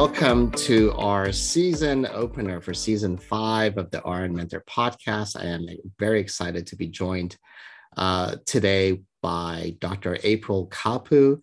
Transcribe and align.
Welcome 0.00 0.50
to 0.52 0.92
our 0.92 1.30
season 1.30 2.06
opener 2.06 2.58
for 2.58 2.72
season 2.72 3.18
five 3.18 3.76
of 3.76 3.90
the 3.90 4.00
RN 4.00 4.34
Mentor 4.34 4.64
podcast. 4.66 5.38
I 5.38 5.44
am 5.44 5.66
very 5.98 6.20
excited 6.20 6.66
to 6.68 6.76
be 6.76 6.88
joined 6.88 7.36
uh, 7.98 8.36
today 8.46 9.02
by 9.20 9.76
Dr. 9.78 10.16
April 10.22 10.68
Kapu. 10.68 11.42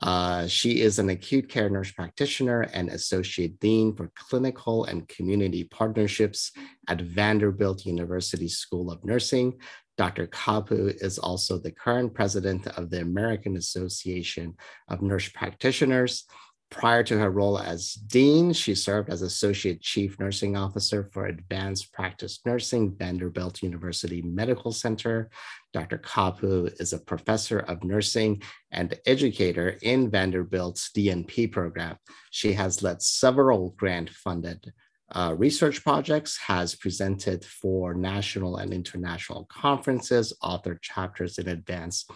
Uh, 0.00 0.46
she 0.46 0.80
is 0.80 0.98
an 0.98 1.10
acute 1.10 1.50
care 1.50 1.68
nurse 1.68 1.92
practitioner 1.92 2.62
and 2.72 2.88
associate 2.88 3.60
dean 3.60 3.94
for 3.94 4.10
clinical 4.14 4.86
and 4.86 5.06
community 5.08 5.64
partnerships 5.64 6.52
at 6.88 7.02
Vanderbilt 7.02 7.84
University 7.84 8.48
School 8.48 8.90
of 8.90 9.04
Nursing. 9.04 9.60
Dr. 9.98 10.28
Kapu 10.28 10.94
is 11.02 11.18
also 11.18 11.58
the 11.58 11.72
current 11.72 12.14
president 12.14 12.68
of 12.68 12.88
the 12.88 13.02
American 13.02 13.58
Association 13.58 14.54
of 14.88 15.02
Nurse 15.02 15.28
Practitioners 15.28 16.24
Prior 16.70 17.02
to 17.02 17.18
her 17.18 17.30
role 17.30 17.58
as 17.58 17.94
dean, 17.94 18.52
she 18.52 18.74
served 18.74 19.08
as 19.08 19.22
associate 19.22 19.80
chief 19.80 20.20
nursing 20.20 20.54
officer 20.54 21.04
for 21.12 21.26
advanced 21.26 21.92
practice 21.94 22.40
nursing, 22.44 22.94
Vanderbilt 22.94 23.62
University 23.62 24.20
Medical 24.20 24.72
Center. 24.72 25.30
Dr. 25.72 25.96
Kapu 25.96 26.70
is 26.78 26.92
a 26.92 26.98
professor 26.98 27.60
of 27.60 27.84
nursing 27.84 28.42
and 28.70 28.98
educator 29.06 29.78
in 29.80 30.10
Vanderbilt's 30.10 30.90
DNP 30.94 31.50
program. 31.50 31.96
She 32.30 32.52
has 32.52 32.82
led 32.82 33.00
several 33.00 33.70
grant 33.70 34.10
funded 34.10 34.70
uh, 35.12 35.34
research 35.38 35.82
projects, 35.82 36.36
has 36.36 36.74
presented 36.74 37.44
for 37.44 37.94
national 37.94 38.58
and 38.58 38.74
international 38.74 39.46
conferences, 39.46 40.34
authored 40.42 40.82
chapters 40.82 41.38
in 41.38 41.48
advanced 41.48 42.10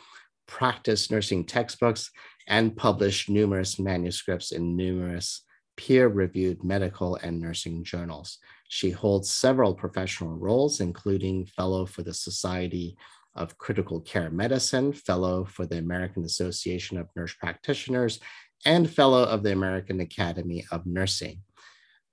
practice 0.47 1.11
nursing 1.11 1.45
textbooks, 1.45 2.11
and 2.47 2.77
published 2.77 3.29
numerous 3.29 3.79
manuscripts 3.79 4.53
in 4.53 4.77
numerous 4.77 5.43
peer 5.77 6.09
reviewed 6.09 6.63
medical 6.63 7.17
and 7.17 7.41
nursing 7.41 7.83
journals. 7.85 8.39
She 8.69 8.91
holds 8.91 9.31
several 9.31 9.75
professional 9.75 10.37
roles, 10.37 10.81
including 10.81 11.47
Fellow 11.47 11.87
for 11.87 12.03
the 12.03 12.15
Society 12.15 12.97
of 13.35 13.59
Critical 13.59 14.01
Care 14.01 14.31
Medicine, 14.31 14.93
Fellow 14.93 15.45
for 15.45 15.67
the 15.67 15.79
American 15.79 16.25
Association 16.25 16.99
of 16.99 17.09
Nurse 17.17 17.35
Practitioners, 17.35 18.21
and 18.65 18.91
Fellow 18.91 19.25
of 19.25 19.43
the 19.43 19.53
American 19.53 20.01
Academy 20.01 20.65
of 20.71 20.87
Nursing. 20.87 21.41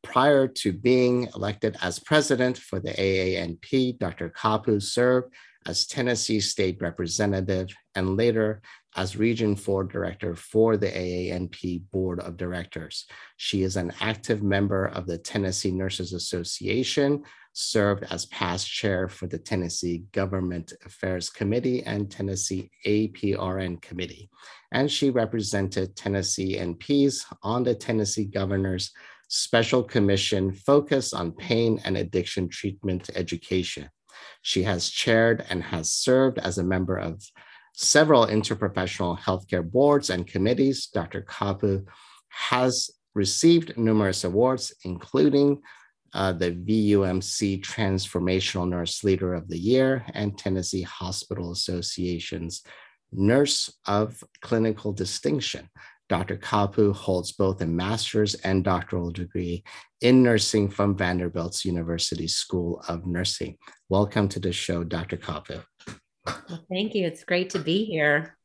Prior 0.01 0.47
to 0.47 0.71
being 0.71 1.27
elected 1.35 1.75
as 1.81 1.99
president 1.99 2.57
for 2.57 2.79
the 2.79 2.91
AANP, 2.91 3.99
Dr. 3.99 4.29
Kapu 4.29 4.81
served 4.81 5.33
as 5.65 5.85
Tennessee 5.85 6.39
State 6.39 6.81
Representative 6.81 7.67
and 7.95 8.15
later 8.15 8.61
as 8.95 9.17
Region 9.17 9.55
4 9.55 9.83
Director 9.85 10.35
for 10.35 10.77
the 10.77 10.87
AANP 10.87 11.83
Board 11.91 12.19
of 12.19 12.37
Directors. 12.37 13.05
She 13.37 13.63
is 13.63 13.75
an 13.75 13.93
active 13.99 14.41
member 14.41 14.85
of 14.85 15.05
the 15.05 15.17
Tennessee 15.17 15.71
Nurses 15.71 16.13
Association, 16.13 17.23
served 17.53 18.03
as 18.09 18.25
past 18.27 18.67
chair 18.69 19.07
for 19.07 19.27
the 19.27 19.37
Tennessee 19.37 20.03
Government 20.11 20.73
Affairs 20.85 21.29
Committee 21.29 21.83
and 21.83 22.09
Tennessee 22.09 22.71
APRN 22.85 23.81
Committee. 23.81 24.29
And 24.71 24.89
she 24.89 25.09
represented 25.09 25.95
Tennessee 25.95 26.57
NPs 26.57 27.25
on 27.43 27.63
the 27.63 27.75
Tennessee 27.75 28.25
Governor's 28.25 28.91
Special 29.31 29.83
Commission 29.83 30.51
focused 30.51 31.13
on 31.13 31.31
pain 31.33 31.79
and 31.85 31.95
addiction 31.97 32.49
treatment 32.49 33.11
education. 33.15 33.87
She 34.41 34.63
has 34.63 34.89
chaired 34.89 35.45
and 35.49 35.63
has 35.63 35.93
served 35.93 36.39
as 36.39 36.57
a 36.57 36.63
member 36.63 36.97
of 36.97 37.21
several 37.73 38.27
interprofessional 38.27 39.19
healthcare 39.19 39.69
boards 39.69 40.09
and 40.09 40.27
committees. 40.27 40.87
Dr. 40.87 41.21
Kapu 41.21 41.85
has 42.29 42.89
received 43.15 43.77
numerous 43.77 44.23
awards, 44.23 44.73
including 44.83 45.61
uh, 46.13 46.33
the 46.33 46.51
VUMC 46.51 47.61
Transformational 47.61 48.67
Nurse 48.67 49.03
Leader 49.03 49.33
of 49.33 49.47
the 49.47 49.57
Year 49.57 50.05
and 50.13 50.37
Tennessee 50.37 50.81
Hospital 50.81 51.51
Association's 51.51 52.63
Nurse 53.11 53.71
of 53.85 54.23
Clinical 54.41 54.93
Distinction. 54.93 55.69
Dr. 56.09 56.37
Kapu 56.37 56.91
holds 56.91 57.31
both 57.33 57.61
a 57.61 57.67
master's 57.67 58.33
and 58.35 58.63
doctoral 58.63 59.11
degree 59.11 59.63
in 60.01 60.23
nursing 60.23 60.67
from 60.67 60.97
Vanderbilt's 60.97 61.63
University 61.63 62.27
School 62.27 62.83
of 62.87 63.05
Nursing. 63.05 63.57
Welcome 63.89 64.27
to 64.29 64.39
the 64.39 64.51
show, 64.51 64.83
Dr. 64.83 65.17
Kapu. 65.17 65.63
Well, 66.49 66.65
thank 66.69 66.95
you. 66.95 67.05
It's 67.05 67.23
great 67.23 67.49
to 67.51 67.59
be 67.59 67.85
here. 67.85 68.37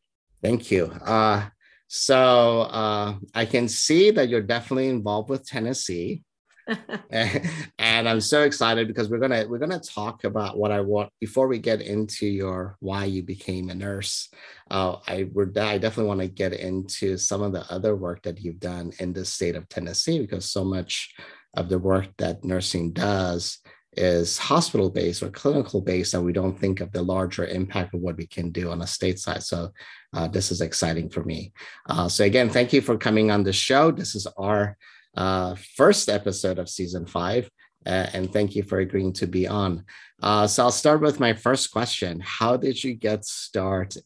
Thank 0.42 0.70
you. 0.70 0.86
Uh, 0.86 1.48
so 1.88 2.62
uh, 2.62 3.14
I 3.34 3.44
can 3.44 3.68
see 3.68 4.10
that 4.10 4.28
you're 4.28 4.42
definitely 4.42 4.88
involved 4.88 5.30
with 5.30 5.46
Tennessee. 5.46 6.22
and 7.10 8.08
I'm 8.08 8.20
so 8.20 8.42
excited 8.42 8.88
because 8.88 9.10
we're 9.10 9.18
gonna 9.18 9.44
we're 9.46 9.58
gonna 9.58 9.80
talk 9.80 10.24
about 10.24 10.56
what 10.56 10.72
I 10.72 10.80
want 10.80 11.10
before 11.20 11.46
we 11.46 11.58
get 11.58 11.82
into 11.82 12.26
your 12.26 12.76
why 12.80 13.04
you 13.04 13.22
became 13.22 13.68
a 13.68 13.74
nurse. 13.74 14.30
Uh, 14.70 14.96
I 15.06 15.28
would 15.34 15.56
I 15.58 15.76
definitely 15.76 16.08
want 16.08 16.20
to 16.20 16.28
get 16.28 16.54
into 16.54 17.18
some 17.18 17.42
of 17.42 17.52
the 17.52 17.70
other 17.70 17.94
work 17.94 18.22
that 18.22 18.40
you've 18.40 18.60
done 18.60 18.92
in 18.98 19.12
the 19.12 19.26
state 19.26 19.56
of 19.56 19.68
Tennessee 19.68 20.18
because 20.18 20.50
so 20.50 20.64
much 20.64 21.14
of 21.54 21.68
the 21.68 21.78
work 21.78 22.08
that 22.18 22.44
nursing 22.44 22.92
does 22.92 23.58
is 23.96 24.38
hospital 24.38 24.90
based 24.90 25.22
or 25.22 25.30
clinical 25.30 25.80
based, 25.80 26.14
and 26.14 26.24
we 26.24 26.32
don't 26.32 26.58
think 26.58 26.80
of 26.80 26.92
the 26.92 27.02
larger 27.02 27.46
impact 27.46 27.94
of 27.94 28.00
what 28.00 28.16
we 28.16 28.26
can 28.26 28.50
do 28.50 28.70
on 28.70 28.82
a 28.82 28.86
state 28.86 29.18
side. 29.18 29.42
So, 29.42 29.70
uh, 30.12 30.28
this 30.28 30.50
is 30.50 30.60
exciting 30.60 31.08
for 31.10 31.24
me. 31.24 31.52
Uh, 31.88 32.08
so, 32.08 32.24
again, 32.24 32.50
thank 32.50 32.72
you 32.72 32.80
for 32.80 32.96
coming 32.96 33.30
on 33.30 33.42
the 33.42 33.52
show. 33.52 33.90
This 33.90 34.14
is 34.14 34.26
our 34.36 34.76
uh, 35.16 35.54
first 35.76 36.08
episode 36.08 36.58
of 36.58 36.68
season 36.68 37.06
five, 37.06 37.48
uh, 37.86 38.06
and 38.12 38.32
thank 38.32 38.56
you 38.56 38.62
for 38.62 38.78
agreeing 38.78 39.12
to 39.14 39.26
be 39.26 39.46
on. 39.46 39.84
Uh, 40.22 40.46
so, 40.46 40.64
I'll 40.64 40.72
start 40.72 41.00
with 41.00 41.20
my 41.20 41.32
first 41.32 41.70
question 41.70 42.20
How 42.20 42.56
did 42.56 42.82
you 42.82 42.94
get 42.94 43.24
start? 43.24 43.96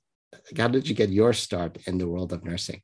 How 0.56 0.69
did 0.69 0.88
you 0.88 0.94
get 0.94 1.11
your 1.11 1.32
start 1.32 1.79
in 1.87 1.99
the 1.99 2.08
world 2.08 2.32
of 2.32 2.44
nursing? 2.44 2.82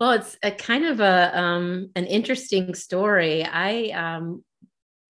Well, 0.00 0.12
it's 0.12 0.36
a 0.42 0.50
kind 0.50 0.84
of 0.84 1.00
a 1.00 1.38
um, 1.38 1.90
an 1.94 2.06
interesting 2.06 2.74
story. 2.74 3.44
I 3.44 3.90
um, 3.90 4.44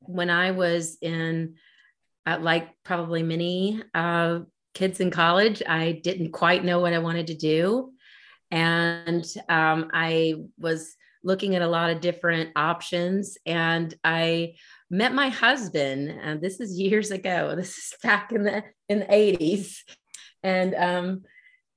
when 0.06 0.30
I 0.30 0.52
was 0.52 0.98
in, 1.00 1.54
uh, 2.26 2.38
like 2.40 2.70
probably 2.84 3.22
many 3.22 3.82
uh, 3.94 4.40
kids 4.74 5.00
in 5.00 5.10
college, 5.10 5.62
I 5.66 5.92
didn't 5.92 6.32
quite 6.32 6.64
know 6.64 6.80
what 6.80 6.92
I 6.92 6.98
wanted 6.98 7.28
to 7.28 7.34
do. 7.34 7.92
And 8.50 9.26
um, 9.48 9.90
I 9.92 10.34
was 10.58 10.96
looking 11.22 11.56
at 11.56 11.62
a 11.62 11.66
lot 11.66 11.90
of 11.90 12.00
different 12.00 12.50
options. 12.54 13.38
And 13.46 13.94
I 14.04 14.54
met 14.90 15.14
my 15.14 15.28
husband, 15.30 16.10
and 16.10 16.40
this 16.40 16.60
is 16.60 16.78
years 16.78 17.10
ago. 17.10 17.54
This 17.56 17.76
is 17.76 17.94
back 18.02 18.32
in 18.32 18.44
the 18.44 18.62
in 18.88 19.00
the 19.00 19.06
80s. 19.06 19.78
And 20.42 20.74
um, 20.74 21.22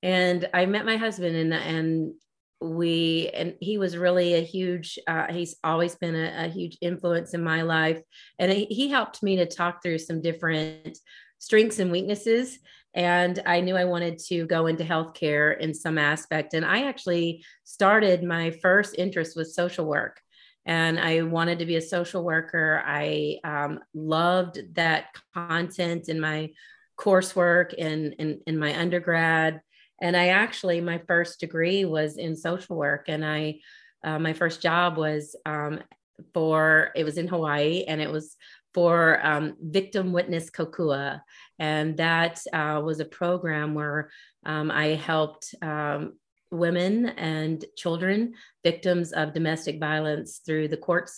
and 0.03 0.47
I 0.53 0.65
met 0.65 0.85
my 0.85 0.97
husband 0.97 1.35
and 1.35 1.53
and 1.53 2.13
we 2.59 3.29
and 3.33 3.55
he 3.59 3.77
was 3.77 3.97
really 3.97 4.33
a 4.33 4.41
huge 4.41 4.97
uh, 5.07 5.31
he's 5.31 5.57
always 5.63 5.95
been 5.95 6.15
a, 6.15 6.45
a, 6.45 6.47
huge 6.47 6.77
influence 6.81 7.33
in 7.33 7.43
my 7.43 7.61
life. 7.61 8.01
And 8.39 8.51
he 8.51 8.89
helped 8.89 9.21
me 9.21 9.35
to 9.37 9.45
talk 9.45 9.83
through 9.83 9.99
some 9.99 10.21
different 10.21 10.97
strengths 11.37 11.79
and 11.79 11.91
weaknesses. 11.91 12.57
And 12.95 13.39
i 13.45 13.61
knew 13.61 13.75
i 13.75 13.85
wanted 13.85 14.17
to 14.29 14.47
go 14.47 14.65
into 14.65 14.83
healthcare 14.83 15.57
in 15.59 15.73
some 15.73 15.97
aspect. 15.97 16.55
And 16.55 16.65
i 16.65 16.87
actually 16.87 17.45
started 17.63 18.23
my 18.23 18.51
first 18.51 18.95
interest 18.97 19.37
with 19.37 19.51
social 19.51 19.85
work. 19.85 20.19
And 20.65 20.99
i 20.99 21.21
wanted 21.21 21.59
to 21.59 21.65
be 21.65 21.75
a 21.75 21.81
social 21.81 22.23
worker. 22.23 22.81
I 22.83 23.37
um, 23.43 23.81
loved 23.93 24.59
that 24.73 25.05
content 25.35 26.09
in 26.09 26.19
my 26.19 26.49
coursework 26.97 27.75
in, 27.75 28.13
in, 28.13 28.41
in 28.47 28.57
my 28.57 28.75
undergrad 28.77 29.61
And 30.01 30.15
I 30.15 30.27
actually, 30.27 30.81
my 30.81 31.01
first 31.07 31.39
degree 31.39 31.85
was 31.85 32.17
in 32.17 32.35
social 32.35 32.75
work, 32.75 33.05
and 33.07 33.25
I, 33.25 33.59
uh, 34.03 34.19
my 34.19 34.33
first 34.33 34.61
job 34.61 34.97
was 34.97 35.35
um, 35.45 35.79
for 36.33 36.91
it 36.95 37.03
was 37.03 37.17
in 37.17 37.27
Hawaii, 37.27 37.83
and 37.87 38.01
it 38.01 38.11
was 38.11 38.35
for 38.73 39.25
um, 39.25 39.55
Victim 39.59 40.13
Witness 40.13 40.49
Kokua, 40.51 41.21
and 41.57 41.97
that 41.97 42.39
uh, 42.53 42.81
was 42.83 42.99
a 42.99 43.05
program 43.05 43.73
where 43.73 44.11
um, 44.45 44.69
I 44.69 44.89
helped 44.89 45.55
um, 45.61 46.13
women 46.51 47.07
and 47.07 47.65
children 47.75 48.33
victims 48.63 49.11
of 49.13 49.33
domestic 49.33 49.79
violence 49.79 50.41
through 50.45 50.67
the 50.67 50.77
court 50.77 51.09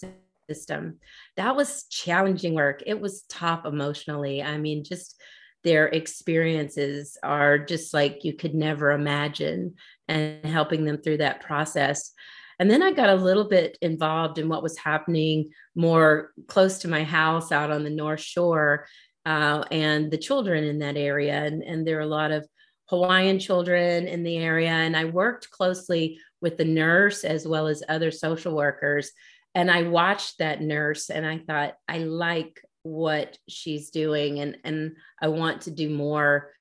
system. 0.49 0.99
That 1.35 1.55
was 1.55 1.83
challenging 1.89 2.55
work. 2.55 2.81
It 2.85 2.99
was 2.99 3.23
tough 3.29 3.65
emotionally. 3.65 4.41
I 4.41 4.57
mean, 4.57 4.83
just 4.83 5.19
their 5.63 5.87
experiences 5.87 7.17
are 7.23 7.57
just 7.57 7.93
like 7.93 8.23
you 8.23 8.33
could 8.33 8.55
never 8.55 8.91
imagine 8.91 9.75
and 10.07 10.45
helping 10.45 10.85
them 10.85 10.97
through 10.97 11.17
that 11.17 11.41
process. 11.41 12.11
And 12.59 12.69
then 12.69 12.83
I 12.83 12.91
got 12.91 13.09
a 13.09 13.15
little 13.15 13.47
bit 13.47 13.77
involved 13.81 14.37
in 14.37 14.49
what 14.49 14.63
was 14.63 14.77
happening 14.77 15.51
more 15.75 16.31
close 16.47 16.79
to 16.79 16.87
my 16.87 17.03
house 17.03 17.51
out 17.51 17.71
on 17.71 17.83
the 17.83 17.89
North 17.89 18.19
Shore 18.19 18.85
uh, 19.25 19.63
and 19.71 20.11
the 20.11 20.17
children 20.17 20.63
in 20.63 20.79
that 20.79 20.97
area. 20.97 21.33
And, 21.33 21.63
and 21.63 21.87
there 21.87 21.97
are 21.97 22.01
a 22.01 22.07
lot 22.07 22.31
of 22.31 22.47
Hawaiian 22.89 23.39
children 23.39 24.07
in 24.07 24.23
the 24.23 24.37
area. 24.37 24.71
And 24.71 24.97
I 24.97 25.05
worked 25.05 25.51
closely 25.51 26.19
with 26.41 26.57
the 26.57 26.65
nurse 26.65 27.23
as 27.23 27.47
well 27.47 27.67
as 27.67 27.83
other 27.87 28.11
social 28.11 28.55
workers. 28.55 29.11
And 29.55 29.69
I 29.71 29.83
watched 29.83 30.39
that 30.39 30.61
nurse 30.61 31.09
and 31.09 31.25
I 31.25 31.37
thought, 31.39 31.75
I 31.87 31.99
like 31.99 32.61
what 32.83 33.37
she's 33.47 33.89
doing 33.89 34.39
and, 34.39 34.57
and 34.63 34.95
I 35.21 35.27
want 35.27 35.61
to 35.61 35.71
do 35.71 35.89
more. 35.89 36.51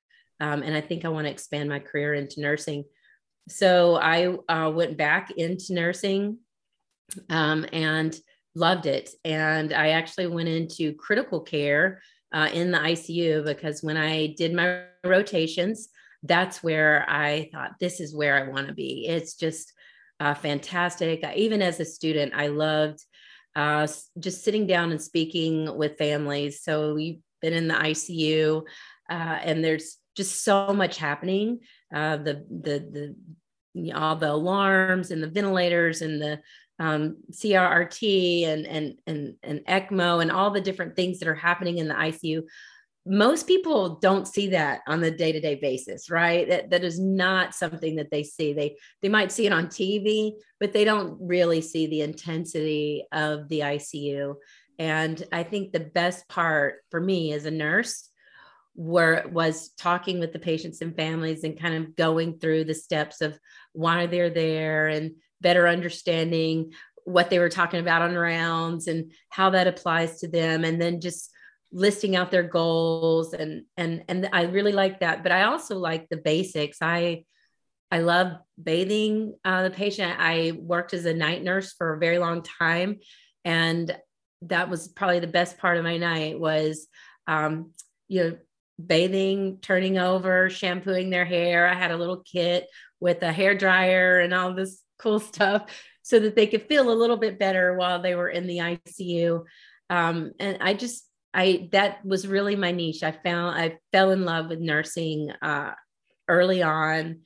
Um, 0.40 0.62
and 0.62 0.76
I 0.76 0.80
think 0.80 1.04
I 1.04 1.08
want 1.08 1.26
to 1.26 1.30
expand 1.30 1.68
my 1.68 1.78
career 1.78 2.14
into 2.14 2.40
nursing. 2.40 2.84
So 3.48 3.96
I 3.96 4.36
uh, 4.48 4.70
went 4.70 4.96
back 4.96 5.30
into 5.32 5.72
nursing 5.74 6.38
um, 7.30 7.66
and 7.72 8.18
loved 8.54 8.86
it. 8.86 9.10
And 9.24 9.72
I 9.72 9.90
actually 9.90 10.26
went 10.26 10.48
into 10.48 10.94
critical 10.94 11.40
care 11.40 12.02
uh, 12.32 12.48
in 12.52 12.70
the 12.70 12.78
ICU 12.78 13.44
because 13.44 13.82
when 13.82 13.96
I 13.96 14.34
did 14.36 14.52
my 14.52 14.82
rotations, 15.04 15.88
that's 16.22 16.62
where 16.62 17.08
I 17.08 17.48
thought, 17.52 17.78
this 17.80 18.00
is 18.00 18.14
where 18.14 18.36
I 18.36 18.48
want 18.48 18.68
to 18.68 18.74
be. 18.74 19.06
It's 19.06 19.34
just 19.34 19.72
uh, 20.20 20.34
fantastic. 20.34 21.24
Even 21.36 21.62
as 21.62 21.80
a 21.80 21.84
student, 21.84 22.32
I 22.34 22.48
loved 22.48 23.04
uh, 23.56 23.86
just 24.18 24.44
sitting 24.44 24.66
down 24.66 24.90
and 24.90 25.02
speaking 25.02 25.76
with 25.76 25.98
families. 25.98 26.62
So 26.62 26.96
you've 26.96 27.20
been 27.40 27.52
in 27.52 27.68
the 27.68 27.74
ICU, 27.74 28.62
uh, 29.10 29.12
and 29.12 29.64
there's 29.64 29.96
just 30.16 30.44
so 30.44 30.72
much 30.72 30.98
happening. 30.98 31.60
Uh, 31.94 32.16
the 32.18 32.44
the 32.50 33.14
the 33.74 33.92
all 33.92 34.16
the 34.16 34.30
alarms 34.30 35.10
and 35.10 35.22
the 35.22 35.28
ventilators 35.28 36.02
and 36.02 36.20
the 36.20 36.40
um, 36.80 37.16
CRRT 37.32 38.46
and 38.46 38.66
and 38.66 38.94
and 39.06 39.34
and 39.42 39.60
ECMO 39.66 40.22
and 40.22 40.30
all 40.30 40.50
the 40.50 40.60
different 40.60 40.96
things 40.96 41.18
that 41.18 41.28
are 41.28 41.34
happening 41.34 41.78
in 41.78 41.88
the 41.88 41.94
ICU 41.94 42.42
most 43.08 43.46
people 43.46 43.96
don't 43.96 44.28
see 44.28 44.48
that 44.48 44.80
on 44.86 45.00
the 45.00 45.10
day-to-day 45.10 45.56
basis 45.56 46.10
right? 46.10 46.48
That, 46.48 46.70
that 46.70 46.84
is 46.84 47.00
not 47.00 47.54
something 47.54 47.96
that 47.96 48.10
they 48.10 48.22
see. 48.22 48.52
They 48.52 48.76
they 49.02 49.08
might 49.08 49.32
see 49.32 49.46
it 49.46 49.52
on 49.52 49.66
tv 49.66 50.32
but 50.60 50.72
they 50.72 50.84
don't 50.84 51.16
really 51.20 51.60
see 51.60 51.86
the 51.86 52.02
intensity 52.02 53.06
of 53.12 53.48
the 53.48 53.60
icu 53.60 54.34
and 54.78 55.22
i 55.32 55.42
think 55.42 55.72
the 55.72 55.80
best 55.80 56.28
part 56.28 56.76
for 56.90 57.00
me 57.00 57.32
as 57.32 57.44
a 57.44 57.50
nurse 57.50 58.10
were 58.78 59.24
was 59.32 59.70
talking 59.70 60.20
with 60.20 60.32
the 60.32 60.38
patients 60.38 60.80
and 60.80 60.96
families 60.96 61.42
and 61.42 61.58
kind 61.58 61.74
of 61.74 61.96
going 61.96 62.38
through 62.38 62.64
the 62.64 62.74
steps 62.74 63.20
of 63.20 63.38
why 63.72 64.06
they're 64.06 64.30
there 64.30 64.86
and 64.86 65.12
better 65.40 65.66
understanding 65.66 66.72
what 67.04 67.30
they 67.30 67.38
were 67.38 67.48
talking 67.48 67.80
about 67.80 68.02
on 68.02 68.14
rounds 68.14 68.86
and 68.86 69.12
how 69.30 69.50
that 69.50 69.66
applies 69.66 70.20
to 70.20 70.28
them. 70.28 70.62
And 70.64 70.80
then 70.80 71.00
just 71.00 71.32
listing 71.70 72.16
out 72.16 72.30
their 72.30 72.42
goals 72.42 73.34
and 73.34 73.64
and 73.76 74.04
and 74.08 74.28
I 74.32 74.44
really 74.44 74.72
like 74.72 75.00
that 75.00 75.22
but 75.22 75.32
I 75.32 75.44
also 75.44 75.78
like 75.78 76.08
the 76.08 76.16
basics. 76.16 76.78
I 76.80 77.24
I 77.90 78.00
love 78.00 78.32
bathing 78.62 79.34
uh, 79.44 79.62
the 79.62 79.70
patient. 79.70 80.14
I 80.18 80.52
worked 80.58 80.92
as 80.92 81.06
a 81.06 81.14
night 81.14 81.42
nurse 81.42 81.72
for 81.72 81.94
a 81.94 81.98
very 81.98 82.18
long 82.18 82.42
time 82.42 82.98
and 83.44 83.96
that 84.42 84.70
was 84.70 84.88
probably 84.88 85.20
the 85.20 85.26
best 85.26 85.58
part 85.58 85.78
of 85.78 85.84
my 85.84 85.96
night 85.96 86.38
was 86.38 86.86
um, 87.26 87.72
you 88.08 88.22
know 88.22 88.36
bathing 88.84 89.58
turning 89.60 89.98
over 89.98 90.48
shampooing 90.48 91.10
their 91.10 91.24
hair. 91.24 91.66
I 91.66 91.74
had 91.74 91.90
a 91.90 91.96
little 91.96 92.22
kit 92.24 92.66
with 93.00 93.22
a 93.22 93.32
hair 93.32 93.54
dryer 93.54 94.20
and 94.20 94.32
all 94.32 94.54
this 94.54 94.82
cool 94.98 95.20
stuff 95.20 95.64
so 96.02 96.18
that 96.18 96.34
they 96.34 96.46
could 96.46 96.62
feel 96.62 96.90
a 96.90 96.94
little 96.94 97.16
bit 97.16 97.38
better 97.38 97.76
while 97.76 98.00
they 98.00 98.14
were 98.14 98.28
in 98.28 98.46
the 98.46 98.58
ICU 98.58 99.44
um, 99.90 100.32
and 100.38 100.58
I 100.60 100.74
just 100.74 101.07
I 101.34 101.68
that 101.72 102.04
was 102.04 102.26
really 102.26 102.56
my 102.56 102.72
niche. 102.72 103.02
I 103.02 103.12
found 103.12 103.58
I 103.58 103.78
fell 103.92 104.10
in 104.10 104.24
love 104.24 104.48
with 104.48 104.60
nursing 104.60 105.30
uh, 105.42 105.72
early 106.26 106.62
on, 106.62 107.20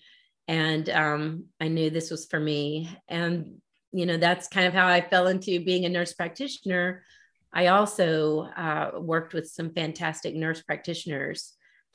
and 0.48 0.88
um, 0.90 1.44
I 1.60 1.68
knew 1.68 1.90
this 1.90 2.10
was 2.10 2.26
for 2.26 2.40
me. 2.40 2.90
And 3.08 3.60
you 3.92 4.06
know 4.06 4.16
that's 4.16 4.48
kind 4.48 4.66
of 4.66 4.74
how 4.74 4.88
I 4.88 5.00
fell 5.00 5.28
into 5.28 5.64
being 5.64 5.84
a 5.84 5.88
nurse 5.88 6.12
practitioner. 6.12 7.04
I 7.52 7.68
also 7.68 8.42
uh, 8.56 8.92
worked 8.98 9.34
with 9.34 9.48
some 9.48 9.72
fantastic 9.72 10.34
nurse 10.34 10.62
practitioners 10.62 11.52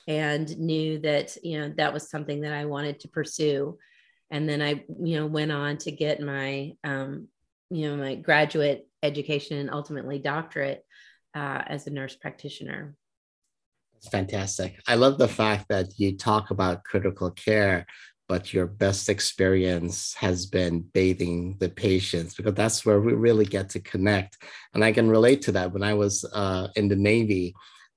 and 0.07 0.57
knew 0.57 0.99
that 0.99 1.35
you 1.43 1.59
know 1.59 1.73
that 1.77 1.93
was 1.93 2.09
something 2.09 2.41
that 2.41 2.53
I 2.53 2.65
wanted 2.65 3.01
to 3.01 3.09
pursue. 3.09 3.77
And 4.31 4.47
then 4.47 4.61
I 4.61 4.85
you 5.01 5.17
know 5.19 5.25
went 5.25 5.51
on 5.51 5.77
to 5.79 5.91
get 5.91 6.21
my 6.21 6.73
um, 6.85 7.27
you 7.69 7.89
know 7.89 7.97
my 7.97 8.15
graduate 8.15 8.87
education 9.03 9.57
and 9.57 9.69
ultimately 9.69 10.19
doctorate 10.19 10.85
uh, 11.37 11.61
as 11.67 11.85
a 11.85 11.91
nurse 11.91 12.15
practitioner. 12.15 12.95
That's 13.93 14.09
fantastic. 14.09 14.79
I 14.87 14.95
love 14.95 15.17
the 15.17 15.27
fact 15.27 15.65
that 15.69 15.87
you 15.97 16.17
talk 16.17 16.49
about 16.49 16.83
critical 16.83 17.31
care, 17.31 17.85
but 18.27 18.53
your 18.53 18.65
best 18.65 19.07
experience 19.07 20.15
has 20.15 20.45
been 20.47 20.81
bathing 20.93 21.57
the 21.59 21.69
patients 21.69 22.35
because 22.35 22.55
that's 22.55 22.85
where 22.85 22.99
we 22.99 23.13
really 23.13 23.45
get 23.45 23.69
to 23.71 23.79
connect. 23.79 24.37
And 24.73 24.83
I 24.83 24.91
can 24.91 25.09
relate 25.09 25.41
to 25.43 25.51
that. 25.53 25.71
When 25.71 25.83
I 25.83 25.93
was 25.93 26.25
uh, 26.33 26.67
in 26.75 26.87
the 26.87 26.95
Navy, 26.95 27.53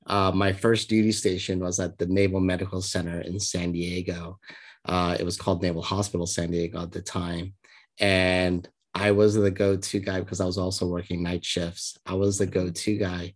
uh, 0.07 0.33
my 0.33 0.53
first 0.53 0.89
duty 0.89 1.13
station 1.13 1.61
was 1.61 1.81
at 1.81 1.99
the 1.99 2.07
Naval 2.07 2.41
Medical 2.41 2.83
Center 2.83 3.21
in 3.21 3.41
San 3.41 3.73
Diego. 3.73 4.39
Uh, 4.85 5.17
it 5.19 5.25
was 5.25 5.37
called 5.37 5.63
Naval 5.63 5.83
Hospital 5.83 6.27
San 6.27 6.51
Diego 6.51 6.83
at 6.83 6.93
the 6.93 7.03
time. 7.03 7.55
And 7.99 8.69
I 8.95 9.13
was 9.13 9.35
the 9.35 9.51
go-to 9.51 10.01
guy 10.01 10.21
because 10.21 10.41
I 10.41 10.47
was 10.47 10.59
also 10.59 10.87
working 10.87 11.23
night 11.23 11.45
shifts. 11.45 11.99
I 12.07 12.15
was 12.15 12.39
the 12.39 12.47
go-to 12.47 12.97
guy 12.97 13.35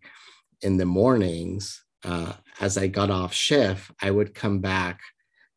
in 0.62 0.76
the 0.76 0.87
mornings. 0.87 1.82
Uh, 2.02 2.32
as 2.61 2.76
I 2.76 2.87
got 2.87 3.11
off 3.11 3.32
shift, 3.32 3.90
I 4.02 4.11
would 4.11 4.34
come 4.34 4.61
back, 4.61 5.00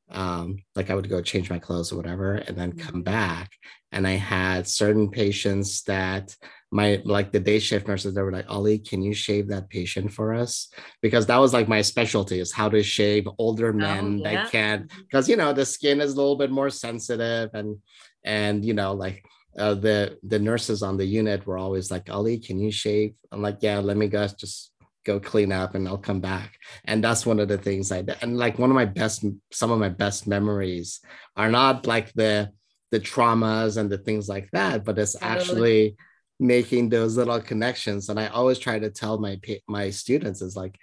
um, 0.09 0.57
like 0.75 0.89
I 0.89 0.95
would 0.95 1.09
go 1.09 1.21
change 1.21 1.49
my 1.49 1.59
clothes 1.59 1.91
or 1.91 1.97
whatever, 1.97 2.35
and 2.35 2.55
then 2.55 2.73
come 2.73 2.95
mm-hmm. 2.95 3.01
back. 3.01 3.51
And 3.91 4.07
I 4.07 4.11
had 4.11 4.67
certain 4.67 5.09
patients 5.09 5.83
that 5.83 6.35
my 6.71 7.01
like 7.05 7.31
the 7.31 7.39
day 7.39 7.59
shift 7.59 7.87
nurses 7.87 8.13
they 8.13 8.21
were 8.21 8.31
like, 8.31 8.49
Ali, 8.49 8.79
can 8.79 9.01
you 9.01 9.13
shave 9.13 9.47
that 9.49 9.69
patient 9.69 10.11
for 10.13 10.33
us? 10.33 10.69
Because 11.01 11.25
that 11.27 11.37
was 11.37 11.53
like 11.53 11.67
my 11.67 11.81
specialty 11.81 12.39
is 12.39 12.51
how 12.51 12.69
to 12.69 12.83
shave 12.83 13.27
older 13.37 13.69
oh, 13.69 13.73
men 13.73 14.21
oh, 14.25 14.29
yeah. 14.29 14.43
that 14.43 14.51
can't 14.51 14.91
because 14.99 15.25
mm-hmm. 15.25 15.31
you 15.31 15.37
know 15.37 15.53
the 15.53 15.65
skin 15.65 16.01
is 16.01 16.13
a 16.13 16.17
little 16.17 16.35
bit 16.35 16.51
more 16.51 16.69
sensitive 16.69 17.49
and 17.53 17.77
and 18.23 18.65
you 18.65 18.73
know 18.73 18.93
like 18.93 19.23
uh, 19.57 19.73
the 19.73 20.17
the 20.23 20.39
nurses 20.39 20.83
on 20.83 20.97
the 20.97 21.05
unit 21.05 21.45
were 21.45 21.57
always 21.57 21.89
like, 21.89 22.09
Ali, 22.09 22.37
can 22.37 22.59
you 22.59 22.71
shave? 22.71 23.13
I'm 23.31 23.41
like, 23.41 23.57
yeah, 23.61 23.79
let 23.79 23.97
me 23.97 24.07
go 24.07 24.27
just 24.27 24.71
go 25.05 25.19
clean 25.19 25.51
up 25.51 25.73
and 25.73 25.87
I'll 25.87 25.97
come 25.97 26.19
back. 26.19 26.57
And 26.85 27.03
that's 27.03 27.25
one 27.25 27.39
of 27.39 27.47
the 27.47 27.57
things 27.57 27.91
I 27.91 28.01
did. 28.01 28.17
And 28.21 28.37
like 28.37 28.59
one 28.59 28.69
of 28.69 28.75
my 28.75 28.85
best, 28.85 29.25
some 29.51 29.71
of 29.71 29.79
my 29.79 29.89
best 29.89 30.27
memories 30.27 30.99
are 31.35 31.49
not 31.49 31.87
like 31.87 32.13
the 32.13 32.51
the 32.91 32.99
traumas 32.99 33.77
and 33.77 33.89
the 33.89 33.97
things 33.97 34.29
like 34.29 34.49
that, 34.51 34.85
but 34.85 34.97
it's 34.99 35.15
actually 35.21 35.97
making 36.39 36.89
those 36.89 37.17
little 37.17 37.41
connections. 37.41 38.09
And 38.09 38.19
I 38.19 38.27
always 38.27 38.59
try 38.59 38.79
to 38.79 38.89
tell 38.89 39.17
my 39.17 39.39
my 39.67 39.89
students 39.89 40.41
is 40.41 40.55
like, 40.55 40.77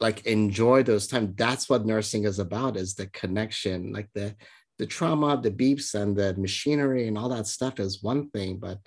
like 0.00 0.26
enjoy 0.26 0.82
those 0.82 1.06
time. 1.08 1.34
That's 1.36 1.68
what 1.68 1.84
nursing 1.84 2.24
is 2.24 2.38
about, 2.38 2.76
is 2.76 2.94
the 2.94 3.06
connection, 3.08 3.92
like 3.92 4.08
the 4.14 4.34
the 4.80 4.86
trauma, 4.86 5.38
the 5.38 5.50
beeps, 5.50 5.94
and 5.94 6.16
the 6.16 6.34
machinery 6.38 7.06
and 7.06 7.18
all 7.18 7.28
that 7.28 7.46
stuff 7.46 7.78
is 7.78 8.02
one 8.02 8.30
thing, 8.30 8.56
but 8.56 8.78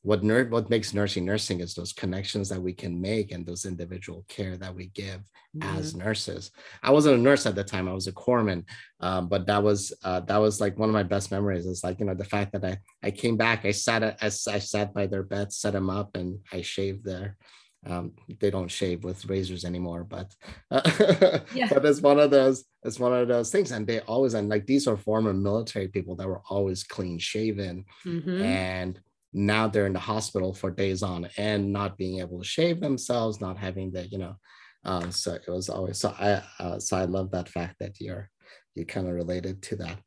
what 0.00 0.24
ner- 0.24 0.48
what 0.48 0.70
makes 0.70 0.94
nursing 0.94 1.26
nursing 1.26 1.60
is 1.60 1.74
those 1.74 1.92
connections 1.92 2.48
that 2.48 2.60
we 2.60 2.72
can 2.72 2.98
make 2.98 3.32
and 3.32 3.44
those 3.44 3.66
individual 3.66 4.24
care 4.28 4.56
that 4.56 4.74
we 4.74 4.86
give 4.94 5.20
mm-hmm. 5.54 5.76
as 5.76 5.94
nurses. 5.94 6.50
I 6.82 6.90
wasn't 6.90 7.18
a 7.18 7.22
nurse 7.22 7.44
at 7.44 7.54
the 7.54 7.64
time; 7.64 7.86
I 7.86 7.92
was 7.92 8.06
a 8.06 8.12
corpsman, 8.12 8.64
um, 9.00 9.28
but 9.28 9.46
that 9.46 9.62
was 9.62 9.92
uh, 10.02 10.20
that 10.20 10.38
was 10.38 10.58
like 10.58 10.78
one 10.78 10.88
of 10.88 10.94
my 10.94 11.02
best 11.02 11.30
memories. 11.30 11.66
Is 11.66 11.84
like 11.84 12.00
you 12.00 12.06
know 12.06 12.14
the 12.14 12.24
fact 12.24 12.52
that 12.54 12.64
I 12.64 12.78
I 13.02 13.10
came 13.10 13.36
back, 13.36 13.66
I 13.66 13.72
sat 13.72 14.02
at, 14.02 14.22
I, 14.22 14.26
I 14.26 14.58
sat 14.58 14.94
by 14.94 15.06
their 15.06 15.22
bed, 15.22 15.52
set 15.52 15.74
them 15.74 15.90
up, 15.90 16.16
and 16.16 16.38
I 16.50 16.62
shaved 16.62 17.04
their 17.04 17.36
um, 17.86 18.12
they 18.40 18.50
don't 18.50 18.70
shave 18.70 19.02
with 19.04 19.24
razors 19.26 19.64
anymore, 19.64 20.04
but 20.04 20.32
uh, 20.70 21.40
yeah. 21.54 21.68
but 21.72 21.84
it's 21.84 22.00
one 22.00 22.20
of 22.20 22.30
those 22.30 22.64
it's 22.84 22.98
one 22.98 23.12
of 23.12 23.28
those 23.28 23.50
things, 23.50 23.72
and 23.72 23.86
they 23.86 24.00
always 24.00 24.34
and 24.34 24.48
like 24.48 24.66
these 24.66 24.86
are 24.86 24.96
former 24.96 25.32
military 25.32 25.88
people 25.88 26.14
that 26.16 26.28
were 26.28 26.42
always 26.48 26.84
clean 26.84 27.18
shaven, 27.18 27.84
mm-hmm. 28.06 28.42
and 28.42 29.00
now 29.32 29.66
they're 29.66 29.86
in 29.86 29.94
the 29.94 29.98
hospital 29.98 30.52
for 30.54 30.70
days 30.70 31.02
on 31.02 31.28
and 31.36 31.72
not 31.72 31.96
being 31.96 32.20
able 32.20 32.38
to 32.38 32.44
shave 32.44 32.80
themselves, 32.80 33.40
not 33.40 33.58
having 33.58 33.90
the 33.90 34.06
you 34.06 34.18
know, 34.18 34.36
uh, 34.84 35.10
so 35.10 35.34
it 35.34 35.48
was 35.48 35.68
always 35.68 35.98
so 35.98 36.14
I 36.18 36.42
uh, 36.58 36.78
so 36.78 36.96
I 36.96 37.04
love 37.04 37.30
that 37.32 37.48
fact 37.48 37.76
that 37.80 38.00
you're 38.00 38.30
you 38.74 38.86
kind 38.86 39.08
of 39.08 39.14
related 39.14 39.62
to 39.62 39.76
that. 39.76 39.98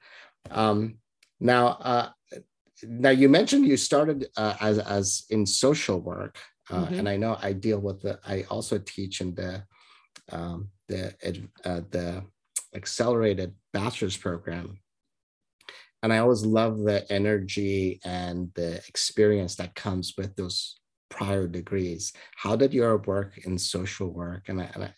Um, 0.52 0.96
now, 1.40 1.68
uh, 1.68 2.10
now 2.84 3.10
you 3.10 3.30
mentioned 3.30 3.66
you 3.66 3.78
started 3.78 4.28
uh, 4.38 4.56
as 4.60 4.80
as 4.80 5.26
in 5.30 5.46
social 5.46 6.00
work. 6.00 6.38
Uh, 6.70 6.86
mm-hmm. 6.86 6.96
And 6.96 7.10
I 7.10 7.18
know 7.18 7.38
I 7.42 7.54
deal 7.54 7.80
with 7.80 8.02
the. 8.02 8.20
I 8.26 8.44
also 8.50 8.78
teach 8.80 9.22
in 9.22 9.36
the 9.36 9.64
um, 10.32 10.70
the 10.88 11.14
uh, 11.64 11.82
the 11.92 12.24
accelerated 12.74 13.54
bachelor's 13.72 14.18
program, 14.18 14.80
and 16.02 16.12
I 16.12 16.20
always 16.20 16.46
love 16.46 16.80
the 16.80 17.10
energy 17.12 18.00
and 18.04 18.52
the 18.56 18.82
experience 18.88 19.56
that 19.56 19.76
comes 19.76 20.14
with 20.18 20.36
those 20.36 20.80
prior 21.10 21.48
degrees. 21.48 22.14
How 22.36 22.56
did 22.56 22.74
your 22.74 22.98
work 22.98 23.38
in 23.46 23.58
social 23.58 24.10
work 24.10 24.50
and 24.50 24.62
I, 24.62 24.70
and 24.74 24.84
I 24.86 24.94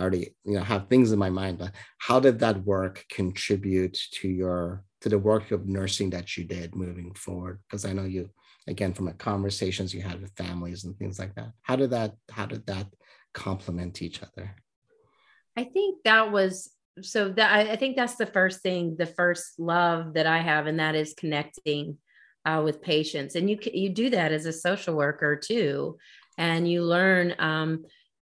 already 0.00 0.34
you 0.44 0.54
know 0.54 0.64
have 0.64 0.88
things 0.88 1.12
in 1.12 1.18
my 1.18 1.30
mind, 1.30 1.58
but 1.58 1.72
how 1.98 2.20
did 2.20 2.38
that 2.40 2.64
work 2.64 3.04
contribute 3.10 3.98
to 4.20 4.28
your 4.28 4.84
to 5.02 5.08
the 5.08 5.18
work 5.18 5.50
of 5.50 5.68
nursing 5.68 6.10
that 6.10 6.36
you 6.36 6.44
did 6.44 6.74
moving 6.74 7.12
forward? 7.14 7.60
Because 7.68 7.84
I 7.84 7.92
know 7.92 8.04
you 8.04 8.30
again 8.66 8.92
from 8.92 9.06
the 9.06 9.12
conversations 9.12 9.94
you 9.94 10.02
had 10.02 10.20
with 10.20 10.36
families 10.36 10.84
and 10.84 10.96
things 10.98 11.18
like 11.18 11.34
that 11.34 11.52
how 11.62 11.76
did 11.76 11.90
that 11.90 12.14
how 12.30 12.46
did 12.46 12.64
that 12.66 12.86
complement 13.34 14.02
each 14.02 14.22
other 14.22 14.54
i 15.56 15.64
think 15.64 16.02
that 16.04 16.30
was 16.30 16.70
so 17.00 17.30
that 17.30 17.50
I, 17.50 17.72
I 17.72 17.76
think 17.76 17.96
that's 17.96 18.16
the 18.16 18.26
first 18.26 18.60
thing 18.60 18.96
the 18.98 19.06
first 19.06 19.58
love 19.58 20.14
that 20.14 20.26
i 20.26 20.38
have 20.38 20.66
and 20.66 20.78
that 20.80 20.94
is 20.94 21.14
connecting 21.14 21.98
uh, 22.44 22.60
with 22.64 22.82
patients 22.82 23.34
and 23.34 23.48
you 23.48 23.58
you 23.72 23.88
do 23.88 24.10
that 24.10 24.32
as 24.32 24.46
a 24.46 24.52
social 24.52 24.94
worker 24.94 25.36
too 25.36 25.96
and 26.38 26.70
you 26.70 26.82
learn 26.82 27.34
um, 27.38 27.84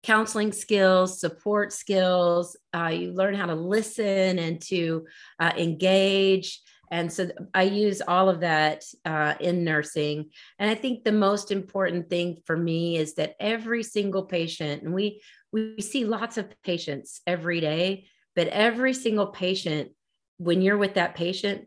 counseling 0.03 0.53
skills, 0.53 1.21
support 1.21 1.73
skills. 1.73 2.57
Uh, 2.75 2.89
you 2.89 3.13
learn 3.13 3.35
how 3.35 3.47
to 3.47 3.55
listen 3.55 4.39
and 4.39 4.61
to 4.63 5.07
uh, 5.39 5.53
engage. 5.57 6.61
And 6.91 7.13
so 7.13 7.31
I 7.55 7.63
use 7.63 8.03
all 8.07 8.29
of 8.29 8.41
that 8.41 8.85
uh, 9.05 9.35
in 9.41 9.63
nursing. 9.63 10.31
And 10.59 10.69
I 10.69 10.75
think 10.75 11.05
the 11.05 11.13
most 11.13 11.53
important 11.53 12.11
thing 12.11 12.39
for 12.45 12.57
me 12.57 12.97
is 12.97 13.15
that 13.15 13.37
every 13.39 13.83
single 13.83 14.25
patient, 14.25 14.83
and 14.83 14.93
we 14.93 15.23
we 15.53 15.81
see 15.81 16.05
lots 16.05 16.37
of 16.37 16.53
patients 16.63 17.21
every 17.27 17.61
day, 17.61 18.07
but 18.37 18.49
every 18.49 18.93
single 18.93 19.29
patient, 19.29 19.91
when 20.39 20.63
you're 20.63 20.79
with 20.79 20.95
that 20.95 21.15
patient, 21.15 21.67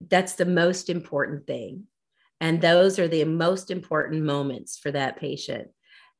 that's 0.00 0.34
the 0.34 0.46
most 0.46 0.88
important 0.88 1.46
thing. 1.46 1.84
And 2.40 2.60
those 2.60 2.98
are 2.98 3.08
the 3.08 3.24
most 3.24 3.70
important 3.70 4.24
moments 4.24 4.78
for 4.78 4.90
that 4.90 5.18
patient. 5.18 5.68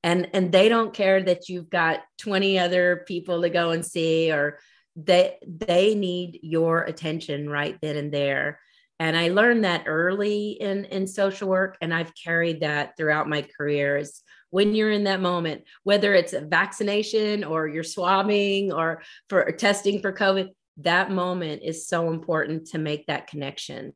And, 0.03 0.29
and 0.35 0.53
they 0.53 0.69
don't 0.69 0.93
care 0.93 1.23
that 1.23 1.49
you've 1.49 1.71
got 1.71 2.01
20 2.19 2.59
other 2.59 3.05
people 3.07 3.43
to 3.43 3.49
go 3.49 3.71
and 3.71 3.85
see 3.85 4.31
or 4.31 4.59
they 4.97 5.39
they 5.47 5.95
need 5.95 6.39
your 6.43 6.83
attention 6.83 7.49
right 7.49 7.79
then 7.81 7.97
and 7.97 8.13
there. 8.13 8.61
And 9.01 9.17
i 9.17 9.29
learned 9.29 9.65
that 9.65 9.85
early 9.87 10.53
in 10.53 10.85
in 10.85 11.07
social 11.09 11.49
work 11.49 11.77
and 11.81 11.93
i've 11.93 12.15
carried 12.15 12.61
that 12.61 12.97
throughout 12.97 13.29
my 13.29 13.43
career 13.43 13.99
is 13.99 14.23
when 14.51 14.75
you're 14.75 14.93
in 14.93 15.05
that 15.05 15.21
moment 15.21 15.65
whether 15.83 16.15
it's 16.15 16.33
a 16.33 16.41
vaccination 16.41 17.43
or 17.43 17.67
you're 17.67 17.83
swabbing 17.83 18.73
or 18.73 19.03
for 19.29 19.51
testing 19.51 20.01
for 20.01 20.13
covid 20.13 20.51
that 20.79 21.11
moment 21.11 21.63
is 21.63 21.87
so 21.87 22.11
important 22.11 22.67
to 22.69 22.79
make 22.79 23.07
that 23.07 23.27
connection. 23.27 23.93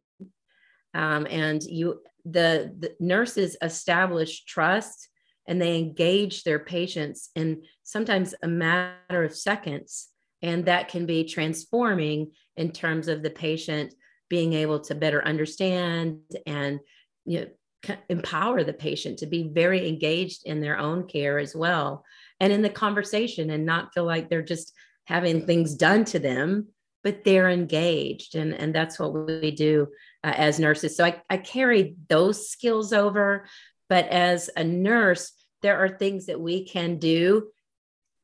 Um, 0.95 1.27
and 1.29 1.63
you 1.63 2.01
the, 2.25 2.75
the 2.79 2.95
nurses 3.01 3.57
establish 3.63 4.45
trust 4.45 5.09
and 5.47 5.61
they 5.61 5.79
engage 5.79 6.43
their 6.43 6.59
patients 6.59 7.31
in 7.35 7.63
sometimes 7.83 8.35
a 8.43 8.49
matter 8.49 9.25
of 9.25 9.35
seconds 9.35 10.09
and 10.43 10.65
that 10.67 10.89
can 10.89 11.07
be 11.07 11.25
transforming 11.25 12.33
in 12.57 12.71
terms 12.71 13.09
of 13.09 13.23
the 13.23 13.31
patient 13.31 13.95
being 14.29 14.53
able 14.53 14.81
to 14.81 14.95
better 14.95 15.25
understand 15.25 16.21
and 16.47 16.81
you 17.25 17.41
know, 17.41 17.97
empower 18.09 18.65
the 18.65 18.73
patient 18.73 19.19
to 19.19 19.27
be 19.27 19.51
very 19.53 19.89
engaged 19.89 20.43
in 20.45 20.61
their 20.61 20.79
own 20.79 21.07
care 21.07 21.39
as 21.39 21.55
well 21.55 22.05
and 22.41 22.53
in 22.53 22.63
the 22.63 22.69
conversation 22.69 23.51
and 23.51 23.65
not 23.65 23.95
feel 23.95 24.05
like 24.05 24.29
they're 24.29 24.43
just 24.43 24.73
having 25.05 25.47
things 25.47 25.75
done 25.75 26.05
to 26.05 26.19
them 26.19 26.69
but 27.05 27.25
they're 27.25 27.49
engaged. 27.49 28.35
And, 28.35 28.53
and 28.53 28.75
that's 28.75 28.99
what 28.99 29.15
we 29.15 29.53
do 29.53 29.87
uh, 30.25 30.35
as 30.37 30.59
nurses. 30.59 30.97
So 30.97 31.05
I, 31.05 31.23
I 31.31 31.37
carry 31.37 31.95
those 32.09 32.51
skills 32.51 32.93
over 32.93 33.47
but 33.89 34.09
as 34.09 34.51
a 34.57 34.65
nurse 34.65 35.33
there 35.63 35.79
are 35.79 35.89
things 35.89 36.27
that 36.27 36.41
we 36.41 36.67
can 36.67 36.99
do 36.99 37.49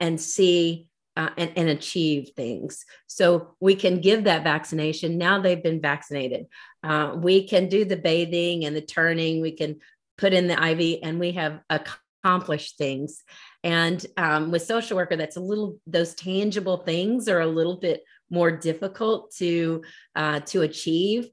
and 0.01 0.21
see 0.21 0.89
uh, 1.17 1.31
and, 1.37 1.53
and 1.57 1.69
achieve 1.69 2.31
things. 2.37 2.85
So 3.07 3.55
we 3.61 3.75
can 3.75 4.01
give 4.01 4.25
that 4.25 4.45
vaccination. 4.45 5.19
Now 5.19 5.41
they've 5.41 5.63
been 5.63 5.81
vaccinated. 5.81 6.47
Uh, 6.83 7.15
we 7.17 7.47
can 7.47 7.69
do 7.69 7.85
the 7.85 7.97
bathing 7.97 8.65
and 8.65 8.75
the 8.75 8.81
turning. 8.81 9.41
We 9.41 9.53
can 9.53 9.81
put 10.19 10.33
in 10.33 10.47
the 10.47 10.55
IV, 10.55 11.01
and 11.03 11.19
we 11.19 11.33
have 11.33 11.61
accomplished 11.71 12.79
things. 12.79 13.23
And 13.63 14.05
um, 14.17 14.51
with 14.51 14.63
social 14.63 14.97
worker, 14.97 15.17
that's 15.17 15.37
a 15.37 15.41
little 15.41 15.79
those 15.87 16.15
tangible 16.15 16.79
things 16.79 17.29
are 17.29 17.41
a 17.41 17.47
little 17.47 17.77
bit 17.77 18.03
more 18.31 18.51
difficult 18.51 19.33
to 19.37 19.83
uh, 20.17 20.41
to 20.41 20.63
achieve. 20.63 21.29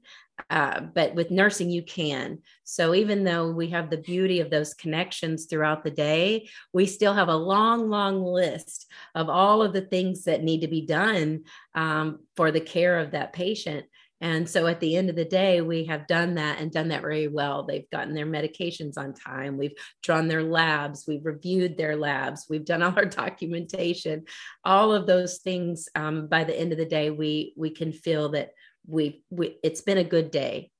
Uh, 0.50 0.80
but 0.80 1.14
with 1.14 1.30
nursing, 1.30 1.70
you 1.70 1.82
can. 1.82 2.38
So 2.64 2.94
even 2.94 3.24
though 3.24 3.50
we 3.50 3.68
have 3.68 3.90
the 3.90 3.98
beauty 3.98 4.40
of 4.40 4.50
those 4.50 4.74
connections 4.74 5.46
throughout 5.46 5.84
the 5.84 5.90
day, 5.90 6.48
we 6.72 6.86
still 6.86 7.14
have 7.14 7.28
a 7.28 7.36
long, 7.36 7.88
long 7.88 8.22
list 8.22 8.90
of 9.14 9.28
all 9.28 9.62
of 9.62 9.72
the 9.72 9.82
things 9.82 10.24
that 10.24 10.42
need 10.42 10.60
to 10.60 10.68
be 10.68 10.82
done 10.86 11.44
um, 11.74 12.20
for 12.36 12.50
the 12.50 12.60
care 12.60 12.98
of 12.98 13.12
that 13.12 13.32
patient. 13.32 13.86
And 14.22 14.48
so 14.48 14.68
at 14.68 14.78
the 14.78 14.96
end 14.96 15.10
of 15.10 15.16
the 15.16 15.24
day, 15.24 15.62
we 15.62 15.84
have 15.86 16.06
done 16.06 16.36
that 16.36 16.60
and 16.60 16.70
done 16.70 16.88
that 16.88 17.00
very 17.00 17.26
well. 17.26 17.64
They've 17.64 17.90
gotten 17.90 18.14
their 18.14 18.24
medications 18.24 18.96
on 18.96 19.14
time. 19.14 19.58
We've 19.58 19.74
drawn 20.00 20.28
their 20.28 20.44
labs. 20.44 21.06
We've 21.08 21.26
reviewed 21.26 21.76
their 21.76 21.96
labs. 21.96 22.46
We've 22.48 22.64
done 22.64 22.84
all 22.84 22.94
our 22.96 23.04
documentation. 23.26 24.26
All 24.64 24.94
of 24.94 25.08
those 25.08 25.38
things. 25.38 25.88
Um, 25.96 26.28
by 26.28 26.44
the 26.44 26.56
end 26.58 26.70
of 26.70 26.78
the 26.78 26.86
day, 26.86 27.10
we 27.10 27.52
we 27.56 27.70
can 27.70 27.92
feel 27.92 28.28
that 28.30 28.52
we, 28.86 29.24
we 29.30 29.58
it's 29.62 29.80
been 29.82 29.98
a 29.98 30.04
good 30.04 30.30
day. 30.30 30.70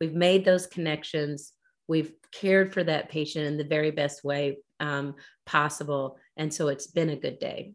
We've 0.00 0.14
made 0.14 0.44
those 0.44 0.66
connections. 0.66 1.52
We've 1.88 2.12
cared 2.32 2.72
for 2.72 2.84
that 2.84 3.10
patient 3.10 3.46
in 3.46 3.56
the 3.56 3.64
very 3.64 3.90
best 3.90 4.24
way 4.24 4.58
um, 4.78 5.14
possible. 5.44 6.16
And 6.36 6.52
so 6.52 6.68
it's 6.68 6.86
been 6.86 7.10
a 7.10 7.16
good 7.16 7.38
day. 7.38 7.74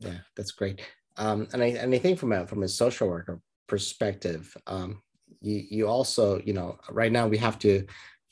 Yeah 0.00 0.18
that's 0.36 0.52
great. 0.52 0.80
Um, 1.16 1.48
and 1.52 1.62
I 1.62 1.66
and 1.66 1.94
I 1.94 1.98
think 1.98 2.18
from 2.18 2.32
a 2.32 2.46
from 2.46 2.62
a 2.62 2.68
social 2.68 3.08
worker 3.08 3.40
perspective, 3.66 4.54
um, 4.66 5.02
you 5.40 5.62
you 5.70 5.88
also 5.88 6.40
you 6.44 6.52
know 6.52 6.78
right 6.90 7.12
now 7.12 7.28
we 7.28 7.38
have 7.38 7.58
to 7.60 7.86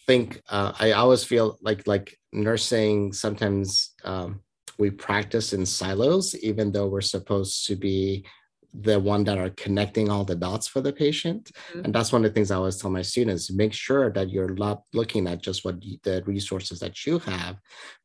think. 0.07 0.42
Uh, 0.49 0.73
I 0.78 0.92
always 0.92 1.25
feel 1.25 1.59
like 1.61 1.87
like 1.87 2.19
nursing 2.33 3.12
sometimes 3.12 3.95
um, 4.04 4.40
we 4.78 4.90
practice 4.90 5.52
in 5.52 5.66
silos, 5.66 6.35
even 6.37 6.73
though 6.73 6.88
we're 6.88 7.02
supposed 7.02 7.66
to 7.66 7.76
be 7.76 8.25
the 8.73 8.99
one 8.99 9.25
that 9.25 9.39
are 9.39 9.50
connecting 9.50 10.09
all 10.09 10.25
the 10.25 10.35
dots 10.35 10.69
for 10.69 10.81
the 10.81 10.93
patient. 10.93 11.50
Mm-hmm. 11.71 11.85
And 11.85 11.95
that's 11.95 12.12
one 12.12 12.25
of 12.25 12.31
the 12.31 12.35
things 12.35 12.50
I 12.50 12.57
always 12.57 12.77
tell 12.77 12.91
my 12.91 13.03
students, 13.03 13.50
make 13.50 13.73
sure 13.73 14.12
that 14.12 14.31
you're 14.31 14.55
not 14.55 14.83
looking 14.93 15.27
at 15.27 15.43
just 15.43 15.65
what 15.65 15.81
the 16.03 16.23
resources 16.27 16.79
that 16.81 17.05
you 17.05 17.19
have, 17.21 17.57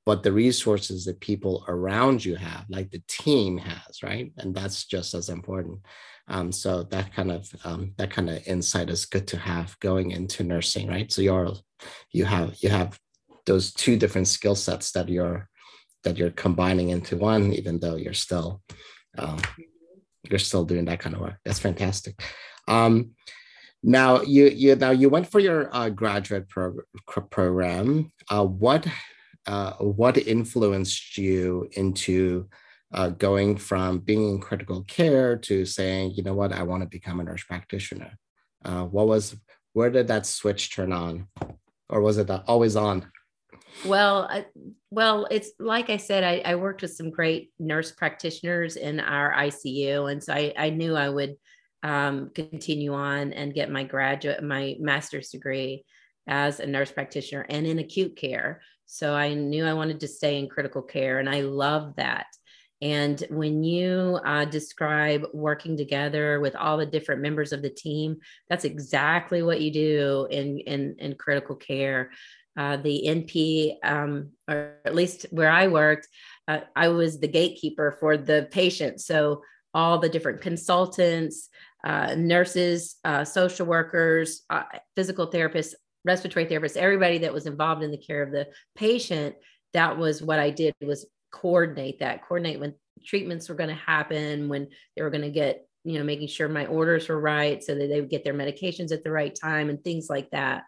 but 0.06 0.24
the 0.24 0.32
resources 0.32 1.06
that 1.06 1.20
people 1.20 1.64
around 1.68 2.26
you 2.26 2.36
have, 2.36 2.66
like 2.70 2.90
the 2.92 3.04
team 3.08 3.58
has, 3.58 4.02
right? 4.04 4.32
And 4.38 4.56
that's 4.56 4.86
just 4.86 5.14
as 5.14 5.30
important. 5.30 5.80
Um, 6.28 6.52
so 6.52 6.84
that 6.84 7.14
kind 7.14 7.32
of 7.32 7.48
um, 7.64 7.94
that 7.98 8.10
kind 8.10 8.30
of 8.30 8.42
insight 8.48 8.90
is 8.90 9.06
good 9.06 9.28
to 9.28 9.38
have 9.38 9.80
going 9.80 10.12
into 10.12 10.44
nursing, 10.44 10.88
right? 10.88 11.12
So 11.12 11.22
you're 11.22 11.54
you 12.12 12.26
have 12.26 12.56
you 12.62 12.70
have 12.70 13.00
those 13.46 13.72
two 13.72 13.96
different 13.96 14.28
skill 14.28 14.56
sets 14.56 14.92
that 14.94 15.08
you're 15.08 15.48
that 16.04 16.18
you're 16.18 16.32
combining 16.32 16.90
into 16.90 17.18
one, 17.18 17.54
even 17.54 17.80
though 17.80 17.96
you're 17.96 18.14
still 18.14 18.62
um, 19.18 19.40
you're 20.30 20.40
still 20.40 20.66
doing 20.66 20.86
that 20.86 21.00
kind 21.00 21.16
of 21.16 21.22
work. 21.22 21.38
That's 21.44 21.60
fantastic. 21.60 22.22
Um, 22.68 23.12
now 23.84 24.22
you 24.22 24.48
you 24.48 24.76
now 24.76 24.92
you 24.92 25.10
went 25.10 25.28
for 25.28 25.40
your 25.40 25.74
uh, 25.76 25.90
graduate 25.90 26.50
prog- 26.50 26.86
program. 27.30 28.12
Uh, 28.30 28.46
what 28.46 28.88
uh, 29.46 29.74
what 29.74 30.18
influenced 30.18 31.18
you 31.18 31.70
into 31.74 32.50
uh, 32.94 33.10
going 33.10 33.58
from 33.58 34.00
being 34.00 34.30
in 34.30 34.40
critical 34.40 34.84
care 34.84 35.38
to 35.38 35.66
saying, 35.66 36.14
you 36.16 36.24
know 36.24 36.34
what, 36.34 36.54
I 36.54 36.64
want 36.64 36.82
to 36.82 36.90
become 36.90 37.20
a 37.20 37.24
nurse 37.24 37.44
practitioner? 37.44 38.18
Uh, 38.64 38.86
what 38.86 39.08
was 39.08 39.36
where 39.74 39.92
did 39.92 40.08
that 40.08 40.26
switch 40.26 40.74
turn 40.74 40.92
on, 40.92 41.28
or 41.90 42.02
was 42.02 42.18
it 42.18 42.30
always 42.48 42.76
on? 42.76 43.12
Well, 43.84 44.28
uh, 44.32 44.42
well, 44.90 45.28
it's 45.30 45.52
like 45.60 45.90
I 45.90 45.98
said, 45.98 46.24
I, 46.24 46.42
I, 46.46 46.56
worked 46.56 46.82
with 46.82 46.94
some 46.94 47.12
great 47.12 47.52
nurse 47.60 47.92
practitioners 47.92 48.78
in 48.78 49.00
our 49.00 49.34
ICU, 49.34 50.12
and 50.12 50.24
so 50.24 50.34
I, 50.34 50.54
I 50.58 50.70
knew 50.70 50.96
I 50.96 51.10
would 51.10 51.36
um, 51.84 52.32
continue 52.34 52.94
on 52.94 53.34
and 53.34 53.54
get 53.54 53.70
my 53.70 53.84
graduate, 53.84 54.44
my 54.44 54.76
master's 54.80 55.30
degree 55.30 55.86
as 56.28 56.60
a 56.60 56.66
nurse 56.66 56.92
practitioner 56.92 57.46
and 57.50 57.68
in 57.68 57.80
acute 57.80 58.16
care. 58.16 58.62
So 58.88 59.14
I 59.14 59.34
knew 59.34 59.66
I 59.66 59.74
wanted 59.74 60.00
to 60.00 60.08
stay 60.08 60.40
in 60.40 60.50
critical 60.50 60.82
care, 60.82 61.20
and 61.20 61.30
I 61.30 61.42
love 61.42 61.96
that. 61.98 62.28
And 62.82 63.24
when 63.30 63.64
you 63.64 64.20
uh, 64.26 64.46
describe 64.46 65.26
working 65.34 65.78
together 65.78 66.40
with 66.40 66.56
all 66.56 66.78
the 66.78 66.86
different 66.86 67.22
members 67.22 67.54
of 67.54 67.62
the 67.62 67.70
team, 67.70 68.18
that's 68.50 68.66
exactly 68.66 69.42
what 69.42 69.62
you 69.62 69.72
do 69.72 70.28
in 70.30 70.60
in, 70.60 70.96
in 71.00 71.16
critical 71.16 71.56
care. 71.56 72.12
Uh, 72.58 72.78
the 72.78 73.04
NP, 73.06 73.76
um, 73.84 74.32
or 74.48 74.78
at 74.86 74.96
least 74.96 75.26
where 75.32 75.52
I 75.52 75.68
worked, 75.68 76.08
uh, 76.48 76.60
I 76.76 76.88
was 76.88 77.20
the 77.20 77.28
gatekeeper 77.28 77.98
for 78.00 78.18
the 78.18 78.48
patient. 78.52 79.02
So 79.02 79.42
all 79.74 80.00
the 80.00 80.10
different 80.10 80.42
consultants, 80.42 81.50
uh, 81.86 82.16
nurses, 82.16 82.96
uh, 83.04 83.26
social 83.26 83.66
workers, 83.66 84.44
uh, 84.50 84.64
physical 84.96 85.30
therapists, 85.30 85.74
respiratory 86.06 86.46
therapists, 86.46 86.78
everybody 86.78 87.20
that 87.20 87.34
was 87.34 87.46
involved 87.46 87.84
in 87.84 87.92
the 87.92 87.98
care 87.98 88.24
of 88.24 88.32
the 88.32 88.48
patient. 88.76 89.36
That 89.74 89.98
was 89.98 90.22
what 90.22 90.40
I 90.40 90.50
did 90.50 90.74
was 90.82 91.06
coordinate 91.32 92.00
that, 92.00 92.26
coordinate 92.26 92.60
when 92.60 92.76
treatments 93.06 93.50
were 93.50 93.56
going 93.56 93.70
to 93.70 93.76
happen, 93.76 94.48
when 94.48 94.70
they 94.96 95.02
were 95.02 95.10
going 95.10 95.22
to 95.22 95.30
get, 95.30 95.68
you 95.84 96.00
know, 96.00 96.06
making 96.06 96.28
sure 96.28 96.48
my 96.48 96.66
orders 96.66 97.10
were 97.10 97.20
right 97.20 97.64
so 97.64 97.76
that 97.76 97.88
they 97.88 98.00
would 98.00 98.10
get 98.10 98.24
their 98.24 98.34
medications 98.34 98.92
at 98.92 99.04
the 99.04 99.12
right 99.12 99.36
time 99.36 99.70
and 99.70 99.84
things 99.84 100.10
like 100.10 100.30
that. 100.32 100.64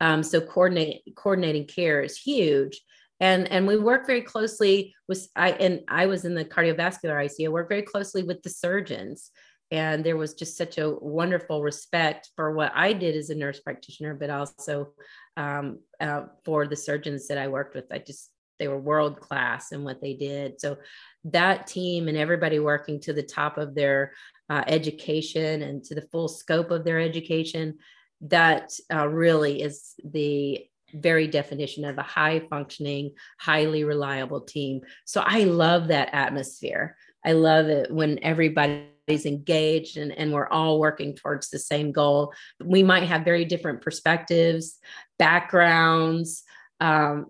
Um, 0.00 0.22
so 0.22 0.40
coordinate, 0.40 1.02
coordinating 1.14 1.66
care 1.66 2.02
is 2.02 2.18
huge. 2.18 2.80
And, 3.18 3.50
and 3.50 3.66
we 3.66 3.78
work 3.78 4.06
very 4.06 4.20
closely 4.20 4.94
with 5.08 5.28
I 5.34 5.52
and 5.52 5.80
I 5.88 6.04
was 6.04 6.26
in 6.26 6.34
the 6.34 6.44
cardiovascular 6.44 7.24
ICU. 7.24 7.48
Work 7.48 7.70
very 7.70 7.82
closely 7.82 8.22
with 8.22 8.42
the 8.42 8.50
surgeons 8.50 9.30
and 9.70 10.04
there 10.04 10.16
was 10.16 10.34
just 10.34 10.56
such 10.56 10.78
a 10.78 10.90
wonderful 10.90 11.62
respect 11.62 12.30
for 12.36 12.52
what 12.52 12.72
I 12.74 12.92
did 12.92 13.16
as 13.16 13.30
a 13.30 13.34
nurse 13.34 13.60
practitioner, 13.60 14.14
but 14.14 14.30
also 14.30 14.92
um, 15.36 15.80
uh, 16.00 16.24
for 16.44 16.66
the 16.66 16.76
surgeons 16.76 17.26
that 17.28 17.38
I 17.38 17.48
worked 17.48 17.74
with. 17.74 17.86
I 17.90 17.98
just 17.98 18.30
they 18.58 18.68
were 18.68 18.78
world 18.78 19.20
class 19.20 19.72
in 19.72 19.84
what 19.84 20.00
they 20.00 20.14
did. 20.14 20.60
So 20.60 20.78
that 21.24 21.66
team 21.66 22.08
and 22.08 22.16
everybody 22.16 22.58
working 22.58 23.00
to 23.00 23.12
the 23.12 23.22
top 23.22 23.58
of 23.58 23.74
their 23.74 24.12
uh, 24.48 24.62
education 24.66 25.60
and 25.60 25.84
to 25.84 25.94
the 25.94 26.08
full 26.10 26.28
scope 26.28 26.70
of 26.70 26.82
their 26.82 26.98
education, 26.98 27.76
that 28.22 28.72
uh, 28.92 29.06
really 29.08 29.62
is 29.62 29.94
the 30.04 30.66
very 30.94 31.26
definition 31.26 31.84
of 31.84 31.98
a 31.98 32.02
high 32.02 32.40
functioning, 32.48 33.12
highly 33.38 33.84
reliable 33.84 34.40
team. 34.40 34.80
So 35.04 35.22
I 35.24 35.44
love 35.44 35.88
that 35.88 36.10
atmosphere. 36.12 36.96
I 37.24 37.32
love 37.32 37.66
it 37.66 37.90
when 37.90 38.22
everybody's 38.22 39.26
engaged 39.26 39.96
and, 39.96 40.12
and 40.12 40.32
we're 40.32 40.48
all 40.48 40.78
working 40.78 41.14
towards 41.14 41.50
the 41.50 41.58
same 41.58 41.92
goal. 41.92 42.32
We 42.64 42.82
might 42.82 43.04
have 43.04 43.24
very 43.24 43.44
different 43.44 43.82
perspectives, 43.82 44.78
backgrounds, 45.18 46.44
um, 46.80 47.26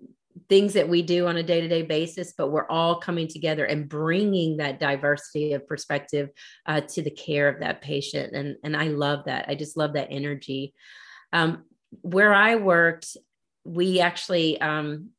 things 0.49 0.75
that 0.75 0.89
we 0.89 1.03
do 1.03 1.27
on 1.27 1.37
a 1.37 1.43
day-to-day 1.43 1.83
basis 1.83 2.35
but 2.37 2.51
we're 2.51 2.69
all 2.69 3.01
coming 3.01 3.27
together 3.27 3.65
and 3.65 3.89
bringing 3.89 4.59
that 4.59 4.79
diversity 4.79 5.53
of 5.53 5.67
perspective 5.67 6.29
uh, 6.67 6.81
to 6.81 7.03
the 7.03 7.11
care 7.11 7.49
of 7.49 7.61
that 7.61 7.81
patient. 7.83 8.35
And 8.35 8.57
and 8.63 8.77
i 8.77 8.89
love 8.89 9.25
that. 9.27 9.47
I 9.49 9.55
just 9.55 9.77
love 9.77 9.95
that 9.95 10.09
energy. 10.11 10.75
Um, 11.33 11.65
where 12.03 12.35
i 12.35 12.57
worked 12.57 13.17
we 13.65 14.01
actually 14.01 14.61
um, 14.61 15.11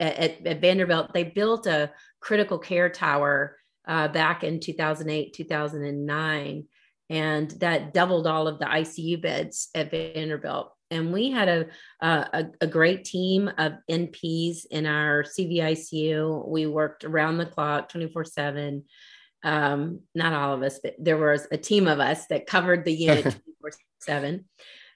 at, 0.00 0.46
at, 0.46 0.60
vanderbilt 0.60 1.12
they 1.12 1.24
built 1.24 1.66
a 1.66 1.90
critical 2.20 2.58
care 2.58 2.88
tower 2.88 3.56
uh, 3.86 4.08
back 4.08 4.44
in 4.44 4.60
2008 4.60 5.32
2009 5.32 6.64
and 7.08 7.50
that 7.52 7.94
doubled 7.94 8.26
all 8.26 8.48
of 8.48 8.58
the 8.58 8.66
icu 8.66 9.20
beds 9.20 9.68
at 9.74 9.90
vanderbilt 9.90 10.72
and 10.90 11.12
we 11.12 11.30
had 11.30 11.48
a, 11.48 11.66
a, 12.00 12.46
a 12.60 12.66
great 12.66 13.04
team 13.04 13.50
of 13.58 13.74
NPs 13.90 14.66
in 14.70 14.86
our 14.86 15.24
CVICU. 15.24 16.46
We 16.48 16.66
worked 16.66 17.04
around 17.04 17.38
the 17.38 17.46
clock, 17.46 17.88
24 17.88 18.24
seven. 18.24 18.84
Um, 19.42 20.00
not 20.14 20.32
all 20.32 20.54
of 20.54 20.62
us, 20.62 20.80
but 20.82 20.94
there 20.98 21.18
was 21.18 21.46
a 21.50 21.56
team 21.56 21.86
of 21.86 22.00
us 22.00 22.26
that 22.28 22.46
covered 22.46 22.84
the 22.84 22.94
unit 22.94 23.22
24 23.60 23.72
seven. 24.00 24.44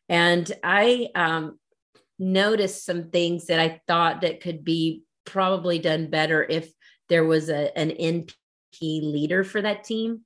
And 0.09 0.51
I 0.63 1.09
um, 1.15 1.59
noticed 2.19 2.85
some 2.85 3.11
things 3.11 3.47
that 3.47 3.61
I 3.61 3.81
thought 3.87 4.23
that 4.23 4.41
could 4.41 4.65
be 4.65 5.05
probably 5.25 5.79
done 5.79 6.11
better 6.11 6.43
if 6.43 6.71
there 7.09 7.25
was 7.25 7.49
a, 7.49 7.77
an 7.77 7.91
NP 7.91 8.33
leader 9.03 9.45
for 9.45 9.61
that 9.63 9.85
team 9.85 10.23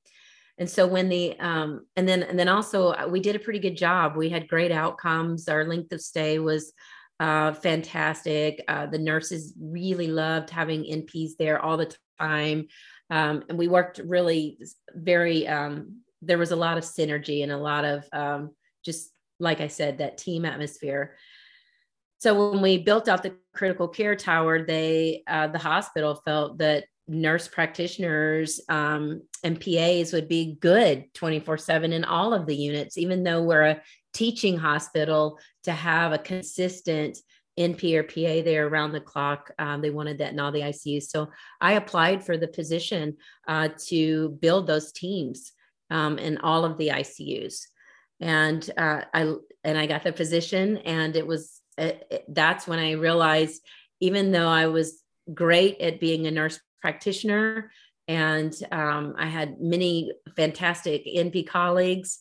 and 0.59 0.71
so 0.71 0.87
when 0.87 1.09
the 1.09 1.39
um, 1.41 1.87
and 1.97 2.09
then 2.09 2.23
and 2.23 2.39
then 2.39 2.49
also 2.49 2.91
uh, 2.91 3.09
we 3.11 3.21
did 3.21 3.35
a 3.35 3.41
pretty 3.41 3.59
good 3.59 3.77
job. 3.77 4.17
We 4.17 4.29
had 4.29 4.49
great 4.49 4.71
outcomes. 4.71 5.49
Our 5.49 5.65
length 5.65 5.93
of 5.93 6.01
stay 6.01 6.39
was 6.39 6.73
uh, 7.19 7.53
fantastic. 7.55 8.63
Uh, 8.69 8.87
the 8.87 8.99
nurses 8.99 9.55
really 9.59 10.09
loved 10.09 10.51
having 10.51 10.85
nps 10.85 11.33
there 11.39 11.61
all 11.61 11.77
the 11.77 11.95
time. 12.21 12.69
Um, 13.11 13.45
and 13.49 13.59
we 13.59 13.69
worked 13.69 13.99
really 13.99 14.59
very 14.95 15.47
um, 15.49 16.03
there 16.23 16.39
was 16.39 16.53
a 16.53 16.57
lot 16.57 16.79
of 16.79 16.85
synergy 16.85 17.43
and 17.43 17.53
a 17.53 17.59
lot 17.59 17.85
of 17.85 18.05
um, 18.13 18.55
just 18.85 19.11
like 19.41 19.61
i 19.61 19.69
said 19.69 19.99
that 19.99 20.19
team 20.19 20.45
atmosphere. 20.45 21.17
So 22.19 22.53
when 22.53 22.63
we 22.63 22.79
built 22.79 23.09
out 23.09 23.23
the 23.23 23.35
critical 23.55 23.89
care 23.89 24.15
tower 24.15 24.65
they 24.65 25.25
uh, 25.27 25.49
the 25.49 25.59
hospital 25.59 26.15
felt 26.25 26.59
that 26.59 26.85
nurse 27.07 27.49
practitioners 27.49 28.61
um, 28.69 29.23
and 29.43 29.61
PAs 29.61 30.13
would 30.13 30.29
be 30.29 30.57
good 30.61 31.13
24 31.15 31.59
7 31.59 31.93
in 31.93 32.05
all 32.05 32.33
of 32.33 32.47
the 32.47 32.57
units, 32.57 32.97
even 32.97 33.23
though 33.23 33.43
we're 33.43 33.63
a 33.63 33.83
teaching 34.13 34.57
hospital 34.57 35.39
to 35.65 35.73
have 35.73 36.13
a 36.13 36.19
consistent 36.19 37.19
NP 37.59 37.95
or 37.95 38.03
PA 38.03 38.45
there 38.45 38.67
around 38.67 38.93
the 38.93 39.01
clock. 39.01 39.51
Um, 39.59 39.81
they 39.81 39.91
wanted 39.91 40.19
that 40.19 40.33
in 40.33 40.41
all 40.41 40.51
the 40.51 40.63
ICUs. 40.63 41.05
So 41.05 41.31
I 41.61 41.75
applied 41.75 42.25
for 42.25 42.37
the 42.37 42.49
position 42.49 43.17
uh, 43.47 43.69
to 43.87 44.31
build 44.41 44.67
those 44.67 44.93
teams 44.93 45.53
um, 45.91 46.19
in 46.19 46.39
all 46.39 46.65
of 46.65 46.79
the 46.79 46.89
ICUs. 46.89 47.67
And 48.21 48.69
uh, 48.77 49.03
I 49.13 49.35
and 49.63 49.79
I 49.79 49.87
got 49.87 50.05
the 50.05 50.13
position, 50.13 50.79
and 50.79 51.17
it 51.17 51.27
was 51.27 51.61
it, 51.77 52.07
it, 52.11 52.25
that's 52.29 52.67
when 52.67 52.79
I 52.79 52.93
realized, 52.93 53.61
even 54.01 54.31
though 54.31 54.49
I 54.49 54.67
was 54.67 55.03
great 55.33 55.81
at 55.81 56.01
being 56.01 56.27
a 56.27 56.31
nurse 56.31 56.61
practitioner, 56.85 57.71
and 58.09 58.55
um, 58.71 59.15
I 59.17 59.25
had 59.25 59.59
many 59.59 60.13
fantastic 60.37 61.07
NP 61.07 61.47
colleagues. 61.47 62.19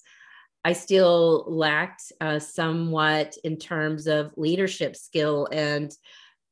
I 0.63 0.71
still 0.71 1.43
lacked 1.49 2.13
uh, 2.21 2.39
somewhat 2.39 3.35
in 3.43 3.57
terms 3.57 4.07
of 4.07 4.31
leadership 4.37 4.95
skill 4.95 5.49
and 5.51 5.91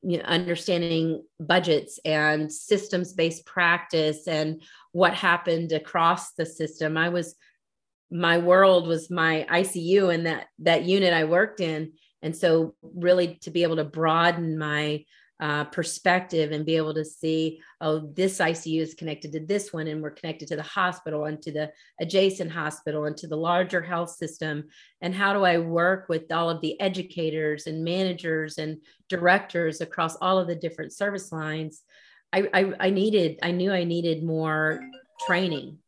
you 0.02 0.18
know, 0.18 0.26
understanding 0.26 1.24
budgets 1.40 2.02
and 2.04 2.52
systems 2.52 3.14
based 3.14 3.46
practice 3.46 4.28
and 4.28 4.62
what 4.92 5.14
happened 5.14 5.72
across 5.72 6.34
the 6.34 6.46
system. 6.46 6.98
I 6.98 7.08
was 7.08 7.36
my 8.12 8.40
world 8.40 8.90
was 8.90 9.10
my 9.10 9.46
ICU 9.50 10.14
and 10.14 10.26
that 10.26 10.48
that 10.60 10.84
unit 10.84 11.14
I 11.14 11.24
worked 11.24 11.62
in, 11.62 11.94
and 12.22 12.36
so 12.36 12.76
really 12.82 13.40
to 13.44 13.52
be 13.52 13.64
able 13.64 13.78
to 13.78 13.86
broaden 13.86 14.58
my 14.58 15.06
uh, 15.42 15.64
perspective 15.66 16.52
and 16.52 16.68
be 16.68 16.78
able 16.78 16.94
to 16.94 17.04
see, 17.04 17.60
oh, 17.82 18.12
this 18.14 18.38
ICU 18.38 18.80
is 18.80 18.94
connected 18.94 19.32
to 19.32 19.40
this 19.40 19.74
one, 19.74 19.88
and 19.88 20.02
we're 20.02 20.12
connected 20.12 20.48
to 20.48 20.56
the 20.56 20.62
hospital 20.62 21.26
and 21.26 21.42
to 21.42 21.52
the 21.52 21.72
adjacent 22.00 22.52
hospital 22.52 23.06
and 23.06 23.18
to 23.18 23.28
the 23.28 23.36
larger 23.36 23.82
health 23.82 24.12
system. 24.12 24.66
And 25.02 25.16
how 25.16 25.34
do 25.34 25.44
I 25.44 25.58
work 25.58 26.08
with 26.10 26.32
all 26.32 26.52
of 26.52 26.62
the 26.62 26.80
educators 26.80 27.66
and 27.66 27.84
managers 27.84 28.60
and 28.60 28.78
directors 29.10 29.82
across 29.82 30.16
all 30.18 30.38
of 30.38 30.48
the 30.48 30.56
different 30.56 30.94
service 30.94 31.32
lines? 31.32 31.82
I, 32.32 32.48
I, 32.54 32.74
I 32.80 32.90
needed, 32.92 33.40
I 33.42 33.50
knew 33.50 33.74
I 33.74 33.84
needed 33.84 34.24
more 34.24 34.80
training. 35.26 35.80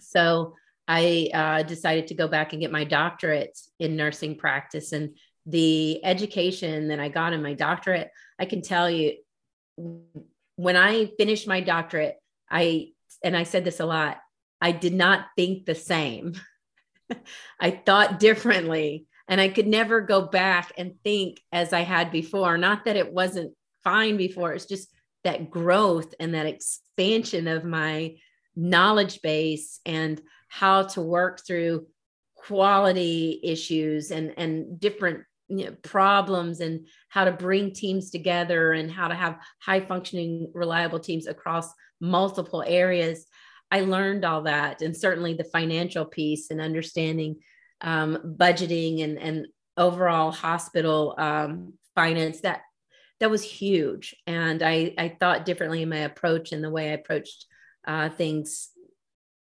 So 0.00 0.54
I 0.86 1.28
uh, 1.34 1.62
decided 1.64 2.06
to 2.06 2.14
go 2.14 2.28
back 2.28 2.52
and 2.52 2.62
get 2.62 2.70
my 2.70 2.84
doctorate 2.84 3.58
in 3.80 3.96
nursing 3.96 4.36
practice 4.36 4.92
and 4.92 5.16
the 5.46 6.04
education 6.04 6.88
that 6.88 7.00
I 7.00 7.08
got 7.08 7.32
in 7.32 7.42
my 7.42 7.54
doctorate, 7.54 8.10
I 8.40 8.46
can 8.46 8.62
tell 8.62 8.90
you 8.90 9.16
when 10.56 10.76
I 10.76 11.06
finished 11.18 11.46
my 11.46 11.60
doctorate, 11.60 12.16
I, 12.50 12.88
and 13.22 13.36
I 13.36 13.44
said 13.44 13.64
this 13.64 13.80
a 13.80 13.86
lot, 13.86 14.18
I 14.60 14.72
did 14.72 14.94
not 14.94 15.26
think 15.36 15.66
the 15.66 15.74
same. 15.74 16.34
I 17.60 17.70
thought 17.70 18.18
differently 18.18 19.06
and 19.28 19.40
I 19.40 19.48
could 19.48 19.66
never 19.66 20.00
go 20.00 20.22
back 20.22 20.72
and 20.76 20.94
think 21.04 21.40
as 21.52 21.72
I 21.72 21.80
had 21.80 22.10
before. 22.10 22.58
Not 22.58 22.84
that 22.84 22.96
it 22.96 23.12
wasn't 23.12 23.54
fine 23.84 24.16
before, 24.16 24.52
it's 24.52 24.66
just 24.66 24.88
that 25.22 25.50
growth 25.50 26.14
and 26.18 26.34
that 26.34 26.46
expansion 26.46 27.46
of 27.46 27.64
my 27.64 28.16
knowledge 28.56 29.22
base 29.22 29.80
and 29.86 30.20
how 30.48 30.82
to 30.82 31.00
work 31.00 31.46
through 31.46 31.86
quality 32.34 33.38
issues 33.42 34.10
and 34.10 34.34
and 34.36 34.80
different 34.80 35.20
you 35.50 35.66
know, 35.66 35.76
problems 35.82 36.60
and 36.60 36.86
how 37.08 37.24
to 37.24 37.32
bring 37.32 37.72
teams 37.72 38.10
together 38.10 38.72
and 38.72 38.90
how 38.90 39.08
to 39.08 39.14
have 39.14 39.38
high 39.60 39.80
functioning 39.80 40.50
reliable 40.54 41.00
teams 41.00 41.26
across 41.26 41.72
multiple 42.00 42.64
areas. 42.66 43.26
I 43.70 43.80
learned 43.82 44.24
all 44.24 44.42
that 44.42 44.80
and 44.80 44.96
certainly 44.96 45.34
the 45.34 45.44
financial 45.44 46.04
piece 46.04 46.50
and 46.50 46.60
understanding 46.60 47.40
um, 47.80 48.36
budgeting 48.38 49.02
and, 49.02 49.18
and 49.18 49.46
overall 49.76 50.30
hospital 50.30 51.14
um, 51.18 51.74
finance 51.94 52.40
that 52.42 52.62
that 53.18 53.30
was 53.30 53.42
huge. 53.42 54.14
And 54.26 54.62
i 54.62 54.94
i 54.96 55.08
thought 55.20 55.44
differently 55.44 55.82
in 55.82 55.88
my 55.88 55.98
approach 55.98 56.52
and 56.52 56.64
the 56.64 56.70
way 56.70 56.90
i 56.90 56.94
approached 56.94 57.46
uh, 57.86 58.08
things. 58.08 58.70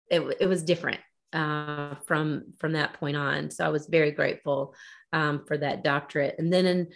It, 0.09 0.21
it 0.41 0.47
was 0.47 0.63
different 0.63 0.99
uh, 1.33 1.95
from 2.05 2.53
from 2.59 2.73
that 2.73 2.93
point 2.93 3.17
on. 3.17 3.49
So 3.51 3.65
i 3.65 3.69
was 3.69 3.87
very 3.87 4.11
grateful 4.11 4.75
um, 5.13 5.45
for 5.45 5.57
that 5.57 5.83
doctorate. 5.83 6.35
And 6.37 6.51
then 6.51 6.65
in 6.65 6.87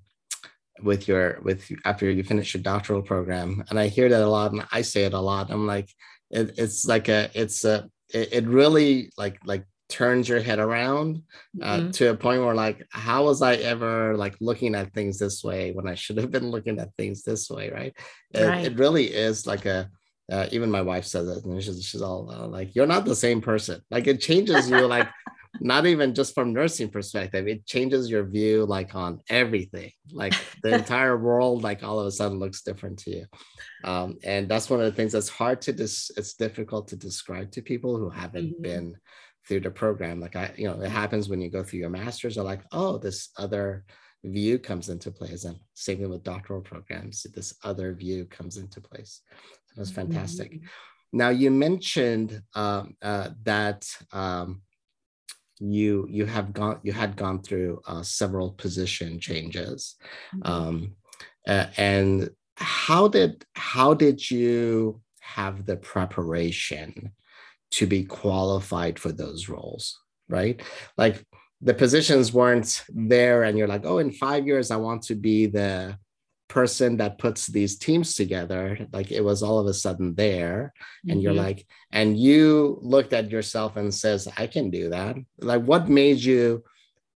with 0.81 1.07
your 1.07 1.39
with 1.41 1.69
after 1.85 2.09
you 2.09 2.23
finish 2.23 2.53
your 2.53 2.63
doctoral 2.63 3.01
program, 3.01 3.63
and 3.69 3.79
I 3.79 3.87
hear 3.87 4.09
that 4.09 4.21
a 4.21 4.27
lot, 4.27 4.51
and 4.51 4.65
I 4.71 4.81
say 4.81 5.03
it 5.03 5.13
a 5.13 5.19
lot. 5.19 5.51
I'm 5.51 5.67
like, 5.67 5.89
it, 6.31 6.57
it's 6.57 6.85
like 6.85 7.07
a 7.07 7.29
it's 7.33 7.63
a 7.65 7.89
it, 8.13 8.29
it 8.31 8.47
really 8.47 9.11
like 9.17 9.39
like 9.45 9.65
turns 9.87 10.27
your 10.27 10.39
head 10.39 10.59
around 10.59 11.21
uh, 11.61 11.77
mm-hmm. 11.77 11.91
to 11.91 12.09
a 12.09 12.15
point 12.15 12.41
where 12.41 12.55
like 12.55 12.83
how 12.89 13.25
was 13.25 13.43
i 13.43 13.53
ever 13.55 14.17
like 14.17 14.35
looking 14.41 14.73
at 14.73 14.91
things 14.93 15.19
this 15.19 15.43
way 15.43 15.71
when 15.73 15.87
i 15.87 15.93
should 15.93 16.17
have 16.17 16.31
been 16.31 16.49
looking 16.49 16.79
at 16.79 16.93
things 16.95 17.21
this 17.21 17.49
way 17.51 17.69
right 17.69 17.93
it, 18.33 18.43
right. 18.43 18.65
it 18.65 18.79
really 18.79 19.05
is 19.05 19.45
like 19.45 19.65
a 19.65 19.89
uh, 20.31 20.47
even 20.51 20.71
my 20.71 20.81
wife 20.81 21.05
says 21.05 21.29
it 21.29 21.45
and 21.45 21.63
she's, 21.63 21.85
she's 21.85 22.01
all 22.01 22.31
uh, 22.31 22.47
like 22.47 22.75
you're 22.75 22.87
not 22.87 23.05
the 23.05 23.15
same 23.15 23.41
person 23.41 23.79
like 23.91 24.07
it 24.07 24.19
changes 24.19 24.67
you 24.67 24.87
like 24.87 25.07
not 25.59 25.85
even 25.85 26.13
just 26.13 26.33
from 26.33 26.53
nursing 26.53 26.89
perspective 26.89 27.47
it 27.47 27.65
changes 27.65 28.09
your 28.09 28.23
view 28.23 28.65
like 28.65 28.95
on 28.95 29.19
everything 29.29 29.91
like 30.11 30.33
the 30.63 30.73
entire 30.75 31.17
world 31.17 31.63
like 31.63 31.83
all 31.83 31.99
of 31.99 32.07
a 32.07 32.11
sudden 32.11 32.39
looks 32.39 32.61
different 32.61 32.99
to 32.99 33.11
you 33.11 33.25
um, 33.83 34.17
and 34.23 34.49
that's 34.49 34.69
one 34.69 34.79
of 34.79 34.85
the 34.85 34.91
things 34.91 35.11
that's 35.11 35.29
hard 35.29 35.61
to 35.61 35.73
dis- 35.73 36.11
it's 36.17 36.33
difficult 36.33 36.87
to 36.87 36.95
describe 36.95 37.51
to 37.51 37.61
people 37.61 37.97
who 37.97 38.09
haven't 38.09 38.53
mm-hmm. 38.53 38.61
been 38.61 38.95
through 39.47 39.61
the 39.61 39.71
program. 39.71 40.19
Like 40.19 40.35
I, 40.35 40.53
you 40.57 40.67
know, 40.67 40.81
it 40.81 40.89
happens 40.89 41.29
when 41.29 41.41
you 41.41 41.49
go 41.49 41.63
through 41.63 41.79
your 41.79 41.89
master's, 41.89 42.37
or 42.37 42.43
like, 42.43 42.61
oh, 42.71 42.97
this 42.97 43.29
other 43.37 43.85
view 44.23 44.57
comes 44.57 44.89
into 44.89 45.11
place. 45.11 45.45
And 45.45 45.57
same 45.73 45.99
thing 45.99 46.09
with 46.09 46.23
doctoral 46.23 46.61
programs, 46.61 47.25
this 47.35 47.53
other 47.63 47.93
view 47.93 48.25
comes 48.25 48.57
into 48.57 48.81
place. 48.81 49.21
So 49.67 49.73
that's 49.77 49.91
fantastic. 49.91 50.53
Mm-hmm. 50.53 50.65
Now 51.13 51.29
you 51.29 51.51
mentioned 51.51 52.41
um, 52.55 52.95
uh, 53.01 53.29
that 53.43 53.87
um, 54.11 54.61
you 55.59 56.07
you 56.09 56.25
have 56.25 56.53
gone 56.53 56.79
you 56.83 56.91
had 56.91 57.15
gone 57.15 57.41
through 57.41 57.81
uh, 57.87 58.03
several 58.03 58.51
position 58.51 59.19
changes, 59.19 59.95
mm-hmm. 60.35 60.51
um, 60.51 60.95
uh, 61.47 61.67
and 61.77 62.29
how 62.57 63.07
did 63.07 63.45
how 63.53 63.93
did 63.93 64.29
you 64.29 65.01
have 65.19 65.65
the 65.65 65.77
preparation 65.77 67.11
to 67.71 67.87
be 67.87 68.03
qualified 68.03 68.99
for 68.99 69.11
those 69.11 69.49
roles, 69.49 69.99
right? 70.29 70.61
Like 70.97 71.25
the 71.61 71.73
positions 71.73 72.33
weren't 72.33 72.83
there, 72.89 73.43
and 73.43 73.57
you're 73.57 73.67
like, 73.67 73.85
oh, 73.85 73.97
in 73.97 74.11
five 74.11 74.45
years, 74.45 74.71
I 74.71 74.77
want 74.77 75.03
to 75.03 75.15
be 75.15 75.45
the 75.47 75.97
person 76.47 76.97
that 76.97 77.17
puts 77.17 77.47
these 77.47 77.77
teams 77.77 78.15
together. 78.15 78.87
Like 78.91 79.11
it 79.11 79.21
was 79.21 79.43
all 79.43 79.59
of 79.59 79.67
a 79.67 79.73
sudden 79.73 80.15
there, 80.15 80.73
and 81.03 81.11
mm-hmm. 81.11 81.19
you're 81.21 81.33
like, 81.33 81.65
and 81.91 82.17
you 82.17 82.79
looked 82.81 83.13
at 83.13 83.31
yourself 83.31 83.77
and 83.77 83.93
says, 83.93 84.27
I 84.37 84.47
can 84.47 84.69
do 84.69 84.89
that. 84.89 85.15
Like, 85.39 85.63
what 85.63 85.89
made 85.89 86.19
you? 86.19 86.63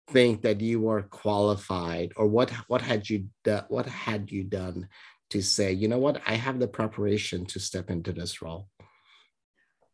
think 0.09 0.41
that 0.41 0.61
you 0.61 0.79
were 0.79 1.01
qualified 1.01 2.13
or 2.15 2.27
what 2.27 2.49
what 2.69 2.81
had 2.81 3.09
you 3.09 3.27
done 3.43 3.65
what 3.67 3.85
had 3.85 4.31
you 4.31 4.41
done 4.41 4.87
to 5.29 5.41
say 5.41 5.73
you 5.73 5.89
know 5.89 5.97
what 5.97 6.21
i 6.25 6.33
have 6.33 6.59
the 6.59 6.67
preparation 6.67 7.45
to 7.45 7.59
step 7.59 7.89
into 7.89 8.13
this 8.13 8.41
role 8.41 8.69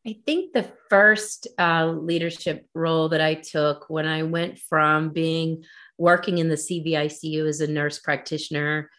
I 0.06 0.18
think 0.26 0.52
the 0.52 0.70
first 0.90 1.48
uh, 1.58 1.88
leadership 1.88 2.68
role 2.76 3.08
that 3.10 3.22
I 3.22 3.36
took 3.36 3.90
when 3.90 4.06
I 4.06 4.24
went 4.24 4.60
from 4.60 5.12
being 5.12 5.64
working 5.98 6.40
in 6.40 6.50
the 6.50 6.56
CVICU 6.56 7.48
as 7.48 7.62
a 7.62 7.68
nurse 7.68 8.00
practitioner 8.00 8.90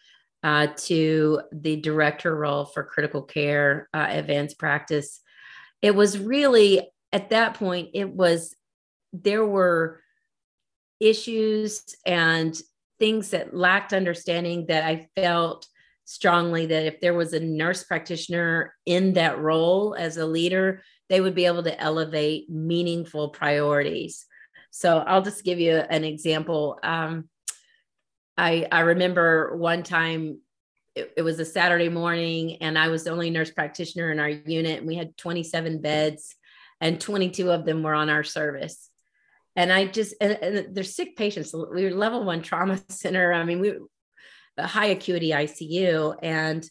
uh, 0.45 0.67
to 0.77 1.41
the 1.51 1.75
director 1.77 2.35
role 2.35 2.65
for 2.65 2.83
critical 2.83 3.23
care 3.23 3.89
uh, 3.95 4.05
advanced 4.07 4.59
practice, 4.59 5.21
it 5.81 5.95
was 5.95 6.19
really 6.19 6.87
at 7.11 7.31
that 7.31 7.55
point, 7.55 7.89
it 7.93 8.09
was 8.09 8.55
there 9.11 9.43
were 9.45 10.01
issues 10.99 11.81
and 12.05 12.61
things 12.99 13.31
that 13.31 13.55
lacked 13.55 13.91
understanding 13.91 14.67
that 14.67 14.83
I 14.83 15.07
felt 15.15 15.67
strongly 16.03 16.67
that 16.67 16.85
if 16.85 17.01
there 17.01 17.15
was 17.15 17.33
a 17.33 17.39
nurse 17.39 17.83
practitioner 17.83 18.75
in 18.85 19.13
that 19.13 19.39
role 19.39 19.95
as 19.97 20.17
a 20.17 20.27
leader, 20.27 20.83
they 21.09 21.21
would 21.21 21.33
be 21.33 21.45
able 21.45 21.63
to 21.63 21.81
elevate 21.81 22.49
meaningful 22.51 23.29
priorities. 23.29 24.25
So 24.69 24.99
I'll 24.99 25.23
just 25.23 25.43
give 25.43 25.59
you 25.59 25.77
an 25.77 26.03
example. 26.03 26.77
Um, 26.83 27.29
I 28.37 28.67
I 28.71 28.81
remember 28.81 29.55
one 29.55 29.83
time 29.83 30.39
it, 30.95 31.13
it, 31.17 31.21
was 31.21 31.39
a 31.39 31.45
Saturday 31.45 31.89
morning, 31.89 32.57
and 32.61 32.77
I 32.77 32.87
was 32.87 33.03
the 33.03 33.11
only 33.11 33.29
nurse 33.29 33.51
practitioner 33.51 34.11
in 34.11 34.19
our 34.19 34.29
unit, 34.29 34.79
and 34.79 34.87
we 34.87 34.95
had 34.95 35.17
27 35.17 35.81
beds, 35.81 36.35
and 36.79 36.99
22 36.99 37.51
of 37.51 37.65
them 37.65 37.83
were 37.83 37.93
on 37.93 38.09
our 38.09 38.23
service. 38.23 38.89
And 39.55 39.71
I 39.71 39.85
just 39.85 40.15
and, 40.21 40.33
and 40.41 40.75
they're 40.75 40.83
sick 40.83 41.15
patients. 41.15 41.53
We 41.53 41.85
were 41.85 41.91
level 41.91 42.23
one 42.23 42.41
trauma 42.41 42.81
center. 42.89 43.33
I 43.33 43.43
mean, 43.43 43.59
we 43.59 43.73
a 44.57 44.67
high 44.67 44.87
acuity 44.87 45.31
ICU, 45.31 46.15
and 46.21 46.67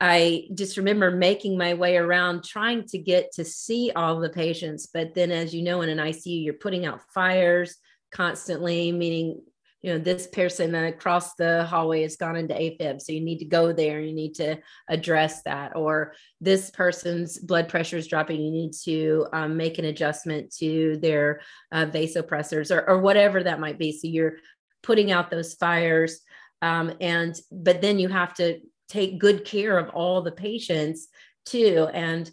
I 0.00 0.48
just 0.54 0.76
remember 0.76 1.10
making 1.10 1.56
my 1.56 1.74
way 1.74 1.96
around 1.96 2.44
trying 2.44 2.84
to 2.88 2.98
get 2.98 3.32
to 3.32 3.44
see 3.44 3.92
all 3.94 4.20
the 4.20 4.30
patients. 4.30 4.88
But 4.92 5.14
then, 5.14 5.30
as 5.30 5.54
you 5.54 5.62
know, 5.62 5.82
in 5.82 5.88
an 5.88 5.98
ICU, 5.98 6.44
you're 6.44 6.54
putting 6.54 6.84
out 6.84 7.00
fires 7.14 7.76
constantly, 8.10 8.92
meaning, 8.92 9.42
you 9.84 9.92
know, 9.92 9.98
this 9.98 10.26
person 10.28 10.74
across 10.74 11.34
the 11.34 11.62
hallway 11.64 12.00
has 12.00 12.16
gone 12.16 12.36
into 12.36 12.54
AFib. 12.54 13.02
So 13.02 13.12
you 13.12 13.20
need 13.20 13.40
to 13.40 13.44
go 13.44 13.70
there, 13.70 14.00
you 14.00 14.14
need 14.14 14.34
to 14.36 14.56
address 14.88 15.42
that. 15.42 15.76
Or 15.76 16.14
this 16.40 16.70
person's 16.70 17.36
blood 17.38 17.68
pressure 17.68 17.98
is 17.98 18.06
dropping, 18.06 18.40
you 18.40 18.50
need 18.50 18.72
to 18.84 19.26
um, 19.34 19.58
make 19.58 19.78
an 19.78 19.84
adjustment 19.84 20.54
to 20.56 20.96
their 21.02 21.42
uh, 21.70 21.84
vasopressors 21.84 22.74
or, 22.74 22.88
or 22.88 22.98
whatever 22.98 23.42
that 23.42 23.60
might 23.60 23.78
be. 23.78 23.92
So 23.92 24.08
you're 24.08 24.36
putting 24.82 25.12
out 25.12 25.30
those 25.30 25.52
fires. 25.52 26.20
Um, 26.62 26.94
and 27.02 27.36
but 27.52 27.82
then 27.82 27.98
you 27.98 28.08
have 28.08 28.32
to 28.36 28.60
take 28.88 29.18
good 29.18 29.44
care 29.44 29.76
of 29.76 29.90
all 29.90 30.22
the 30.22 30.32
patients 30.32 31.08
too. 31.44 31.90
And 31.92 32.30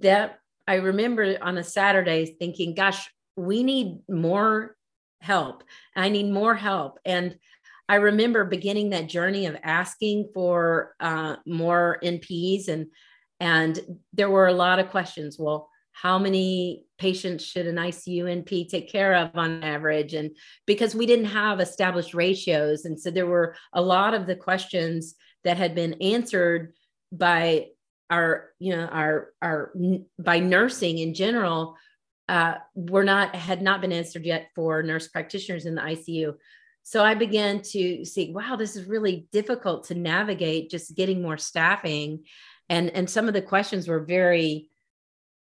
that 0.00 0.38
I 0.68 0.74
remember 0.74 1.38
on 1.40 1.56
a 1.56 1.64
Saturday 1.64 2.36
thinking, 2.38 2.74
gosh, 2.74 3.10
we 3.36 3.62
need 3.62 4.00
more 4.06 4.76
help. 5.20 5.64
I 5.94 6.08
need 6.08 6.30
more 6.30 6.54
help. 6.54 6.98
And 7.04 7.36
I 7.88 7.96
remember 7.96 8.44
beginning 8.44 8.90
that 8.90 9.08
journey 9.08 9.46
of 9.46 9.56
asking 9.62 10.30
for 10.32 10.94
uh, 11.00 11.36
more 11.46 11.98
NPs 12.02 12.68
and 12.68 12.86
and 13.42 13.80
there 14.12 14.28
were 14.28 14.48
a 14.48 14.52
lot 14.52 14.78
of 14.78 14.90
questions. 14.90 15.38
Well, 15.38 15.70
how 15.92 16.18
many 16.18 16.84
patients 16.98 17.44
should 17.44 17.66
an 17.66 17.76
ICU 17.76 18.24
NP 18.24 18.68
take 18.68 18.92
care 18.92 19.14
of 19.14 19.30
on 19.34 19.64
average? 19.64 20.12
And 20.14 20.36
because 20.66 20.94
we 20.94 21.06
didn't 21.06 21.26
have 21.26 21.58
established 21.58 22.12
ratios. 22.12 22.84
And 22.84 23.00
so 23.00 23.10
there 23.10 23.26
were 23.26 23.56
a 23.72 23.80
lot 23.80 24.12
of 24.12 24.26
the 24.26 24.36
questions 24.36 25.14
that 25.44 25.56
had 25.56 25.74
been 25.74 25.94
answered 25.94 26.74
by 27.12 27.68
our 28.10 28.50
you 28.58 28.76
know 28.76 28.86
our 28.86 29.28
our 29.40 29.72
by 30.18 30.40
nursing 30.40 30.98
in 30.98 31.14
general 31.14 31.76
uh, 32.30 32.58
were 32.76 33.02
not 33.02 33.34
had 33.34 33.60
not 33.60 33.80
been 33.80 33.90
answered 33.90 34.24
yet 34.24 34.50
for 34.54 34.84
nurse 34.84 35.08
practitioners 35.08 35.66
in 35.66 35.74
the 35.74 35.82
ICU. 35.82 36.34
So 36.84 37.04
I 37.04 37.14
began 37.14 37.60
to 37.72 38.04
see, 38.04 38.32
wow, 38.32 38.54
this 38.54 38.76
is 38.76 38.86
really 38.86 39.26
difficult 39.32 39.88
to 39.88 39.96
navigate. 39.96 40.70
Just 40.70 40.94
getting 40.94 41.20
more 41.22 41.36
staffing, 41.36 42.24
and 42.68 42.88
and 42.90 43.10
some 43.10 43.26
of 43.26 43.34
the 43.34 43.42
questions 43.42 43.88
were 43.88 44.04
very. 44.04 44.68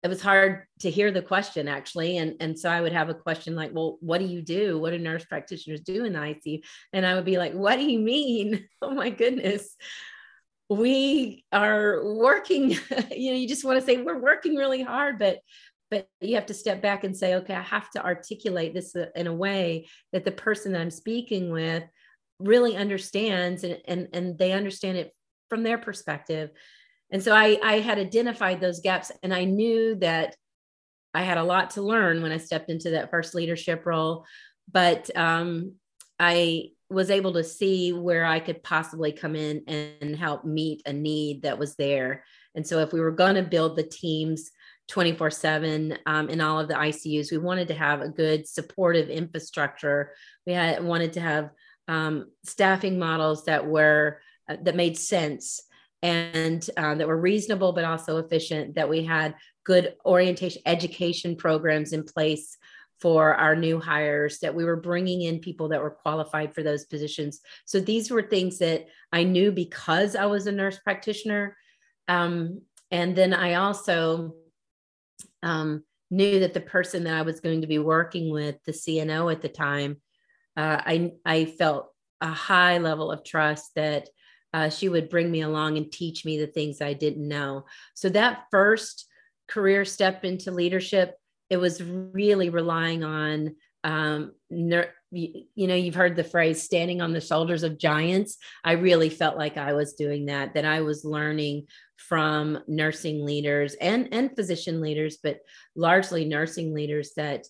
It 0.03 0.09
was 0.09 0.23
hard 0.23 0.63
to 0.81 0.91
hear 0.91 1.11
the 1.11 1.21
question 1.21 1.69
actually, 1.69 2.17
and 2.17 2.37
and 2.41 2.59
so 2.59 2.71
I 2.71 2.81
would 2.81 2.93
have 2.93 3.11
a 3.11 3.15
question 3.15 3.55
like, 3.55 3.75
well, 3.75 3.99
what 4.01 4.19
do 4.19 4.25
you 4.25 4.41
do? 4.41 4.79
What 4.79 4.93
do 4.93 4.99
nurse 4.99 5.27
practitioners 5.27 5.83
do 5.83 6.07
in 6.07 6.15
the 6.15 6.21
ICU? 6.21 6.65
And 6.95 7.05
I 7.05 7.17
would 7.17 7.27
be 7.27 7.37
like, 7.37 7.53
what 7.53 7.77
do 7.77 7.85
you 7.85 7.99
mean? 7.99 8.67
Oh 8.81 8.95
my 8.95 9.11
goodness 9.11 9.77
we 10.71 11.47
are 11.51 12.05
working 12.05 12.71
you 13.11 13.31
know 13.31 13.39
you 13.39 13.49
just 13.49 13.65
want 13.65 13.81
to 13.81 13.85
say 13.85 13.97
we're 13.97 14.21
working 14.21 14.55
really 14.55 14.83
hard 14.83 15.19
but 15.19 15.39
but 15.91 16.09
you 16.21 16.35
have 16.35 16.47
to 16.47 16.55
step 16.55 16.83
back 16.83 17.05
and 17.05 17.17
say 17.17 17.35
okay 17.35 17.55
i 17.55 17.63
have 17.63 17.91
to 17.91 18.05
articulate 18.05 18.75
this 18.75 18.95
in 19.15 19.27
a 19.27 19.35
way 19.35 19.89
that 20.13 20.25
the 20.25 20.33
person 20.33 20.73
that 20.73 20.81
i'm 20.81 20.91
speaking 20.91 21.51
with 21.51 21.85
really 22.39 22.77
understands 22.77 23.65
and 23.65 23.79
and, 23.87 24.09
and 24.13 24.39
they 24.39 24.53
understand 24.53 24.97
it 24.97 25.13
from 25.49 25.63
their 25.63 25.79
perspective 25.79 26.51
and 27.11 27.23
so 27.23 27.35
i 27.35 27.59
i 27.63 27.79
had 27.79 27.99
identified 27.99 28.61
those 28.61 28.81
gaps 28.81 29.11
and 29.23 29.35
i 29.35 29.45
knew 29.45 29.95
that 29.97 30.37
i 31.15 31.23
had 31.23 31.39
a 31.39 31.45
lot 31.45 31.71
to 31.71 31.83
learn 31.83 32.23
when 32.23 32.33
i 32.33 32.39
stepped 32.39 32.71
into 32.71 32.91
that 32.91 33.11
first 33.11 33.35
leadership 33.35 33.87
role 33.87 34.25
but 34.71 35.15
um, 35.17 35.73
i 36.19 36.71
was 36.91 37.11
able 37.11 37.33
to 37.35 37.45
see 37.45 37.93
where 37.93 38.25
I 38.25 38.41
could 38.41 38.63
possibly 38.63 39.13
come 39.13 39.37
in 39.37 39.63
and 39.69 40.17
help 40.17 40.45
meet 40.45 40.83
a 40.87 40.93
need 40.93 41.43
that 41.43 41.59
was 41.59 41.77
there. 41.77 42.25
And 42.55 42.67
so, 42.67 42.79
if 42.79 42.93
we 42.93 43.01
were 43.01 43.11
going 43.11 43.35
to 43.35 43.43
build 43.43 43.77
the 43.77 43.83
teams 43.83 44.51
24 44.89 45.31
7 45.31 45.99
um, 46.07 46.29
in 46.29 46.41
all 46.41 46.59
of 46.59 46.69
the 46.69 46.75
ICUs, 46.75 47.31
we 47.31 47.39
wanted 47.39 47.69
to 47.69 47.75
have 47.75 48.01
a 48.01 48.09
good 48.09 48.49
supportive 48.49 49.09
infrastructure. 49.09 50.13
We 50.47 50.55
had 50.55 50.83
wanted 50.83 51.13
to 51.15 51.21
have 51.21 51.51
um, 51.87 52.31
staffing 52.45 52.99
models 52.99 53.45
that 53.45 53.67
were 53.67 54.21
uh, 54.49 54.57
that 54.63 54.77
made 54.77 54.97
sense 54.97 55.63
and 56.03 56.69
uh, 56.77 56.95
that 56.95 57.09
were 57.09 57.21
reasonable 57.21 57.73
but 57.73 57.85
also 57.85 58.19
efficient. 58.19 58.75
That 58.75 58.89
we 58.89 59.05
had 59.05 59.35
good 59.65 59.95
orientation 60.07 60.63
education 60.65 61.37
programs 61.37 61.93
in 61.93 62.03
place 62.03 62.57
for 63.01 63.35
our 63.35 63.55
new 63.55 63.79
hires 63.79 64.39
that 64.41 64.55
we 64.55 64.65
were 64.65 64.77
bringing 64.77 65.23
in 65.23 65.39
people 65.39 65.69
that 65.69 65.83
were 65.83 65.91
qualified 65.91 66.55
for 66.55 66.63
those 66.63 66.85
positions 66.87 67.41
so 67.65 67.79
these 67.79 68.11
were 68.11 68.23
things 68.23 68.59
that 68.59 68.87
i 69.13 69.23
knew 69.23 69.53
because 69.53 70.17
i 70.17 70.27
was 70.27 70.47
a 70.47 70.53
nurse 70.53 70.79
practitioner 70.79 71.57
um, 72.09 72.61
and 72.91 73.15
then 73.15 73.33
i 73.33 73.55
also 73.55 74.35
um, 75.43 75.85
knew 76.11 76.41
that 76.41 76.55
the 76.55 76.61
person 76.61 77.05
that 77.05 77.15
i 77.15 77.23
was 77.23 77.41
going 77.41 77.61
to 77.61 77.67
be 77.67 77.79
working 77.79 78.31
with 78.31 78.57
the 78.65 78.73
cno 78.73 79.31
at 79.33 79.43
the 79.43 79.49
time 79.49 79.97
uh, 80.59 80.83
I, 80.85 81.13
I 81.25 81.45
felt 81.45 81.93
a 82.21 82.27
high 82.27 82.79
level 82.79 83.13
of 83.13 83.23
trust 83.23 83.77
that 83.77 84.09
uh, 84.53 84.71
she 84.71 84.89
would 84.89 85.09
bring 85.09 85.31
me 85.31 85.43
along 85.43 85.77
and 85.77 85.91
teach 85.91 86.25
me 86.25 86.39
the 86.39 86.49
things 86.49 86.83
i 86.83 86.93
didn't 86.93 87.29
know. 87.29 87.65
So 87.95 88.09
that 88.09 88.45
first 88.51 89.07
career 89.47 89.85
step 89.85 90.25
into 90.25 90.51
leadership 90.51 91.15
it 91.49 91.57
was 91.57 91.83
really 91.83 92.51
relying 92.51 93.05
on 93.05 93.57
um, 93.85 94.33
ner- 94.51 94.93
you, 95.11 95.45
you 95.55 95.67
know 95.69 95.75
you've 95.75 95.95
heard 95.95 96.17
the 96.17 96.25
phrase 96.25 96.63
standing 96.63 97.01
on 97.01 97.13
the 97.13 97.21
shoulders 97.21 97.63
of 97.63 97.79
giants. 97.79 98.37
I 98.65 98.73
really 98.73 99.11
felt 99.11 99.39
like 99.39 99.57
i 99.57 99.73
was 99.75 99.95
doing 99.95 100.27
that 100.27 100.55
that 100.55 100.65
i 100.65 100.81
was 100.81 101.05
learning 101.05 101.69
from 101.99 102.59
nursing 102.67 103.25
leaders 103.25 103.75
and 103.75 104.09
and 104.13 104.35
physician 104.35 104.81
leaders 104.81 105.19
but 105.23 105.41
largely 105.77 106.25
nursing 106.25 106.73
leaders 106.73 107.13
that 107.17 107.45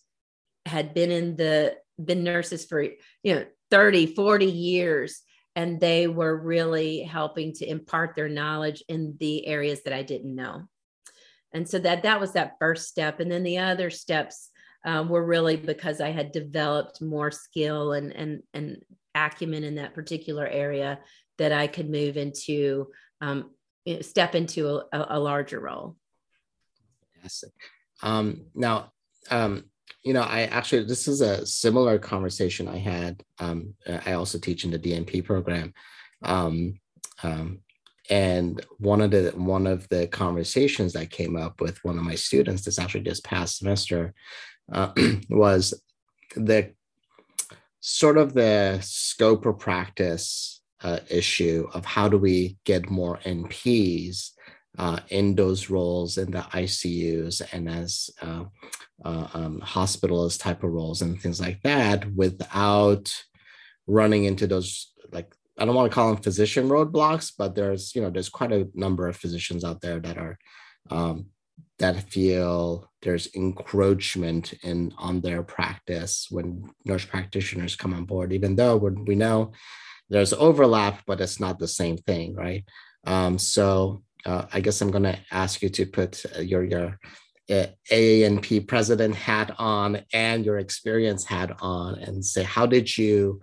had 0.66 0.94
been 0.94 1.10
in 1.10 1.36
the 1.36 1.76
been 2.02 2.24
nurses 2.24 2.64
for 2.64 2.82
you 2.82 3.34
know 3.34 3.44
30 3.70 4.14
40 4.14 4.46
years 4.46 5.22
and 5.54 5.80
they 5.80 6.06
were 6.06 6.36
really 6.36 7.02
helping 7.02 7.52
to 7.52 7.68
impart 7.68 8.14
their 8.14 8.28
knowledge 8.28 8.82
in 8.88 9.16
the 9.18 9.46
areas 9.46 9.82
that 9.82 9.92
i 9.92 10.02
didn't 10.02 10.34
know. 10.34 10.68
And 11.52 11.68
so 11.68 11.78
that 11.80 12.02
that 12.02 12.20
was 12.20 12.32
that 12.32 12.56
first 12.58 12.88
step. 12.88 13.20
And 13.20 13.30
then 13.30 13.42
the 13.42 13.58
other 13.58 13.90
steps 13.90 14.50
um, 14.84 15.08
were 15.08 15.24
really 15.24 15.56
because 15.56 16.00
i 16.00 16.10
had 16.10 16.32
developed 16.32 17.02
more 17.02 17.30
skill 17.30 17.92
and 17.92 18.14
and 18.14 18.42
and 18.54 18.76
acumen 19.14 19.64
in 19.64 19.74
that 19.74 19.94
particular 19.94 20.46
area 20.46 21.00
that 21.38 21.50
i 21.52 21.66
could 21.66 21.90
move 21.90 22.16
into 22.16 22.86
um, 23.20 23.50
step 24.02 24.34
into 24.34 24.68
a, 24.68 25.06
a, 25.10 25.18
larger 25.18 25.60
role. 25.60 25.96
Yes 27.22 27.44
um, 28.02 28.46
now 28.54 28.92
um, 29.30 29.64
you 30.04 30.12
know 30.12 30.22
i 30.22 30.42
actually 30.42 30.84
this 30.84 31.08
is 31.08 31.20
a 31.20 31.44
similar 31.44 31.98
conversation 31.98 32.68
i 32.68 32.78
had 32.78 33.22
um, 33.40 33.74
i 34.06 34.12
also 34.12 34.38
teach 34.38 34.64
in 34.64 34.70
the 34.70 34.78
dnp 34.78 35.24
program. 35.24 35.72
Um, 36.22 36.80
um, 37.22 37.60
and 38.10 38.64
one 38.78 39.00
of 39.00 39.10
the 39.10 39.30
one 39.36 39.66
of 39.66 39.88
the 39.88 40.06
conversations 40.06 40.94
that 40.94 41.10
came 41.10 41.36
up 41.36 41.60
with 41.60 41.82
one 41.84 41.98
of 41.98 42.04
my 42.04 42.14
students 42.14 42.64
this 42.64 42.78
actually 42.78 43.02
this 43.02 43.20
past 43.20 43.58
semester 43.58 44.14
uh, 44.72 44.92
was 45.30 45.80
the 46.36 46.72
sort 47.80 48.16
of 48.16 48.34
the 48.34 48.78
scope 48.82 49.46
of 49.46 49.58
practice 49.58 50.57
uh, 50.82 51.00
issue 51.10 51.68
of 51.74 51.84
how 51.84 52.08
do 52.08 52.18
we 52.18 52.56
get 52.64 52.90
more 52.90 53.18
nps 53.18 54.30
uh, 54.78 55.00
in 55.08 55.34
those 55.34 55.70
roles 55.70 56.18
in 56.18 56.30
the 56.30 56.38
ICUs 56.38 57.42
and 57.52 57.68
as 57.68 58.10
uh, 58.22 58.44
uh, 59.04 59.28
um, 59.34 59.60
hospitalist 59.60 60.40
type 60.40 60.62
of 60.62 60.70
roles 60.70 61.02
and 61.02 61.20
things 61.20 61.40
like 61.40 61.60
that 61.62 62.10
without 62.14 63.12
running 63.86 64.24
into 64.24 64.46
those 64.46 64.92
like 65.10 65.34
I 65.58 65.64
don't 65.64 65.74
want 65.74 65.90
to 65.90 65.94
call 65.94 66.14
them 66.14 66.22
physician 66.22 66.68
roadblocks, 66.68 67.32
but 67.36 67.56
there's 67.56 67.94
you 67.94 68.02
know 68.02 68.10
there's 68.10 68.28
quite 68.28 68.52
a 68.52 68.68
number 68.74 69.08
of 69.08 69.16
physicians 69.16 69.64
out 69.64 69.80
there 69.80 69.98
that 69.98 70.16
are 70.16 70.38
um, 70.90 71.26
that 71.80 72.10
feel 72.10 72.88
there's 73.02 73.26
encroachment 73.34 74.52
in 74.62 74.92
on 74.98 75.20
their 75.20 75.42
practice 75.42 76.28
when 76.30 76.70
nurse 76.84 77.04
practitioners 77.04 77.74
come 77.74 77.92
on 77.92 78.04
board, 78.04 78.32
even 78.32 78.54
though 78.54 78.76
we 78.76 79.16
know 79.16 79.52
there's 80.10 80.32
overlap, 80.32 81.02
but 81.06 81.20
it's 81.20 81.40
not 81.40 81.58
the 81.58 81.68
same 81.68 81.96
thing, 81.96 82.34
right? 82.34 82.64
Um, 83.06 83.38
so 83.38 84.02
uh, 84.24 84.46
I 84.52 84.60
guess 84.60 84.80
I'm 84.80 84.90
going 84.90 85.04
to 85.04 85.18
ask 85.30 85.62
you 85.62 85.68
to 85.70 85.86
put 85.86 86.24
your 86.40 86.64
your 86.64 86.98
uh, 87.50 87.66
AANP 87.90 88.68
president 88.68 89.14
hat 89.14 89.54
on 89.58 90.02
and 90.12 90.44
your 90.44 90.58
experience 90.58 91.24
hat 91.24 91.56
on, 91.60 91.98
and 91.98 92.24
say 92.24 92.42
how 92.42 92.66
did 92.66 92.96
you 92.96 93.40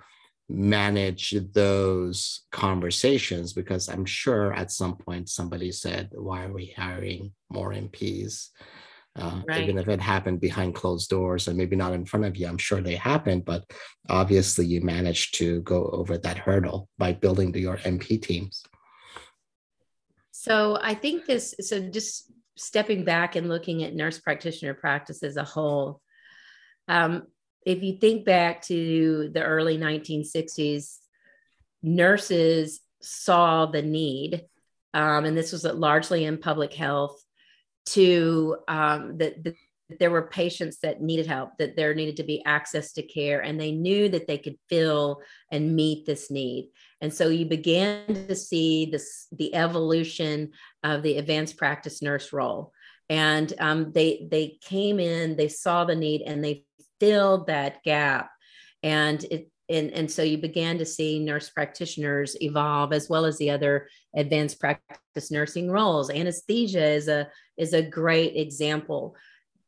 manage 0.48 1.36
those 1.54 2.42
conversations 2.52 3.54
because 3.54 3.90
I'm 3.90 4.06
sure 4.06 4.54
at 4.54 4.72
some 4.72 4.96
point 4.96 5.30
somebody 5.30 5.72
said, 5.72 6.10
Why 6.12 6.44
are 6.46 6.54
we 6.54 6.74
hiring 6.78 7.34
more 7.50 7.72
NPs? 7.72 8.50
Uh, 9.18 9.42
right. 9.48 9.64
Even 9.64 9.78
if 9.78 9.88
it 9.88 10.02
happened 10.02 10.42
behind 10.42 10.76
closed 10.76 11.10
doors 11.10 11.48
and 11.48 11.58
maybe 11.58 11.76
not 11.76 11.94
in 11.94 12.06
front 12.06 12.26
of 12.26 12.36
you, 12.36 12.48
I'm 12.48 12.58
sure 12.58 12.82
they 12.82 12.96
happened, 12.96 13.46
but 13.46 13.64
obviously 14.10 14.66
you 14.66 14.82
managed 14.82 15.36
to 15.36 15.62
go 15.62 15.88
over 15.88 16.18
that 16.18 16.38
hurdle 16.38 16.90
by 16.98 17.14
building 17.14 17.54
your 17.54 17.78
NP 17.78 18.22
teams. 18.22 18.64
So 20.32 20.78
I 20.82 20.94
think 20.96 21.26
this, 21.26 21.56
so 21.62 21.90
just 21.90 22.30
stepping 22.58 23.06
back 23.06 23.36
and 23.36 23.48
looking 23.48 23.84
at 23.84 23.96
nurse 23.96 24.20
practitioner 24.20 24.74
practice 24.74 25.24
as 25.24 25.38
a 25.38 25.44
whole, 25.44 26.02
um, 26.90 27.24
if 27.66 27.82
you 27.82 27.98
think 27.98 28.26
back 28.26 28.62
to 28.64 29.30
the 29.34 29.44
early 29.44 29.78
1960s, 29.78 30.98
nurses 31.82 32.82
saw 33.02 33.66
the 33.66 33.82
need, 33.82 34.46
um, 34.94 35.26
and 35.26 35.38
this 35.38 35.52
was 35.52 35.64
largely 35.64 36.26
in 36.26 36.38
public 36.38 36.74
health, 36.74 37.25
to 37.88 38.58
um, 38.68 39.18
that 39.18 39.44
the, 39.44 39.56
there 40.00 40.12
were 40.12 40.24
patients 40.24 40.80
that 40.80 41.02
needed 41.02 41.28
help, 41.28 41.52
that 41.60 41.76
there 41.76 41.94
needed 41.94 42.18
to 42.18 42.24
be 42.24 42.44
access 42.46 42.94
to 42.94 43.04
care, 43.04 43.42
and 43.42 43.60
they 43.60 43.72
knew 43.72 44.10
that 44.10 44.28
they 44.28 44.38
could 44.38 44.58
fill 44.68 45.22
and 45.52 45.76
meet 45.76 46.06
this 46.06 46.32
need. 46.32 46.72
And 47.02 47.14
so 47.14 47.30
you 47.30 47.46
began 47.46 48.08
to 48.08 48.36
see 48.36 48.88
this 48.88 49.28
the 49.32 49.54
evolution 49.54 50.52
of 50.84 51.04
the 51.04 51.18
advanced 51.18 51.58
practice 51.58 52.02
nurse 52.02 52.34
role. 52.34 52.72
And 53.10 53.54
um, 53.60 53.92
they 53.92 54.28
they 54.32 54.58
came 54.62 55.00
in, 55.00 55.36
they 55.36 55.50
saw 55.50 55.86
the 55.86 55.96
need, 55.96 56.22
and 56.22 56.44
they 56.44 56.66
filled 57.00 57.48
that 57.48 57.84
gap. 57.84 58.32
And 58.82 59.24
it 59.26 59.50
and, 59.68 59.92
and 59.92 60.12
so 60.12 60.22
you 60.22 60.38
began 60.38 60.78
to 60.78 60.86
see 60.86 61.20
nurse 61.20 61.50
practitioners 61.50 62.36
evolve 62.40 62.94
as 62.94 63.10
well 63.10 63.26
as 63.26 63.38
the 63.38 63.50
other 63.50 63.88
advanced 64.16 64.60
practice 64.60 65.32
nursing 65.32 65.70
roles. 65.70 66.10
Anesthesia 66.10 66.86
is 66.86 67.08
a 67.08 67.28
is 67.58 67.74
a 67.74 67.82
great 67.82 68.36
example. 68.36 69.16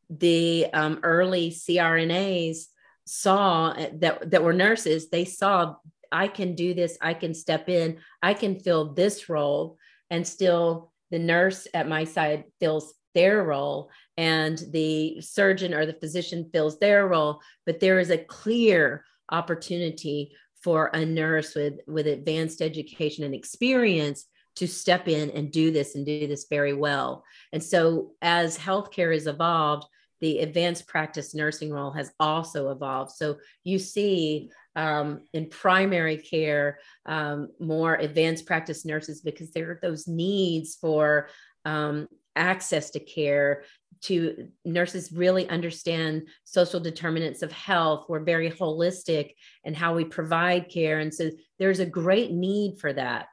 The 0.10 0.68
um, 0.74 1.00
early 1.04 1.52
CRNAs 1.52 2.66
saw 3.06 3.74
that 3.94 4.32
that 4.32 4.44
were 4.44 4.54
nurses. 4.54 5.10
They 5.10 5.26
saw 5.26 5.76
I 6.12 6.28
can 6.28 6.56
do 6.56 6.74
this, 6.74 6.98
I 7.02 7.14
can 7.14 7.34
step 7.34 7.68
in, 7.68 8.00
I 8.22 8.34
can 8.34 8.60
fill 8.60 8.94
this 8.94 9.28
role, 9.28 9.78
and 10.10 10.26
still 10.26 10.92
the 11.12 11.20
nurse 11.20 11.68
at 11.74 11.88
my 11.88 12.04
side 12.04 12.46
fills 12.60 12.94
their 13.14 13.44
role 13.44 13.90
and 14.16 14.62
the 14.72 15.20
surgeon 15.22 15.74
or 15.74 15.88
the 15.88 15.94
physician 15.94 16.50
fills 16.54 16.78
their 16.78 17.08
role 17.08 17.40
but 17.66 17.80
there 17.80 18.00
is 18.00 18.12
a 18.12 18.18
clear 18.18 19.04
opportunity 19.32 20.32
for 20.62 20.92
a 20.94 21.04
nurse 21.04 21.56
with 21.56 21.80
with 21.88 22.06
advanced 22.06 22.62
education 22.62 23.24
and 23.24 23.34
experience 23.34 24.26
to 24.58 24.68
step 24.68 25.08
in 25.08 25.30
and 25.32 25.52
do 25.52 25.72
this 25.72 25.96
and 25.96 26.06
do 26.06 26.28
this 26.28 26.48
very 26.50 26.74
well. 26.74 27.24
And 27.54 27.64
so 27.64 28.12
as 28.22 28.58
healthcare 28.58 29.14
has 29.14 29.28
evolved 29.28 29.88
the 30.20 30.40
advanced 30.40 30.88
practice 30.88 31.36
nursing 31.36 31.72
role 31.72 31.92
has 31.92 32.12
also 32.20 32.72
evolved. 32.72 33.12
So 33.12 33.38
you 33.64 33.78
see 33.78 34.50
um, 34.76 35.22
in 35.34 35.50
primary 35.50 36.18
care 36.18 36.80
um, 37.06 37.50
more 37.60 37.96
advanced 37.96 38.46
practice 38.46 38.84
nurses 38.84 39.22
because 39.22 39.52
there 39.52 39.72
are 39.72 39.80
those 39.82 40.08
needs 40.08 40.76
for 40.76 41.30
um, 41.66 42.08
access 42.36 42.90
to 42.92 43.00
care 43.00 43.64
to 44.00 44.48
nurses 44.64 45.12
really 45.12 45.50
understand 45.50 46.28
social 46.44 46.80
determinants 46.80 47.42
of 47.42 47.52
health. 47.52 48.06
We're 48.08 48.24
very 48.24 48.52
holistic 48.52 49.34
and 49.64 49.76
how 49.76 49.96
we 49.96 50.06
provide 50.06 50.70
care. 50.70 51.00
And 51.00 51.14
so 51.14 51.32
there's 51.58 51.80
a 51.80 51.86
great 51.86 52.32
need 52.32 52.80
for 52.80 52.94
that 52.94 53.28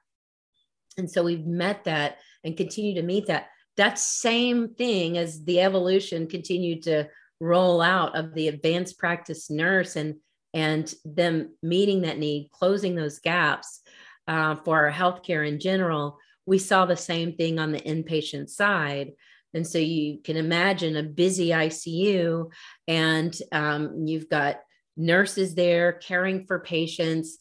and 0.96 1.10
so 1.10 1.22
we've 1.22 1.46
met 1.46 1.84
that 1.84 2.18
and 2.44 2.56
continue 2.56 2.94
to 2.94 3.02
meet 3.02 3.26
that 3.26 3.48
that 3.76 3.98
same 3.98 4.74
thing 4.74 5.18
as 5.18 5.42
the 5.44 5.60
evolution 5.60 6.26
continued 6.28 6.82
to 6.82 7.08
roll 7.40 7.80
out 7.80 8.16
of 8.16 8.34
the 8.34 8.48
advanced 8.48 8.98
practice 8.98 9.50
nurse 9.50 9.96
and 9.96 10.16
and 10.52 10.94
them 11.04 11.50
meeting 11.62 12.02
that 12.02 12.18
need 12.18 12.48
closing 12.52 12.94
those 12.94 13.18
gaps 13.18 13.80
uh, 14.28 14.54
for 14.64 14.84
our 14.84 14.92
healthcare 14.92 15.46
in 15.46 15.58
general 15.58 16.18
we 16.46 16.58
saw 16.58 16.86
the 16.86 16.96
same 16.96 17.34
thing 17.34 17.58
on 17.58 17.72
the 17.72 17.80
inpatient 17.80 18.50
side. 18.50 19.12
And 19.54 19.66
so 19.66 19.78
you 19.78 20.18
can 20.22 20.36
imagine 20.36 20.96
a 20.96 21.02
busy 21.02 21.48
ICU, 21.48 22.50
and 22.88 23.36
um, 23.52 24.06
you've 24.06 24.28
got 24.28 24.60
nurses 24.96 25.54
there 25.54 25.92
caring 25.92 26.44
for 26.46 26.58
patients. 26.58 27.38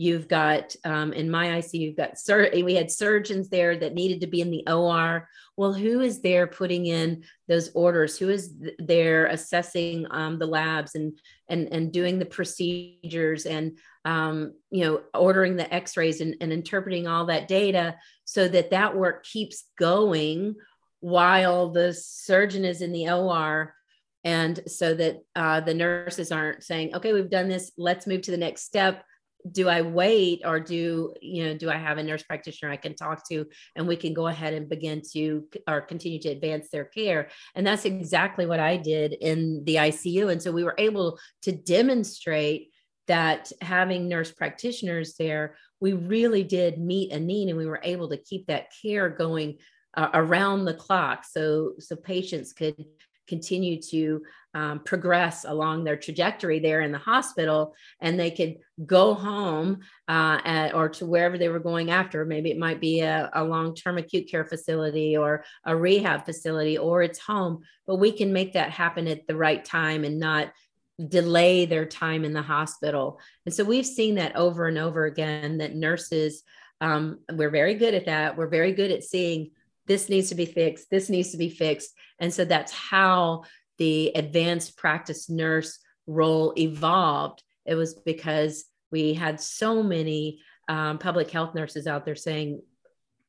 You've 0.00 0.28
got 0.28 0.74
um, 0.86 1.12
in 1.12 1.30
my 1.30 1.48
ICU, 1.48 1.78
you've 1.78 1.96
got 1.98 2.18
sur- 2.18 2.50
we 2.54 2.74
had 2.74 2.90
surgeons 2.90 3.50
there 3.50 3.76
that 3.76 3.92
needed 3.92 4.22
to 4.22 4.26
be 4.26 4.40
in 4.40 4.50
the 4.50 4.64
OR. 4.66 5.28
Well, 5.58 5.74
who 5.74 6.00
is 6.00 6.22
there 6.22 6.46
putting 6.46 6.86
in 6.86 7.22
those 7.48 7.70
orders? 7.74 8.16
Who 8.16 8.30
is 8.30 8.54
th- 8.62 8.76
there 8.78 9.26
assessing 9.26 10.06
um, 10.10 10.38
the 10.38 10.46
labs 10.46 10.94
and 10.94 11.18
and 11.50 11.68
and 11.70 11.92
doing 11.92 12.18
the 12.18 12.24
procedures 12.24 13.44
and 13.44 13.76
um, 14.06 14.54
you 14.70 14.86
know 14.86 15.02
ordering 15.12 15.56
the 15.56 15.70
X-rays 15.70 16.22
and, 16.22 16.34
and 16.40 16.50
interpreting 16.50 17.06
all 17.06 17.26
that 17.26 17.46
data 17.46 17.96
so 18.24 18.48
that 18.48 18.70
that 18.70 18.96
work 18.96 19.22
keeps 19.26 19.64
going 19.78 20.54
while 21.00 21.68
the 21.68 21.92
surgeon 21.92 22.64
is 22.64 22.80
in 22.80 22.92
the 22.92 23.10
OR 23.10 23.74
and 24.24 24.60
so 24.66 24.94
that 24.94 25.18
uh, 25.36 25.60
the 25.60 25.74
nurses 25.74 26.32
aren't 26.32 26.62
saying 26.62 26.94
okay 26.94 27.12
we've 27.12 27.30
done 27.30 27.48
this 27.48 27.72
let's 27.76 28.06
move 28.06 28.22
to 28.22 28.30
the 28.30 28.36
next 28.36 28.62
step 28.62 29.04
do 29.50 29.68
I 29.68 29.82
wait 29.82 30.42
or 30.44 30.60
do 30.60 31.14
you 31.20 31.44
know 31.44 31.56
do 31.56 31.70
I 31.70 31.76
have 31.76 31.98
a 31.98 32.02
nurse 32.02 32.22
practitioner 32.22 32.70
I 32.70 32.76
can 32.76 32.94
talk 32.94 33.28
to 33.28 33.46
and 33.76 33.86
we 33.86 33.96
can 33.96 34.14
go 34.14 34.26
ahead 34.26 34.54
and 34.54 34.68
begin 34.68 35.02
to 35.12 35.46
or 35.68 35.80
continue 35.80 36.20
to 36.20 36.28
advance 36.28 36.68
their 36.70 36.84
care? 36.84 37.28
And 37.54 37.66
that's 37.66 37.84
exactly 37.84 38.46
what 38.46 38.60
I 38.60 38.76
did 38.76 39.12
in 39.12 39.64
the 39.64 39.76
ICU 39.76 40.30
and 40.30 40.42
so 40.42 40.52
we 40.52 40.64
were 40.64 40.74
able 40.78 41.18
to 41.42 41.52
demonstrate 41.52 42.70
that 43.06 43.50
having 43.60 44.08
nurse 44.08 44.30
practitioners 44.30 45.14
there 45.18 45.56
we 45.80 45.94
really 45.94 46.44
did 46.44 46.78
meet 46.78 47.12
a 47.12 47.18
need 47.18 47.48
and 47.48 47.58
we 47.58 47.66
were 47.66 47.80
able 47.82 48.08
to 48.10 48.16
keep 48.16 48.46
that 48.46 48.66
care 48.82 49.08
going 49.08 49.56
uh, 49.96 50.10
around 50.14 50.64
the 50.64 50.74
clock 50.74 51.24
so 51.28 51.72
so 51.78 51.96
patients 51.96 52.52
could 52.52 52.76
continue 53.30 53.80
to 53.80 54.22
um, 54.52 54.80
progress 54.80 55.46
along 55.48 55.84
their 55.84 55.96
trajectory 55.96 56.58
there 56.58 56.82
in 56.82 56.92
the 56.92 56.98
hospital 56.98 57.74
and 58.00 58.18
they 58.18 58.30
could 58.32 58.56
go 58.84 59.14
home 59.14 59.78
uh, 60.08 60.40
at, 60.44 60.74
or 60.74 60.88
to 60.88 61.06
wherever 61.06 61.38
they 61.38 61.48
were 61.48 61.60
going 61.60 61.90
after. 61.90 62.24
Maybe 62.26 62.50
it 62.50 62.58
might 62.58 62.80
be 62.80 63.00
a, 63.00 63.30
a 63.32 63.44
long-term 63.44 63.96
acute 63.96 64.28
care 64.28 64.44
facility 64.44 65.16
or 65.16 65.44
a 65.64 65.74
rehab 65.74 66.26
facility 66.26 66.76
or 66.76 67.02
it's 67.02 67.20
home 67.20 67.62
but 67.86 67.96
we 67.96 68.12
can 68.12 68.32
make 68.32 68.52
that 68.52 68.70
happen 68.70 69.08
at 69.08 69.26
the 69.26 69.34
right 69.34 69.64
time 69.64 70.04
and 70.04 70.20
not 70.20 70.52
delay 71.08 71.64
their 71.64 71.86
time 71.86 72.24
in 72.24 72.32
the 72.32 72.42
hospital. 72.42 73.18
And 73.46 73.54
so 73.54 73.64
we've 73.64 73.86
seen 73.86 74.16
that 74.16 74.36
over 74.36 74.66
and 74.66 74.78
over 74.78 75.06
again 75.06 75.58
that 75.58 75.74
nurses 75.74 76.42
um, 76.80 77.18
we're 77.32 77.50
very 77.50 77.74
good 77.74 77.94
at 77.94 78.06
that. 78.06 78.36
We're 78.36 78.48
very 78.48 78.72
good 78.72 78.90
at 78.90 79.04
seeing 79.04 79.50
this 79.90 80.08
needs 80.08 80.28
to 80.28 80.36
be 80.36 80.46
fixed 80.46 80.88
this 80.90 81.10
needs 81.10 81.32
to 81.32 81.36
be 81.36 81.50
fixed. 81.50 81.90
And 82.20 82.32
so 82.32 82.44
that's 82.44 82.72
how 82.72 83.42
the 83.78 84.12
advanced 84.14 84.76
practice 84.76 85.28
nurse 85.28 85.78
role 86.06 86.52
evolved. 86.56 87.42
It 87.64 87.74
was 87.74 87.94
because 87.94 88.66
we 88.92 89.14
had 89.14 89.40
so 89.40 89.82
many 89.82 90.40
um, 90.68 90.98
public 90.98 91.30
health 91.30 91.54
nurses 91.54 91.86
out 91.86 92.04
there 92.04 92.14
saying 92.14 92.60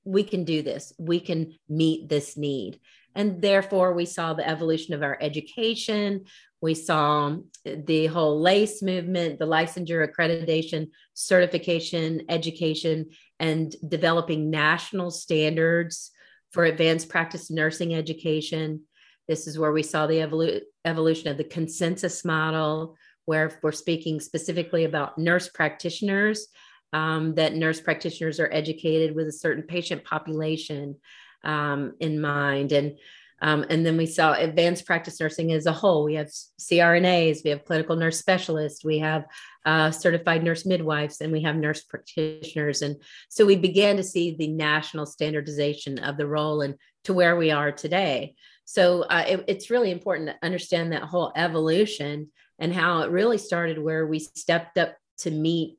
we 0.04 0.24
can 0.24 0.44
do 0.44 0.62
this. 0.62 0.94
We 1.00 1.20
can 1.20 1.54
meet 1.70 2.10
this 2.10 2.38
need. 2.38 2.80
And 3.16 3.42
therefore 3.42 3.94
we 3.94 4.06
saw 4.06 4.34
the 4.34 4.48
evolution 4.48 4.94
of 4.94 5.04
our 5.04 5.18
education. 5.22 6.26
We 6.62 6.74
saw 6.74 7.38
the 7.64 8.06
whole 8.08 8.40
LACE 8.40 8.84
movement 8.84 9.40
the 9.40 9.48
licensure 9.48 10.06
accreditation 10.08 10.90
certification 11.14 12.24
education 12.30 13.10
and 13.40 13.76
developing 13.88 14.50
national 14.50 15.12
standards 15.12 16.12
for 16.52 16.66
advanced 16.66 17.10
practice 17.10 17.50
nursing 17.50 17.96
education. 17.96 18.82
This 19.28 19.48
is 19.48 19.58
where 19.58 19.72
we 19.72 19.84
saw 19.84 20.08
the 20.08 20.16
evolu- 20.16 20.62
evolution 20.86 21.30
of 21.30 21.38
the 21.38 21.44
consensus 21.44 22.26
model, 22.26 22.98
where 23.26 23.60
we're 23.64 23.72
speaking 23.72 24.20
specifically 24.20 24.84
about 24.84 25.18
nurse 25.18 25.48
practitioners, 25.48 26.48
um, 26.94 27.36
that 27.36 27.56
nurse 27.56 27.80
practitioners 27.80 28.40
are 28.40 28.52
educated 28.52 29.16
with 29.16 29.28
a 29.28 29.32
certain 29.32 29.64
patient 29.64 30.04
population 30.04 30.98
um, 31.44 31.94
in 32.00 32.20
mind. 32.20 32.72
And 32.72 32.98
um, 33.42 33.66
and 33.70 33.86
then 33.86 33.98
we 33.98 34.06
saw 34.06 34.34
advanced 34.34 34.86
practice 34.86 35.20
nursing 35.20 35.52
as 35.52 35.66
a 35.66 35.72
whole. 35.72 36.04
We 36.04 36.14
have 36.14 36.28
CRNAs, 36.60 37.44
we 37.44 37.50
have 37.50 37.66
clinical 37.66 37.96
nurse 37.96 38.20
specialists, 38.20 38.86
we 38.86 39.00
have 39.00 39.26
uh, 39.66 39.90
certified 39.90 40.44
nurse 40.44 40.66
midwives, 40.66 41.22
and 41.22 41.32
we 41.32 41.42
have 41.42 41.56
nurse 41.56 41.82
practitioners. 41.82 42.84
And 42.84 43.02
so 43.30 43.46
we 43.46 43.56
began 43.56 43.98
to 43.98 44.04
see 44.04 44.36
the 44.36 44.48
national 44.48 45.08
standardization 45.08 46.00
of 46.00 46.18
the 46.18 46.28
role 46.28 46.62
and 46.62 46.76
to 47.06 47.14
where 47.14 47.36
we 47.36 47.50
are 47.50 47.72
today. 47.72 48.36
So 48.66 49.04
uh, 49.04 49.26
it, 49.28 49.46
it's 49.48 49.72
really 49.72 49.92
important 49.92 50.30
to 50.30 50.46
understand 50.46 50.92
that 50.92 51.04
whole 51.04 51.32
evolution 51.36 52.32
and 52.60 52.74
how 52.74 53.02
it 53.02 53.10
really 53.10 53.40
started 53.40 53.80
where 53.80 54.06
we 54.06 54.20
stepped 54.20 54.78
up 54.78 54.96
to 55.20 55.32
meet 55.32 55.78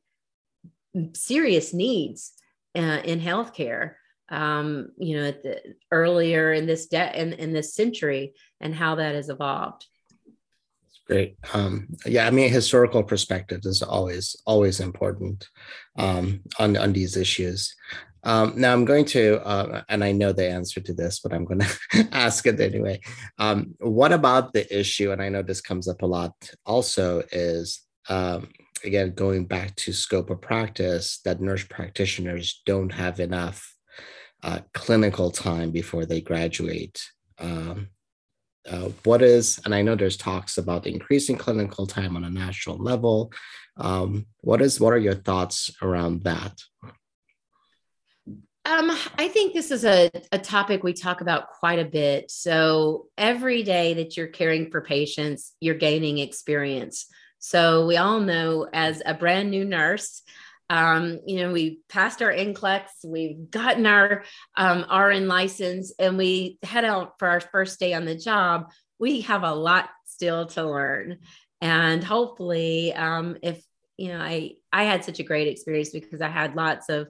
serious 1.14 1.72
needs 1.72 2.32
uh, 2.74 3.00
in 3.04 3.20
healthcare 3.20 3.94
um, 4.32 4.88
you 4.96 5.16
know, 5.16 5.30
the, 5.30 5.74
earlier 5.90 6.52
in 6.52 6.66
this 6.66 6.86
de- 6.86 7.20
in, 7.20 7.34
in 7.34 7.52
this 7.52 7.74
century 7.74 8.32
and 8.60 8.74
how 8.74 8.96
that 8.96 9.14
has 9.14 9.28
evolved. 9.28 9.86
Great. 11.06 11.36
Um, 11.52 11.88
yeah, 12.06 12.26
I 12.26 12.30
mean, 12.30 12.50
historical 12.50 13.02
perspective 13.02 13.60
is 13.64 13.82
always 13.82 14.34
always 14.46 14.80
important 14.80 15.46
um, 15.98 16.40
on 16.58 16.76
on 16.76 16.92
these 16.92 17.16
issues. 17.16 17.74
Um, 18.24 18.54
now 18.56 18.72
I'm 18.72 18.84
going 18.84 19.04
to, 19.06 19.44
uh, 19.44 19.82
and 19.88 20.04
I 20.04 20.12
know 20.12 20.32
the 20.32 20.48
answer 20.48 20.80
to 20.80 20.94
this, 20.94 21.18
but 21.18 21.32
I'm 21.32 21.44
going 21.44 21.58
to 21.90 22.08
ask 22.12 22.46
it 22.46 22.60
anyway. 22.60 23.00
Um, 23.38 23.74
what 23.80 24.12
about 24.12 24.52
the 24.52 24.64
issue? 24.78 25.10
And 25.10 25.20
I 25.20 25.28
know 25.28 25.42
this 25.42 25.60
comes 25.60 25.88
up 25.88 26.02
a 26.02 26.06
lot. 26.06 26.32
Also, 26.64 27.24
is 27.32 27.82
um, 28.08 28.48
again 28.84 29.12
going 29.14 29.44
back 29.44 29.74
to 29.76 29.92
scope 29.92 30.30
of 30.30 30.40
practice 30.40 31.20
that 31.24 31.40
nurse 31.40 31.64
practitioners 31.64 32.62
don't 32.64 32.92
have 32.92 33.20
enough 33.20 33.71
uh, 34.42 34.60
clinical 34.74 35.30
time 35.30 35.70
before 35.70 36.06
they 36.06 36.20
graduate. 36.20 37.02
Um, 37.38 37.88
uh, 38.70 38.90
what 39.04 39.22
is, 39.22 39.60
and 39.64 39.74
I 39.74 39.82
know 39.82 39.96
there's 39.96 40.16
talks 40.16 40.58
about 40.58 40.86
increasing 40.86 41.36
clinical 41.36 41.86
time 41.86 42.16
on 42.16 42.24
a 42.24 42.30
national 42.30 42.78
level. 42.78 43.32
Um, 43.76 44.26
what 44.40 44.62
is, 44.62 44.80
what 44.80 44.92
are 44.92 44.98
your 44.98 45.14
thoughts 45.14 45.74
around 45.82 46.22
that? 46.24 46.60
Um, 48.64 48.96
I 49.18 49.26
think 49.26 49.54
this 49.54 49.72
is 49.72 49.84
a, 49.84 50.08
a 50.30 50.38
topic 50.38 50.84
we 50.84 50.92
talk 50.92 51.20
about 51.20 51.48
quite 51.48 51.80
a 51.80 51.84
bit. 51.84 52.30
So 52.30 53.08
every 53.18 53.64
day 53.64 53.94
that 53.94 54.16
you're 54.16 54.28
caring 54.28 54.70
for 54.70 54.80
patients, 54.80 55.52
you're 55.58 55.74
gaining 55.74 56.18
experience. 56.18 57.06
So 57.40 57.86
we 57.86 57.96
all 57.96 58.20
know 58.20 58.68
as 58.72 59.02
a 59.04 59.14
brand 59.14 59.50
new 59.50 59.64
nurse, 59.64 60.22
um, 60.72 61.20
you 61.26 61.36
know, 61.36 61.52
we 61.52 61.80
passed 61.90 62.22
our 62.22 62.32
NCLEX, 62.32 63.04
we've 63.04 63.50
gotten 63.50 63.84
our 63.84 64.24
um, 64.56 64.86
RN 64.90 65.28
license, 65.28 65.92
and 65.98 66.16
we 66.16 66.58
head 66.62 66.86
out 66.86 67.18
for 67.18 67.28
our 67.28 67.40
first 67.40 67.78
day 67.78 67.92
on 67.92 68.06
the 68.06 68.16
job. 68.16 68.72
We 68.98 69.20
have 69.20 69.42
a 69.42 69.54
lot 69.54 69.90
still 70.06 70.46
to 70.46 70.64
learn. 70.64 71.18
And 71.60 72.02
hopefully, 72.02 72.94
um, 72.94 73.36
if 73.42 73.62
you 73.98 74.08
know, 74.08 74.18
I 74.18 74.52
I 74.72 74.84
had 74.84 75.04
such 75.04 75.18
a 75.18 75.24
great 75.24 75.46
experience 75.46 75.90
because 75.90 76.22
I 76.22 76.30
had 76.30 76.56
lots 76.56 76.88
of 76.88 77.08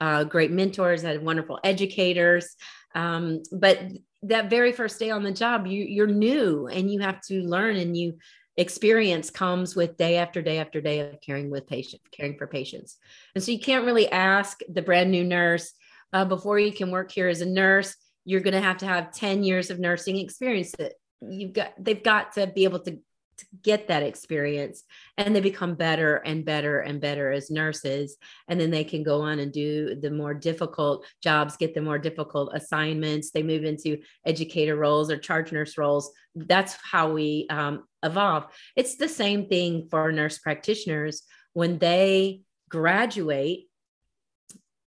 uh, 0.00 0.24
great 0.24 0.50
mentors, 0.50 1.04
I 1.04 1.10
had 1.10 1.22
wonderful 1.22 1.60
educators. 1.62 2.56
Um, 2.96 3.44
but 3.52 3.78
that 4.24 4.50
very 4.50 4.72
first 4.72 4.98
day 4.98 5.10
on 5.10 5.22
the 5.22 5.30
job, 5.30 5.68
you 5.68 5.84
you're 5.84 6.08
new 6.08 6.66
and 6.66 6.90
you 6.90 6.98
have 6.98 7.20
to 7.28 7.42
learn 7.42 7.76
and 7.76 7.96
you 7.96 8.18
experience 8.56 9.30
comes 9.30 9.74
with 9.74 9.96
day 9.96 10.16
after 10.16 10.40
day 10.40 10.58
after 10.58 10.80
day 10.80 11.00
of 11.00 11.20
caring 11.20 11.50
with 11.50 11.66
patients, 11.66 12.04
caring 12.12 12.36
for 12.38 12.46
patients. 12.46 12.96
And 13.34 13.42
so 13.42 13.50
you 13.50 13.58
can't 13.58 13.84
really 13.84 14.08
ask 14.10 14.60
the 14.68 14.82
brand 14.82 15.10
new 15.10 15.24
nurse 15.24 15.72
uh, 16.12 16.24
before 16.24 16.58
you 16.58 16.72
can 16.72 16.90
work 16.90 17.10
here 17.10 17.28
as 17.28 17.40
a 17.40 17.46
nurse, 17.46 17.96
you're 18.24 18.40
going 18.40 18.54
to 18.54 18.60
have 18.60 18.78
to 18.78 18.86
have 18.86 19.12
10 19.12 19.42
years 19.42 19.70
of 19.70 19.80
nursing 19.80 20.16
experience 20.16 20.72
that 20.78 20.92
you've 21.20 21.52
got, 21.52 21.72
they've 21.78 22.02
got 22.02 22.32
to 22.34 22.46
be 22.46 22.64
able 22.64 22.78
to 22.80 22.98
to 23.38 23.46
get 23.62 23.88
that 23.88 24.02
experience 24.02 24.84
and 25.18 25.34
they 25.34 25.40
become 25.40 25.74
better 25.74 26.16
and 26.16 26.44
better 26.44 26.80
and 26.80 27.00
better 27.00 27.30
as 27.30 27.50
nurses 27.50 28.16
and 28.48 28.60
then 28.60 28.70
they 28.70 28.84
can 28.84 29.02
go 29.02 29.20
on 29.22 29.38
and 29.38 29.52
do 29.52 29.94
the 29.96 30.10
more 30.10 30.34
difficult 30.34 31.04
jobs 31.22 31.56
get 31.56 31.74
the 31.74 31.80
more 31.80 31.98
difficult 31.98 32.50
assignments. 32.54 33.30
They 33.30 33.42
move 33.42 33.64
into 33.64 33.98
educator 34.24 34.76
roles 34.76 35.10
or 35.10 35.16
charge 35.16 35.52
nurse 35.52 35.78
roles. 35.78 36.12
That's 36.34 36.76
how 36.82 37.12
we 37.12 37.46
um, 37.50 37.84
evolve. 38.02 38.46
It's 38.76 38.96
the 38.96 39.08
same 39.08 39.48
thing 39.48 39.88
for 39.90 40.10
nurse 40.12 40.38
practitioners. 40.38 41.22
When 41.52 41.78
they 41.78 42.42
graduate 42.68 43.68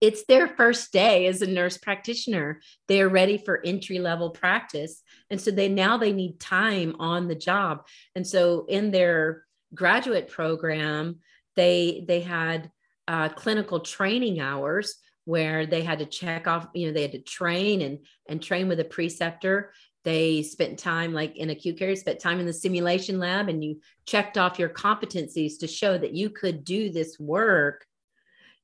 it's 0.04 0.26
their 0.26 0.50
first 0.50 0.92
day 0.92 1.28
as 1.28 1.42
a 1.42 1.48
nurse 1.48 1.78
practitioner. 1.78 2.60
They 2.90 3.02
are 3.02 3.08
ready 3.08 3.38
for 3.38 3.62
entry 3.64 4.00
level 4.00 4.32
practice. 4.32 5.02
And 5.30 5.40
so 5.40 5.50
they 5.50 5.70
now 5.70 5.98
they 5.98 6.12
need 6.12 6.42
time 6.42 6.98
on 7.00 7.30
the 7.30 7.36
job. 7.36 7.88
And 8.14 8.28
so 8.28 8.66
in 8.68 8.92
their 8.92 9.46
graduate 9.74 10.28
program 10.28 11.20
they 11.56 12.04
they 12.06 12.20
had 12.20 12.70
uh, 13.08 13.30
clinical 13.30 13.80
training 13.80 14.42
hours 14.42 14.96
where 15.24 15.66
they 15.66 15.84
had 15.84 16.00
to 16.00 16.06
check 16.06 16.48
off 16.48 16.68
you 16.76 16.88
know 16.88 16.94
they 16.94 17.04
had 17.04 17.14
to 17.14 17.22
train 17.22 17.82
and 17.82 18.00
and 18.28 18.44
train 18.44 18.68
with 18.68 18.82
a 18.82 18.86
preceptor. 18.86 19.72
They 20.04 20.44
spent 20.44 20.80
time 20.80 21.14
like 21.14 21.38
in 21.38 21.50
acute 21.50 21.80
care 21.80 21.96
spent 21.96 22.20
time 22.20 22.42
in 22.42 22.46
the 22.46 22.52
simulation 22.52 23.20
lab 23.20 23.48
and 23.48 23.64
you 23.64 23.80
checked 24.06 24.38
off 24.38 24.60
your 24.60 24.68
competencies 24.68 25.60
to 25.60 25.68
show 25.68 25.98
that 25.98 26.14
you 26.14 26.30
could 26.30 26.66
do 26.66 26.92
this 26.92 27.18
work 27.18 27.86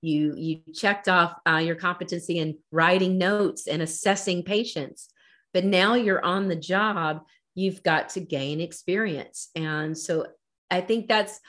you 0.02 0.36
you 0.36 0.62
checked 0.74 1.10
off 1.10 1.34
uh, 1.47 1.58
your 1.58 1.76
competency 1.76 2.39
in 2.39 2.58
writing 2.72 3.18
notes 3.18 3.68
and 3.68 3.82
assessing 3.82 4.43
patients 4.43 5.10
but 5.54 5.66
now 5.66 5.95
you're 5.95 6.24
on 6.24 6.47
the 6.47 6.56
job 6.56 7.22
you've 7.56 7.84
got 7.84 8.10
to 8.10 8.20
gain 8.20 8.62
experience. 8.62 9.50
And 9.56 9.97
so 9.97 10.28
i 10.72 10.82
think 10.82 11.08
that's 11.08 11.39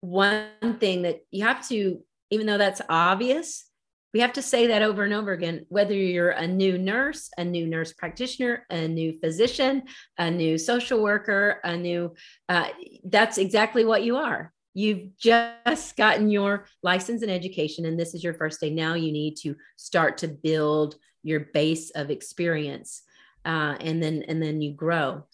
one 0.00 0.48
thing 0.80 1.02
that 1.02 1.20
you 1.30 1.44
have 1.44 1.66
to 1.68 2.00
even 2.30 2.46
though 2.46 2.58
that's 2.58 2.82
obvious 2.88 3.64
we 4.12 4.20
have 4.20 4.32
to 4.32 4.42
say 4.42 4.68
that 4.68 4.82
over 4.82 5.04
and 5.04 5.14
over 5.14 5.32
again 5.32 5.64
whether 5.68 5.94
you're 5.94 6.30
a 6.30 6.46
new 6.46 6.76
nurse 6.76 7.30
a 7.38 7.44
new 7.44 7.66
nurse 7.66 7.92
practitioner 7.92 8.66
a 8.70 8.88
new 8.88 9.12
physician 9.20 9.82
a 10.18 10.30
new 10.30 10.58
social 10.58 11.02
worker 11.02 11.60
a 11.64 11.76
new 11.76 12.12
uh, 12.48 12.68
that's 13.04 13.38
exactly 13.38 13.84
what 13.84 14.02
you 14.02 14.16
are 14.16 14.52
You've 14.74 15.16
just 15.16 15.96
gotten 15.96 16.28
your 16.28 16.66
license 16.82 17.22
and 17.22 17.30
education, 17.30 17.86
and 17.86 17.98
this 17.98 18.12
is 18.12 18.24
your 18.24 18.34
first 18.34 18.60
day. 18.60 18.70
Now 18.70 18.94
you 18.94 19.12
need 19.12 19.36
to 19.42 19.54
start 19.76 20.18
to 20.18 20.28
build 20.28 20.96
your 21.22 21.40
base 21.54 21.90
of 21.90 22.10
experience, 22.10 23.02
uh, 23.44 23.76
and 23.80 24.02
then 24.02 24.24
and 24.26 24.42
then 24.42 24.60
you 24.60 24.72
grow. 24.72 25.26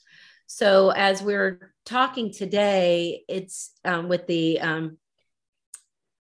So 0.46 0.90
as 0.90 1.22
we're 1.22 1.72
talking 1.86 2.32
today, 2.32 3.24
it's 3.28 3.72
um, 3.84 4.08
with 4.08 4.26
the 4.26 4.60
um, 4.60 4.98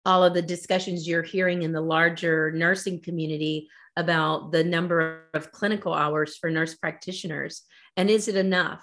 all 0.05 0.24
of 0.24 0.34
the 0.34 0.41
discussions 0.41 1.05
you're 1.05 1.22
hearing 1.22 1.64
in 1.64 1.74
the 1.74 1.82
larger 1.82 2.51
nursing 2.51 3.01
community 3.01 3.68
about 3.97 4.53
the 4.53 4.64
number 4.64 5.26
of 5.34 5.51
clinical 5.51 5.93
hours 5.93 6.38
for 6.38 6.49
nurse 6.49 6.76
practitioners, 6.76 7.64
and 7.97 8.09
is 8.09 8.30
it 8.30 8.38
enough? 8.38 8.82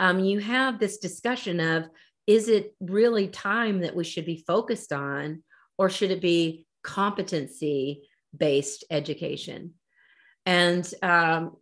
Um, 0.00 0.20
you 0.20 0.38
have 0.38 0.78
this 0.78 0.98
discussion 0.98 1.60
of 1.60 1.88
is 2.28 2.48
it 2.48 2.74
really 2.78 3.26
time 3.26 3.80
that 3.80 3.96
we 3.96 4.04
should 4.04 4.26
be 4.26 4.44
focused 4.46 4.92
on, 4.92 5.42
or 5.78 5.88
should 5.88 6.10
it 6.10 6.20
be 6.20 6.66
competency 6.84 8.06
based 8.36 8.84
education? 8.90 9.72
And 10.44 10.84
um, 11.02 11.56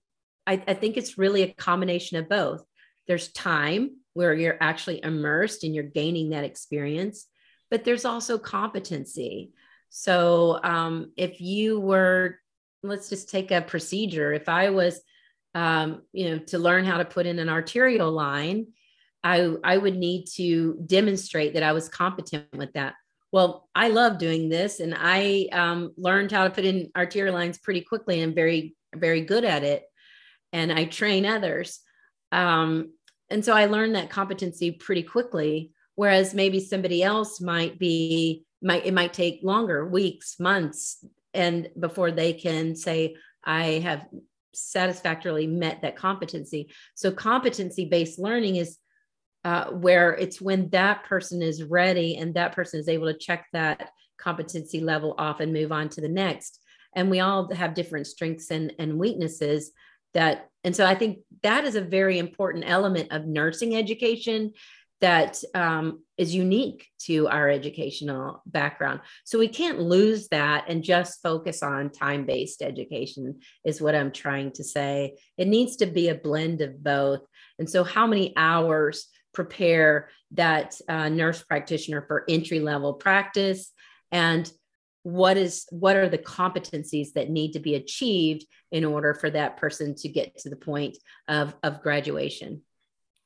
I, 0.44 0.60
I 0.66 0.74
think 0.74 0.96
it's 0.96 1.18
really 1.18 1.42
a 1.42 1.54
combination 1.54 2.18
of 2.18 2.28
both. 2.28 2.64
There's 3.06 3.32
time 3.32 3.98
where 4.14 4.34
you're 4.34 4.58
actually 4.60 5.04
immersed 5.04 5.62
and 5.62 5.72
you're 5.72 5.84
gaining 5.84 6.30
that 6.30 6.42
experience, 6.42 7.26
but 7.70 7.84
there's 7.84 8.04
also 8.04 8.36
competency. 8.36 9.52
So 9.90 10.58
um, 10.64 11.12
if 11.16 11.40
you 11.40 11.78
were, 11.78 12.40
let's 12.82 13.08
just 13.08 13.30
take 13.30 13.52
a 13.52 13.62
procedure. 13.62 14.32
If 14.32 14.48
I 14.48 14.70
was, 14.70 15.00
um, 15.54 16.02
you 16.12 16.30
know, 16.30 16.38
to 16.46 16.58
learn 16.58 16.84
how 16.84 16.98
to 16.98 17.04
put 17.04 17.26
in 17.26 17.38
an 17.38 17.48
arterial 17.48 18.10
line, 18.10 18.66
I, 19.26 19.54
I 19.64 19.76
would 19.76 19.96
need 19.96 20.26
to 20.36 20.78
demonstrate 20.86 21.54
that 21.54 21.64
I 21.64 21.72
was 21.72 21.88
competent 21.88 22.46
with 22.56 22.72
that. 22.74 22.94
Well, 23.32 23.68
I 23.74 23.88
love 23.88 24.18
doing 24.18 24.48
this 24.48 24.78
and 24.78 24.94
I 24.96 25.48
um, 25.50 25.92
learned 25.96 26.30
how 26.30 26.44
to 26.44 26.50
put 26.50 26.64
in 26.64 26.92
arterial 26.96 27.34
lines 27.34 27.58
pretty 27.58 27.80
quickly 27.80 28.22
and 28.22 28.36
very, 28.36 28.76
very 28.94 29.22
good 29.22 29.44
at 29.44 29.64
it. 29.64 29.82
And 30.52 30.72
I 30.72 30.84
train 30.84 31.26
others. 31.26 31.80
Um, 32.30 32.92
and 33.28 33.44
so 33.44 33.52
I 33.52 33.66
learned 33.66 33.96
that 33.96 34.10
competency 34.10 34.70
pretty 34.70 35.02
quickly. 35.02 35.72
Whereas 35.96 36.32
maybe 36.32 36.60
somebody 36.60 37.02
else 37.02 37.40
might 37.40 37.80
be, 37.80 38.44
might, 38.62 38.86
it 38.86 38.94
might 38.94 39.12
take 39.12 39.40
longer, 39.42 39.88
weeks, 39.88 40.36
months, 40.38 41.04
and 41.34 41.68
before 41.80 42.12
they 42.12 42.32
can 42.32 42.76
say, 42.76 43.16
I 43.42 43.80
have 43.80 44.06
satisfactorily 44.54 45.48
met 45.48 45.82
that 45.82 45.96
competency. 45.96 46.70
So 46.94 47.10
competency 47.10 47.86
based 47.86 48.20
learning 48.20 48.56
is 48.56 48.78
uh, 49.46 49.70
where 49.70 50.12
it's 50.12 50.40
when 50.40 50.68
that 50.70 51.04
person 51.04 51.40
is 51.40 51.62
ready 51.62 52.16
and 52.16 52.34
that 52.34 52.52
person 52.52 52.80
is 52.80 52.88
able 52.88 53.06
to 53.06 53.16
check 53.16 53.46
that 53.52 53.90
competency 54.18 54.80
level 54.80 55.14
off 55.18 55.38
and 55.38 55.52
move 55.52 55.70
on 55.70 55.88
to 55.88 56.00
the 56.00 56.08
next. 56.08 56.58
And 56.96 57.08
we 57.10 57.20
all 57.20 57.54
have 57.54 57.72
different 57.72 58.08
strengths 58.08 58.50
and, 58.50 58.72
and 58.80 58.98
weaknesses 58.98 59.70
that, 60.14 60.50
and 60.64 60.74
so 60.74 60.84
I 60.84 60.96
think 60.96 61.18
that 61.44 61.64
is 61.64 61.76
a 61.76 61.80
very 61.80 62.18
important 62.18 62.64
element 62.66 63.12
of 63.12 63.24
nursing 63.24 63.76
education 63.76 64.52
that 65.00 65.40
um, 65.54 66.02
is 66.16 66.34
unique 66.34 66.88
to 67.02 67.28
our 67.28 67.48
educational 67.48 68.42
background. 68.46 69.00
So 69.24 69.38
we 69.38 69.46
can't 69.46 69.78
lose 69.78 70.26
that 70.28 70.64
and 70.68 70.82
just 70.82 71.22
focus 71.22 71.62
on 71.62 71.90
time 71.90 72.26
based 72.26 72.62
education, 72.62 73.38
is 73.64 73.80
what 73.80 73.94
I'm 73.94 74.10
trying 74.10 74.50
to 74.52 74.64
say. 74.64 75.18
It 75.38 75.46
needs 75.46 75.76
to 75.76 75.86
be 75.86 76.08
a 76.08 76.16
blend 76.16 76.62
of 76.62 76.82
both. 76.82 77.20
And 77.60 77.70
so, 77.70 77.84
how 77.84 78.06
many 78.06 78.34
hours 78.36 79.06
prepare 79.36 80.08
that 80.32 80.80
uh, 80.88 81.08
nurse 81.08 81.42
practitioner 81.42 82.02
for 82.02 82.24
entry 82.28 82.58
level 82.58 82.94
practice? 82.94 83.72
And 84.10 84.50
what 85.02 85.36
is 85.36 85.66
what 85.70 85.94
are 85.94 86.08
the 86.08 86.18
competencies 86.18 87.12
that 87.12 87.30
need 87.30 87.52
to 87.52 87.60
be 87.60 87.76
achieved 87.76 88.44
in 88.72 88.84
order 88.84 89.14
for 89.14 89.30
that 89.30 89.56
person 89.56 89.94
to 89.94 90.08
get 90.08 90.36
to 90.38 90.50
the 90.50 90.56
point 90.56 90.96
of 91.28 91.54
of 91.62 91.82
graduation? 91.82 92.62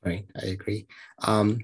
Right 0.03 0.25
i 0.35 0.45
agree. 0.45 0.85
Um, 1.23 1.59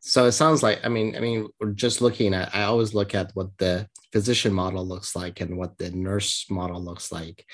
so 0.00 0.24
it 0.26 0.32
sounds 0.32 0.62
like 0.62 0.80
i 0.84 0.88
mean 0.88 1.14
i 1.16 1.20
mean 1.20 1.48
we're 1.60 1.70
just 1.70 2.00
looking 2.00 2.34
at 2.34 2.52
i 2.52 2.64
always 2.64 2.92
look 2.92 3.14
at 3.14 3.30
what 3.34 3.56
the 3.58 3.86
physician 4.12 4.52
model 4.52 4.86
looks 4.86 5.16
like 5.16 5.40
and 5.40 5.56
what 5.56 5.78
the 5.78 5.90
nurse 5.90 6.46
model 6.50 6.82
looks 6.82 7.10
like. 7.10 7.46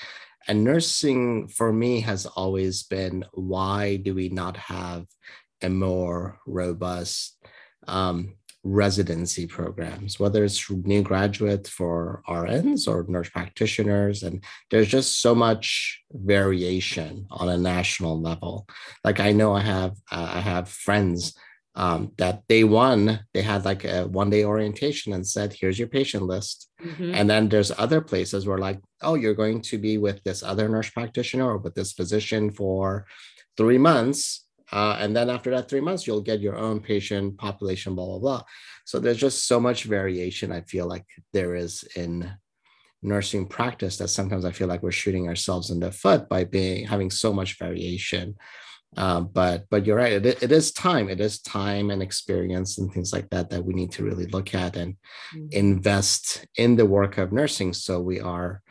And 0.47 0.63
nursing 0.63 1.47
for 1.47 1.71
me 1.71 2.01
has 2.01 2.25
always 2.25 2.83
been 2.83 3.25
why 3.33 3.95
do 3.97 4.13
we 4.13 4.29
not 4.29 4.57
have 4.57 5.05
and 5.61 5.77
more 5.77 6.39
robust 6.45 7.37
um, 7.87 8.35
residency 8.63 9.47
programs, 9.47 10.19
whether 10.19 10.43
it's 10.43 10.69
new 10.69 11.01
graduate 11.01 11.67
for 11.67 12.21
RNs 12.27 12.87
or 12.87 13.05
nurse 13.07 13.29
practitioners. 13.29 14.23
And 14.23 14.43
there's 14.69 14.89
just 14.89 15.21
so 15.21 15.33
much 15.33 16.01
variation 16.11 17.25
on 17.31 17.49
a 17.49 17.57
national 17.57 18.21
level. 18.21 18.67
Like 19.03 19.19
I 19.19 19.31
know 19.31 19.53
I 19.53 19.61
have 19.61 19.93
uh, 20.11 20.31
I 20.33 20.39
have 20.39 20.69
friends 20.69 21.37
um, 21.75 22.11
that 22.17 22.45
day 22.47 22.63
one 22.65 23.21
they 23.33 23.41
had 23.41 23.63
like 23.63 23.85
a 23.85 24.05
one 24.05 24.29
day 24.29 24.43
orientation 24.43 25.13
and 25.13 25.25
said, 25.25 25.53
"Here's 25.53 25.79
your 25.79 25.87
patient 25.87 26.23
list." 26.23 26.69
Mm-hmm. 26.83 27.13
And 27.13 27.29
then 27.29 27.47
there's 27.47 27.71
other 27.77 28.01
places 28.01 28.45
where 28.45 28.57
like, 28.57 28.81
"Oh, 29.01 29.15
you're 29.15 29.33
going 29.33 29.61
to 29.61 29.77
be 29.77 29.97
with 29.97 30.21
this 30.23 30.43
other 30.43 30.67
nurse 30.67 30.89
practitioner 30.89 31.45
or 31.45 31.57
with 31.57 31.75
this 31.75 31.93
physician 31.93 32.51
for 32.51 33.05
three 33.55 33.77
months." 33.77 34.45
Uh, 34.71 34.97
and 34.99 35.15
then 35.15 35.29
after 35.29 35.49
that 35.51 35.67
three 35.67 35.81
months, 35.81 36.05
you'll 36.05 36.21
get 36.21 36.39
your 36.39 36.57
own 36.57 36.79
patient 36.79 37.37
population, 37.37 37.95
blah, 37.95 38.05
blah, 38.05 38.19
blah. 38.19 38.43
So 38.85 38.99
there's 38.99 39.17
just 39.17 39.47
so 39.47 39.59
much 39.59 39.83
variation, 39.83 40.51
I 40.51 40.61
feel 40.61 40.87
like 40.87 41.05
there 41.33 41.55
is 41.55 41.83
in 41.95 42.31
nursing 43.01 43.47
practice 43.47 43.97
that 43.97 44.09
sometimes 44.09 44.45
I 44.45 44.51
feel 44.51 44.67
like 44.67 44.83
we're 44.83 44.91
shooting 44.91 45.27
ourselves 45.27 45.69
in 45.69 45.79
the 45.79 45.91
foot 45.91 46.27
by 46.27 46.43
being 46.43 46.85
having 46.85 47.09
so 47.09 47.31
much 47.33 47.57
variation. 47.57 48.35
uh, 48.97 49.21
but 49.21 49.65
but 49.69 49.85
you're 49.85 49.97
right. 49.97 50.13
It, 50.13 50.43
it 50.43 50.51
is 50.51 50.71
time. 50.71 51.09
It 51.09 51.21
is 51.21 51.41
time 51.41 51.91
and 51.91 52.01
experience 52.01 52.77
and 52.77 52.91
things 52.91 53.13
like 53.13 53.29
that 53.29 53.49
that 53.51 53.63
we 53.63 53.73
need 53.73 53.91
to 53.93 54.03
really 54.03 54.25
look 54.25 54.55
at 54.55 54.75
and 54.75 54.95
mm-hmm. 55.35 55.47
invest 55.51 56.45
in 56.55 56.75
the 56.75 56.85
work 56.85 57.17
of 57.17 57.31
nursing. 57.31 57.73
So 57.73 57.99
we 57.99 58.19
are 58.19 58.61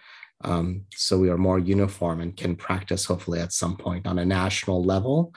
um, 0.45 0.83
so 0.95 1.19
we 1.19 1.31
are 1.31 1.39
more 1.39 1.59
uniform 1.59 2.21
and 2.21 2.37
can 2.37 2.55
practice 2.57 3.05
hopefully 3.05 3.41
at 3.41 3.53
some 3.53 3.77
point 3.77 4.07
on 4.07 4.19
a 4.19 4.25
national 4.25 4.85
level, 4.85 5.33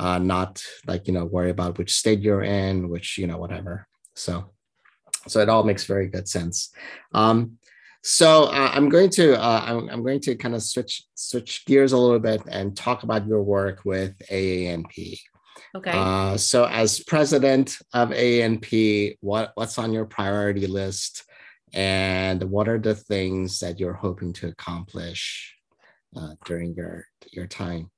uh, 0.00 0.18
not 0.18 0.64
like 0.86 1.06
you 1.06 1.12
know 1.12 1.26
worry 1.26 1.50
about 1.50 1.76
which 1.76 1.94
state 1.94 2.20
you're 2.20 2.42
in, 2.42 2.88
which 2.88 3.18
you 3.18 3.26
know 3.26 3.36
whatever. 3.36 3.86
So 4.14 4.50
so 5.28 5.40
it 5.40 5.50
all 5.50 5.62
makes 5.62 5.84
very 5.84 6.08
good 6.08 6.26
sense. 6.26 6.72
Um, 7.12 7.58
so 8.02 8.44
uh, 8.44 8.70
I'm 8.72 8.88
going 8.88 9.10
to 9.10 9.38
uh, 9.38 9.62
I'm, 9.66 9.90
I'm, 9.90 10.02
going 10.02 10.20
to 10.20 10.34
kind 10.36 10.54
of 10.54 10.62
switch 10.62 11.04
switch 11.14 11.66
gears 11.66 11.92
a 11.92 11.98
little 11.98 12.18
bit 12.18 12.40
and 12.48 12.74
talk 12.74 13.02
about 13.02 13.26
your 13.26 13.42
work 13.42 13.84
with 13.84 14.18
AANP. 14.30 15.20
Okay. 15.76 15.92
Uh, 15.92 16.38
so 16.38 16.64
as 16.64 17.00
president 17.00 17.76
of 17.92 18.08
AANP, 18.08 19.18
what 19.20 19.52
what's 19.54 19.76
on 19.76 19.92
your 19.92 20.06
priority 20.06 20.66
list, 20.66 21.24
and 21.74 22.42
what 22.44 22.68
are 22.68 22.78
the 22.78 22.94
things 22.94 23.58
that 23.58 23.78
you're 23.78 23.92
hoping 23.92 24.32
to 24.32 24.48
accomplish 24.48 25.54
uh, 26.16 26.36
during 26.46 26.74
your 26.74 27.04
your 27.32 27.46
time? 27.46 27.90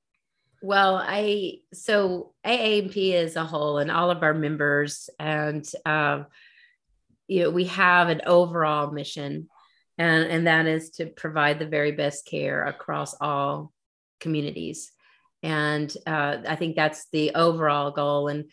Well, 0.63 0.95
I 0.95 1.57
so 1.73 2.31
AANP 2.45 3.15
as 3.15 3.35
a 3.35 3.43
whole 3.43 3.79
and 3.79 3.91
all 3.91 4.09
of 4.11 4.23
our 4.23 4.33
members 4.33 5.09
and 5.19 5.69
um, 5.85 6.27
you 7.27 7.43
know 7.43 7.49
we 7.49 7.65
have 7.65 8.07
an 8.07 8.21
overall 8.25 8.89
mission 8.89 9.49
and 9.97 10.23
and 10.23 10.47
that 10.47 10.65
is 10.65 10.91
to 10.91 11.07
provide 11.07 11.59
the 11.59 11.65
very 11.65 11.91
best 11.91 12.25
care 12.25 12.63
across 12.63 13.13
all 13.19 13.73
communities. 14.21 14.93
And 15.43 15.93
uh, 16.07 16.37
i 16.47 16.55
think 16.55 16.77
that's 16.77 17.09
the 17.11 17.35
overall 17.35 17.91
goal 17.91 18.29
and 18.29 18.45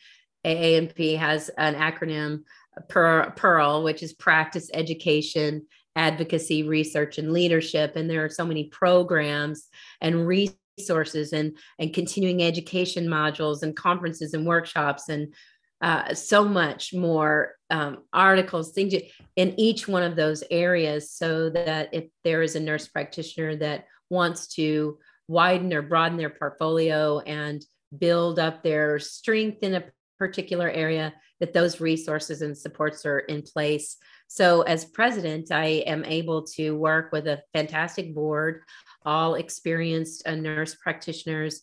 AANP 0.45 1.17
has 1.17 1.49
an 1.57 1.77
acronym 1.77 2.43
pearl 2.89 3.85
which 3.85 4.03
is 4.03 4.15
practice 4.15 4.69
education 4.75 5.65
advocacy 5.97 6.63
research 6.63 7.19
and 7.19 7.33
leadership. 7.33 7.95
And 7.97 8.09
there 8.09 8.25
are 8.25 8.31
so 8.31 8.47
many 8.47 8.65
programs 8.65 9.69
and 10.01 10.27
resources 10.27 10.60
and 10.89 11.57
and 11.79 11.93
continuing 11.93 12.43
education 12.43 13.07
modules 13.07 13.63
and 13.63 13.77
conferences 13.77 14.35
and 14.35 14.47
workshops 14.47 15.09
and 15.09 15.35
uh, 15.83 16.13
so 16.15 16.45
much 16.45 16.93
more 16.93 17.55
um, 17.71 17.99
articles, 18.13 18.73
things 18.73 18.95
in 19.37 19.59
each 19.59 19.89
one 19.89 20.03
of 20.03 20.15
those 20.15 20.45
areas, 20.51 21.11
so 21.11 21.49
that 21.51 21.89
if 21.93 22.05
there 22.23 22.43
is 22.43 22.55
a 22.55 22.61
nurse 22.61 22.87
practitioner 22.87 23.57
that 23.57 23.87
wants 24.11 24.49
to 24.49 24.99
widen 25.27 25.73
or 25.73 25.81
broaden 25.81 26.19
their 26.19 26.31
portfolio 26.31 27.21
and 27.21 27.65
build 27.97 28.39
up 28.39 28.63
their 28.63 28.99
strength 28.99 29.63
in 29.63 29.75
a 29.75 29.85
particular 30.19 30.69
area, 30.69 31.15
that 31.39 31.55
those 31.55 31.81
resources 31.81 32.43
and 32.43 32.57
supports 32.57 33.07
are 33.07 33.21
in 33.21 33.43
place. 33.43 33.97
So, 34.27 34.63
as 34.63 34.85
president, 34.85 35.51
I 35.51 35.83
am 35.87 36.05
able 36.05 36.43
to 36.57 36.73
work 36.77 37.11
with 37.11 37.27
a 37.27 37.43
fantastic 37.55 38.15
board, 38.15 38.63
all 39.05 39.35
experienced 39.35 40.27
uh, 40.27 40.35
nurse 40.35 40.75
practitioners 40.75 41.63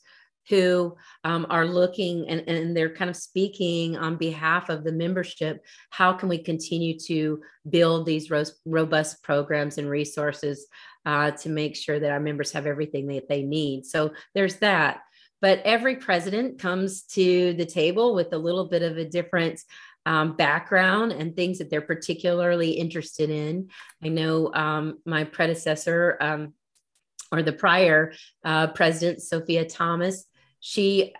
who 0.50 0.96
um, 1.24 1.46
are 1.50 1.66
looking 1.66 2.28
and, 2.30 2.48
and 2.48 2.76
they're 2.76 2.96
kind 2.96 3.10
of 3.10 3.16
speaking 3.16 3.98
on 3.98 4.16
behalf 4.16 4.70
of 4.70 4.84
the 4.84 4.92
membership. 4.92 5.64
How 5.90 6.14
can 6.14 6.30
we 6.30 6.38
continue 6.38 6.98
to 7.00 7.42
build 7.70 8.06
these 8.06 8.30
ro- 8.32 8.44
robust 8.66 9.24
programs 9.24 9.78
and 9.78 9.90
resources 9.90 10.68
uh, 11.06 11.32
to 11.32 11.50
make 11.50 11.76
sure 11.76 12.00
that 12.00 12.12
our 12.12 12.20
members 12.20 12.52
have 12.54 12.66
everything 12.66 13.08
that 13.08 13.28
they 13.28 13.44
need? 13.44 13.86
So 13.86 14.12
there's 14.34 14.58
that. 14.58 15.02
But 15.42 15.62
every 15.66 15.98
president 15.98 16.60
comes 16.60 17.04
to 17.04 17.54
the 17.54 17.66
table 17.66 18.16
with 18.16 18.34
a 18.34 18.38
little 18.38 18.66
bit 18.66 18.82
of 18.82 18.98
a 18.98 19.06
different 19.06 19.62
um, 20.06 20.36
background 20.36 21.12
and 21.12 21.36
things 21.36 21.58
that 21.58 21.70
they're 21.70 21.82
particularly 21.82 22.72
interested 22.72 23.30
in. 23.30 23.70
I 24.02 24.08
know 24.08 24.52
um, 24.54 25.00
my 25.06 25.26
predecessor 25.26 26.18
um, 26.22 26.54
or 27.32 27.42
the 27.44 27.54
prior 27.54 28.14
uh, 28.44 28.68
president, 28.68 29.22
Sophia 29.22 29.66
Thomas, 29.66 30.26
she 30.60 31.14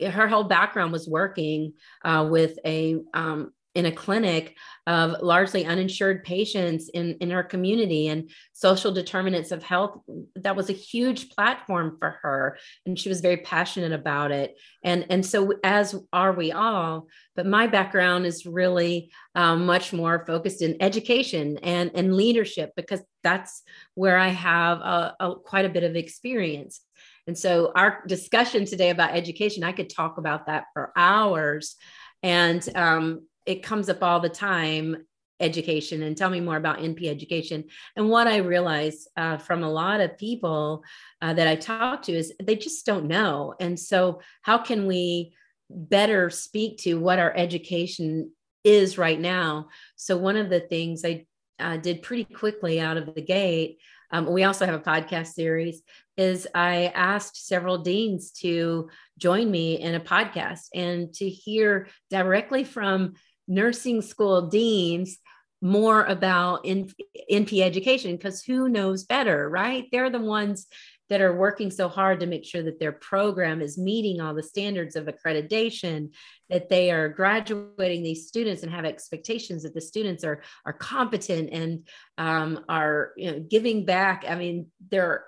her 0.00 0.28
whole 0.28 0.44
background 0.44 0.92
was 0.92 1.08
working 1.08 1.72
uh, 2.04 2.26
with 2.28 2.58
a 2.64 2.96
um, 3.14 3.52
in 3.78 3.86
a 3.86 3.92
clinic 3.92 4.56
of 4.88 5.22
largely 5.22 5.64
uninsured 5.64 6.24
patients 6.24 6.88
in 6.88 7.16
in 7.20 7.30
her 7.30 7.44
community 7.44 8.08
and 8.08 8.28
social 8.52 8.90
determinants 8.90 9.52
of 9.52 9.62
health 9.62 10.00
that 10.34 10.56
was 10.56 10.68
a 10.68 10.72
huge 10.72 11.30
platform 11.30 11.96
for 12.00 12.18
her 12.22 12.58
and 12.84 12.98
she 12.98 13.08
was 13.08 13.20
very 13.20 13.36
passionate 13.36 13.92
about 13.92 14.32
it 14.32 14.56
and 14.82 15.06
and 15.10 15.24
so 15.24 15.54
as 15.62 15.94
are 16.12 16.32
we 16.32 16.50
all 16.50 17.06
but 17.36 17.46
my 17.46 17.68
background 17.68 18.26
is 18.26 18.44
really 18.44 19.12
um, 19.36 19.64
much 19.64 19.92
more 19.92 20.24
focused 20.26 20.60
in 20.60 20.76
education 20.80 21.56
and 21.58 21.92
and 21.94 22.16
leadership 22.16 22.72
because 22.74 23.00
that's 23.22 23.62
where 23.94 24.18
i 24.18 24.28
have 24.28 24.78
a, 24.78 25.14
a, 25.20 25.36
quite 25.36 25.66
a 25.66 25.70
bit 25.76 25.84
of 25.84 25.94
experience 25.94 26.80
and 27.28 27.36
so, 27.36 27.72
our 27.74 28.02
discussion 28.06 28.64
today 28.64 28.88
about 28.88 29.14
education, 29.14 29.62
I 29.62 29.72
could 29.72 29.90
talk 29.90 30.16
about 30.16 30.46
that 30.46 30.64
for 30.72 30.94
hours. 30.96 31.76
And 32.22 32.66
um, 32.74 33.27
it 33.48 33.62
comes 33.62 33.88
up 33.88 34.02
all 34.02 34.20
the 34.20 34.28
time 34.28 35.06
education 35.40 36.02
and 36.02 36.16
tell 36.16 36.28
me 36.28 36.40
more 36.40 36.58
about 36.58 36.80
NP 36.80 37.08
education. 37.08 37.64
And 37.96 38.10
what 38.10 38.26
I 38.26 38.38
realize 38.38 39.08
uh, 39.16 39.38
from 39.38 39.64
a 39.64 39.70
lot 39.70 40.00
of 40.00 40.18
people 40.18 40.84
uh, 41.22 41.32
that 41.32 41.48
I 41.48 41.56
talk 41.56 42.02
to 42.02 42.12
is 42.12 42.32
they 42.42 42.56
just 42.56 42.84
don't 42.84 43.06
know. 43.06 43.54
And 43.58 43.80
so, 43.80 44.20
how 44.42 44.58
can 44.58 44.86
we 44.86 45.32
better 45.70 46.28
speak 46.28 46.78
to 46.80 46.94
what 46.94 47.18
our 47.18 47.34
education 47.34 48.32
is 48.64 48.98
right 48.98 49.18
now? 49.18 49.68
So, 49.96 50.18
one 50.18 50.36
of 50.36 50.50
the 50.50 50.60
things 50.60 51.04
I 51.04 51.24
uh, 51.58 51.78
did 51.78 52.02
pretty 52.02 52.24
quickly 52.24 52.80
out 52.80 52.98
of 52.98 53.14
the 53.14 53.22
gate 53.22 53.78
um, 54.10 54.30
we 54.30 54.44
also 54.44 54.64
have 54.64 54.74
a 54.74 54.78
podcast 54.78 55.28
series 55.28 55.82
is 56.16 56.46
i 56.54 56.86
asked 56.94 57.46
several 57.46 57.78
deans 57.78 58.30
to 58.30 58.88
join 59.18 59.50
me 59.50 59.78
in 59.78 59.94
a 59.94 60.00
podcast 60.00 60.68
and 60.74 61.12
to 61.14 61.28
hear 61.28 61.88
directly 62.10 62.64
from 62.64 63.14
nursing 63.48 64.02
school 64.02 64.48
deans 64.48 65.18
more 65.60 66.04
about 66.04 66.64
in, 66.64 66.90
NP 67.30 67.62
education 67.62 68.16
because 68.16 68.42
who 68.42 68.68
knows 68.68 69.04
better, 69.04 69.48
right? 69.48 69.86
They're 69.90 70.10
the 70.10 70.20
ones 70.20 70.66
that 71.08 71.20
are 71.20 71.34
working 71.34 71.70
so 71.70 71.88
hard 71.88 72.20
to 72.20 72.26
make 72.26 72.44
sure 72.44 72.62
that 72.62 72.78
their 72.78 72.92
program 72.92 73.62
is 73.62 73.78
meeting 73.78 74.20
all 74.20 74.34
the 74.34 74.42
standards 74.42 74.94
of 74.94 75.06
accreditation, 75.06 76.10
that 76.50 76.68
they 76.68 76.90
are 76.90 77.08
graduating 77.08 78.02
these 78.02 78.28
students 78.28 78.62
and 78.62 78.70
have 78.70 78.84
expectations 78.84 79.62
that 79.62 79.74
the 79.74 79.80
students 79.80 80.22
are 80.22 80.42
are 80.66 80.74
competent 80.74 81.50
and 81.50 81.88
um, 82.18 82.64
are 82.68 83.12
you 83.16 83.32
know 83.32 83.40
giving 83.40 83.84
back. 83.84 84.24
I 84.28 84.34
mean, 84.34 84.66
they're 84.90 85.24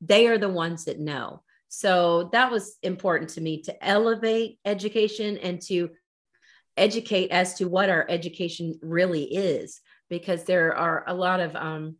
they 0.00 0.26
are 0.26 0.38
the 0.38 0.48
ones 0.48 0.84
that 0.84 1.00
know. 1.00 1.42
So 1.68 2.28
that 2.32 2.50
was 2.50 2.76
important 2.82 3.30
to 3.30 3.40
me 3.40 3.62
to 3.62 3.84
elevate 3.84 4.58
education 4.66 5.38
and 5.38 5.60
to 5.62 5.90
educate 6.76 7.30
as 7.30 7.54
to 7.54 7.68
what 7.68 7.90
our 7.90 8.06
education 8.08 8.78
really 8.82 9.24
is, 9.24 9.80
because 10.08 10.44
there 10.44 10.74
are 10.76 11.04
a 11.06 11.14
lot 11.14 11.40
of 11.40 11.54
um, 11.56 11.96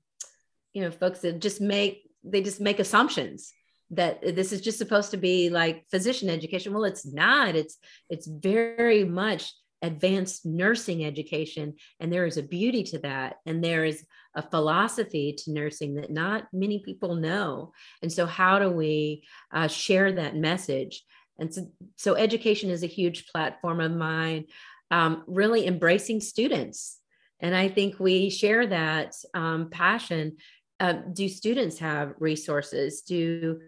you 0.73 0.83
know 0.83 0.91
folks 0.91 1.21
that 1.21 1.41
just 1.41 1.61
make 1.61 2.09
they 2.25 2.43
just 2.43 2.61
make 2.61 2.79
assumptions 2.79 3.53
that 3.91 4.23
this 4.23 4.53
is 4.53 4.63
just 4.63 4.79
supposed 4.79 5.11
to 5.11 5.17
be 5.17 5.51
like 5.51 5.85
physician 5.91 6.31
education. 6.31 6.73
Well 6.73 6.85
it's 6.85 7.07
not. 7.07 7.55
It's 7.55 7.79
it's 8.09 8.27
very 8.27 9.05
much 9.05 9.53
advanced 9.83 10.47
nursing 10.47 11.05
education 11.05 11.75
and 11.99 12.13
there 12.13 12.25
is 12.25 12.37
a 12.37 12.43
beauty 12.43 12.85
to 12.85 12.99
that 13.01 13.37
and 13.47 13.63
there 13.63 13.85
is 13.85 14.07
a 14.35 14.41
philosophy 14.41 15.35
to 15.37 15.53
nursing 15.53 15.97
that 15.97 16.11
not 16.11 16.47
many 16.53 16.79
people 16.79 17.17
know. 17.17 17.73
And 18.01 18.11
so 18.11 18.25
how 18.25 18.61
do 18.61 18.71
we 18.71 19.25
uh, 19.53 19.67
share 19.67 20.13
that 20.13 20.37
message 20.37 21.05
and 21.39 21.53
so, 21.55 21.67
so 21.97 22.15
education 22.15 22.71
is 22.71 22.83
a 22.83 22.89
huge 22.89 23.27
platform 23.27 23.81
of 23.81 23.93
mine 23.93 24.45
um, 24.91 25.25
really 25.27 25.67
embracing 25.67 26.21
students 26.21 26.99
and 27.41 27.55
i 27.55 27.69
think 27.69 27.99
we 27.99 28.31
share 28.31 28.67
that 28.67 29.15
um, 29.35 29.71
passion 29.71 30.37
uh, 30.83 30.95
do 31.13 31.29
students 31.29 31.79
have 31.79 32.15
resources? 32.19 33.03
Do 33.03 33.61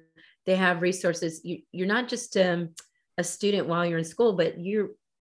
they 0.46 0.56
have 0.56 0.82
resources? 0.82 1.42
You, 1.44 1.84
are 1.84 1.86
not 1.86 2.08
just 2.08 2.36
um, 2.36 2.70
a 3.16 3.22
student 3.22 3.68
while 3.68 3.86
you're 3.86 3.98
in 3.98 4.04
school, 4.04 4.32
but 4.32 4.58
you're, 4.58 4.88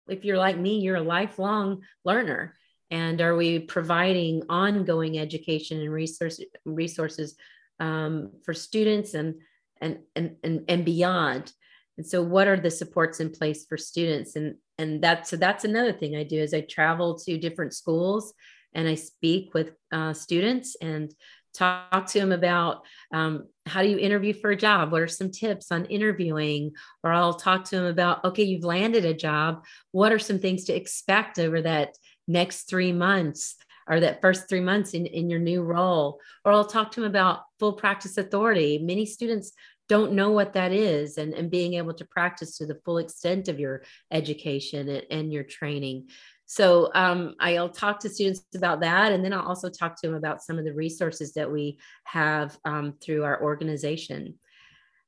if 0.08 0.24
you're 0.24 0.38
like 0.38 0.56
me, 0.56 0.80
you're 0.80 0.96
a 0.96 1.02
lifelong 1.02 1.82
learner. 2.02 2.54
And 2.90 3.20
are 3.20 3.36
we 3.36 3.58
providing 3.58 4.44
ongoing 4.48 5.18
education 5.18 5.80
and 5.80 5.92
resource, 5.92 6.40
resources 6.64 7.36
um, 7.78 8.32
for 8.42 8.54
students 8.54 9.12
and, 9.12 9.34
and, 9.78 9.98
and, 10.14 10.36
and, 10.42 10.64
and 10.68 10.82
beyond? 10.82 11.52
And 11.96 12.06
so 12.06 12.22
what 12.22 12.48
are 12.48 12.58
the 12.58 12.70
supports 12.70 13.20
in 13.20 13.30
place 13.30 13.64
for 13.66 13.76
students? 13.76 14.36
And, 14.36 14.56
and 14.78 15.02
that's, 15.02 15.30
so 15.30 15.36
that's 15.36 15.64
another 15.64 15.92
thing 15.92 16.16
I 16.16 16.24
do 16.24 16.38
is 16.38 16.52
I 16.52 16.60
travel 16.60 17.18
to 17.20 17.38
different 17.38 17.74
schools 17.74 18.34
and 18.74 18.86
I 18.86 18.94
speak 18.94 19.54
with 19.54 19.72
uh, 19.90 20.12
students 20.12 20.76
and 20.80 21.12
talk 21.54 22.06
to 22.06 22.20
them 22.20 22.32
about 22.32 22.82
um, 23.12 23.46
how 23.64 23.82
do 23.82 23.88
you 23.88 23.98
interview 23.98 24.34
for 24.34 24.50
a 24.50 24.56
job? 24.56 24.92
What 24.92 25.00
are 25.00 25.08
some 25.08 25.30
tips 25.30 25.72
on 25.72 25.86
interviewing? 25.86 26.72
Or 27.02 27.12
I'll 27.12 27.34
talk 27.34 27.64
to 27.64 27.76
them 27.76 27.86
about, 27.86 28.24
okay, 28.24 28.42
you've 28.42 28.64
landed 28.64 29.06
a 29.06 29.14
job. 29.14 29.64
What 29.92 30.12
are 30.12 30.18
some 30.18 30.38
things 30.38 30.64
to 30.64 30.74
expect 30.74 31.38
over 31.38 31.62
that 31.62 31.96
next 32.28 32.68
three 32.68 32.92
months? 32.92 33.56
or 33.88 34.00
that 34.00 34.20
first 34.20 34.48
three 34.48 34.60
months 34.60 34.94
in, 34.94 35.06
in 35.06 35.30
your 35.30 35.38
new 35.38 35.62
role. 35.62 36.20
Or 36.44 36.52
I'll 36.52 36.64
talk 36.64 36.90
to 36.92 37.00
them 37.00 37.08
about 37.08 37.42
full 37.58 37.74
practice 37.74 38.18
authority. 38.18 38.78
Many 38.78 39.06
students 39.06 39.52
don't 39.88 40.12
know 40.12 40.30
what 40.30 40.52
that 40.54 40.72
is 40.72 41.18
and, 41.18 41.32
and 41.34 41.50
being 41.50 41.74
able 41.74 41.94
to 41.94 42.04
practice 42.04 42.58
to 42.58 42.66
the 42.66 42.80
full 42.84 42.98
extent 42.98 43.48
of 43.48 43.60
your 43.60 43.82
education 44.10 44.88
and, 44.88 45.06
and 45.10 45.32
your 45.32 45.44
training. 45.44 46.08
So 46.46 46.90
um, 46.94 47.34
I'll 47.40 47.68
talk 47.68 48.00
to 48.00 48.08
students 48.08 48.42
about 48.54 48.80
that. 48.80 49.12
And 49.12 49.24
then 49.24 49.32
I'll 49.32 49.46
also 49.46 49.68
talk 49.68 50.00
to 50.00 50.06
them 50.06 50.16
about 50.16 50.42
some 50.42 50.58
of 50.58 50.64
the 50.64 50.72
resources 50.72 51.32
that 51.34 51.50
we 51.50 51.78
have 52.04 52.56
um, 52.64 52.94
through 53.00 53.24
our 53.24 53.42
organization. 53.42 54.34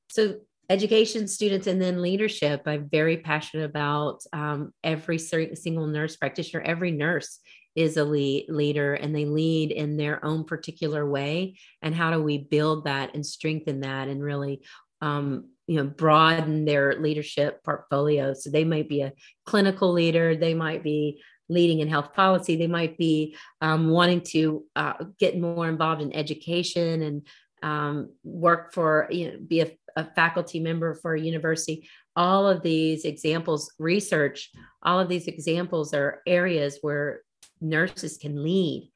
So 0.08 0.36
education 0.70 1.26
students 1.26 1.66
and 1.66 1.80
then 1.80 2.02
leadership 2.02 2.62
i'm 2.66 2.88
very 2.90 3.16
passionate 3.16 3.64
about 3.64 4.22
um, 4.32 4.72
every 4.84 5.18
single 5.18 5.86
nurse 5.86 6.16
practitioner 6.16 6.62
every 6.62 6.90
nurse 6.90 7.40
is 7.78 7.96
a 7.96 8.04
lead, 8.04 8.46
leader 8.48 8.94
and 8.94 9.14
they 9.14 9.24
lead 9.24 9.70
in 9.70 9.96
their 9.96 10.22
own 10.24 10.42
particular 10.42 11.08
way 11.08 11.56
and 11.80 11.94
how 11.94 12.10
do 12.10 12.20
we 12.20 12.36
build 12.36 12.86
that 12.86 13.14
and 13.14 13.24
strengthen 13.24 13.80
that 13.80 14.08
and 14.08 14.20
really 14.20 14.60
um, 15.00 15.48
you 15.68 15.76
know 15.76 15.84
broaden 15.84 16.64
their 16.64 17.00
leadership 17.00 17.62
portfolio? 17.62 18.34
So 18.34 18.50
they 18.50 18.64
might 18.64 18.88
be 18.88 19.02
a 19.02 19.12
clinical 19.46 19.92
leader 19.92 20.34
they 20.34 20.54
might 20.54 20.82
be 20.82 21.22
leading 21.48 21.78
in 21.78 21.88
health 21.88 22.12
policy 22.12 22.56
they 22.56 22.66
might 22.66 22.98
be 22.98 23.36
um, 23.60 23.88
wanting 23.88 24.22
to 24.22 24.64
uh, 24.74 24.94
get 25.20 25.38
more 25.38 25.68
involved 25.68 26.02
in 26.02 26.12
education 26.12 27.02
and 27.02 27.26
um, 27.62 28.12
work 28.24 28.74
for 28.74 29.06
you 29.10 29.30
know 29.30 29.38
be 29.46 29.60
a, 29.60 29.70
a 29.94 30.04
faculty 30.16 30.58
member 30.58 30.94
for 30.96 31.14
a 31.14 31.20
university. 31.20 31.88
All 32.16 32.48
of 32.48 32.62
these 32.62 33.04
examples 33.04 33.72
research 33.78 34.50
all 34.82 34.98
of 34.98 35.08
these 35.08 35.26
examples 35.26 35.92
are 35.92 36.22
areas 36.26 36.78
where 36.82 37.22
nurses 37.60 38.18
can 38.18 38.42
lead. 38.42 38.90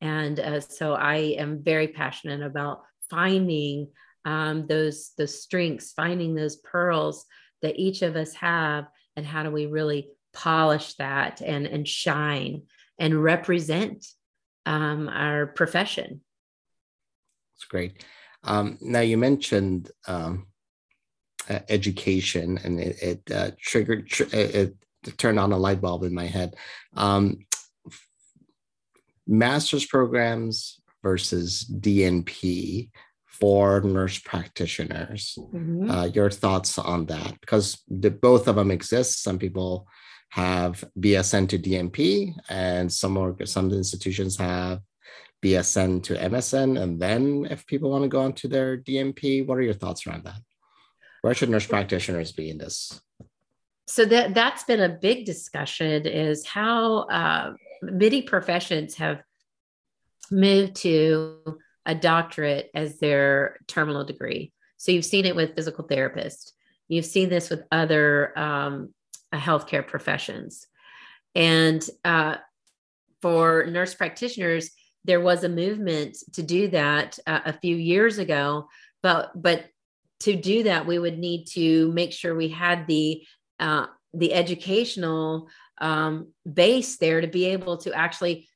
And 0.00 0.38
uh, 0.38 0.60
so 0.60 0.94
I 0.94 1.16
am 1.38 1.62
very 1.62 1.88
passionate 1.88 2.42
about 2.42 2.82
finding 3.10 3.88
um, 4.24 4.66
those 4.66 5.12
those 5.16 5.42
strengths, 5.42 5.92
finding 5.92 6.34
those 6.34 6.56
pearls 6.56 7.24
that 7.62 7.78
each 7.78 8.02
of 8.02 8.14
us 8.16 8.34
have, 8.34 8.86
and 9.16 9.26
how 9.26 9.42
do 9.42 9.50
we 9.50 9.66
really 9.66 10.10
polish 10.32 10.94
that 10.94 11.40
and 11.40 11.66
and 11.66 11.88
shine 11.88 12.62
and 12.98 13.22
represent 13.22 14.06
um, 14.66 15.08
our 15.08 15.46
profession. 15.46 16.20
That's 17.54 17.64
great. 17.64 18.04
Um, 18.44 18.78
now 18.80 19.00
you 19.00 19.16
mentioned 19.16 19.90
um, 20.06 20.46
uh, 21.48 21.60
education, 21.68 22.58
and 22.62 22.78
it, 22.78 23.02
it 23.02 23.34
uh, 23.34 23.50
triggered 23.58 24.08
tr- 24.08 24.34
it, 24.34 24.54
it, 24.54 24.74
turned 25.16 25.40
on 25.40 25.52
a 25.52 25.56
light 25.56 25.80
bulb 25.80 26.04
in 26.04 26.14
my 26.14 26.26
head. 26.26 26.54
Um, 26.94 27.46
master's 29.28 29.86
programs 29.86 30.80
versus 31.02 31.64
DNP 31.64 32.90
for 33.26 33.80
nurse 33.82 34.18
practitioners. 34.18 35.38
Mm-hmm. 35.38 35.90
Uh, 35.90 36.06
your 36.06 36.30
thoughts 36.30 36.78
on 36.78 37.06
that? 37.06 37.40
Because 37.40 37.82
the, 37.88 38.10
both 38.10 38.48
of 38.48 38.56
them 38.56 38.70
exist. 38.70 39.22
Some 39.22 39.38
people 39.38 39.86
have 40.30 40.84
BSN 40.98 41.48
to 41.50 41.58
DNP, 41.58 42.34
and 42.48 42.92
some 42.92 43.16
or 43.16 43.36
some 43.46 43.72
institutions 43.72 44.36
have 44.36 44.80
BSN 45.42 46.02
to 46.04 46.14
MSN. 46.14 46.80
And 46.80 47.00
then, 47.00 47.46
if 47.50 47.66
people 47.66 47.90
want 47.90 48.02
to 48.02 48.08
go 48.08 48.22
on 48.22 48.32
to 48.34 48.48
their 48.48 48.76
DNP, 48.76 49.46
what 49.46 49.58
are 49.58 49.62
your 49.62 49.74
thoughts 49.74 50.06
around 50.06 50.24
that? 50.24 50.40
Where 51.22 51.34
should 51.34 51.50
nurse 51.50 51.66
practitioners 51.66 52.32
be 52.32 52.50
in 52.50 52.58
this? 52.58 53.00
So 53.86 54.04
that 54.04 54.34
that's 54.34 54.64
been 54.64 54.80
a 54.80 54.88
big 54.88 55.24
discussion. 55.24 56.06
Is 56.06 56.46
how 56.46 57.04
uh, 57.04 57.54
many 57.82 58.22
professions 58.22 58.96
have 58.96 59.22
moved 60.30 60.76
to 60.76 61.58
a 61.86 61.94
doctorate 61.94 62.70
as 62.74 62.98
their 62.98 63.58
terminal 63.66 64.04
degree. 64.04 64.52
So 64.76 64.92
you've 64.92 65.04
seen 65.04 65.24
it 65.24 65.34
with 65.34 65.56
physical 65.56 65.86
therapists. 65.86 66.52
You've 66.88 67.06
seen 67.06 67.28
this 67.28 67.50
with 67.50 67.64
other 67.72 68.38
um, 68.38 68.94
healthcare 69.34 69.86
professions. 69.86 70.66
And 71.34 71.84
uh, 72.04 72.36
for 73.20 73.66
nurse 73.66 73.94
practitioners, 73.94 74.70
there 75.04 75.20
was 75.20 75.44
a 75.44 75.48
movement 75.48 76.16
to 76.34 76.42
do 76.42 76.68
that 76.68 77.18
uh, 77.26 77.40
a 77.46 77.52
few 77.52 77.76
years 77.76 78.18
ago. 78.18 78.68
But 79.02 79.30
but 79.40 79.66
to 80.20 80.34
do 80.34 80.64
that, 80.64 80.86
we 80.86 80.98
would 80.98 81.18
need 81.18 81.46
to 81.52 81.90
make 81.92 82.12
sure 82.12 82.34
we 82.34 82.48
had 82.48 82.86
the 82.86 83.24
uh, 83.60 83.86
the 84.14 84.32
educational 84.34 85.48
um, 85.80 86.28
base 86.50 86.96
there 86.96 87.20
to 87.20 87.26
be 87.26 87.46
able 87.46 87.76
to 87.78 87.92
actually 87.92 88.48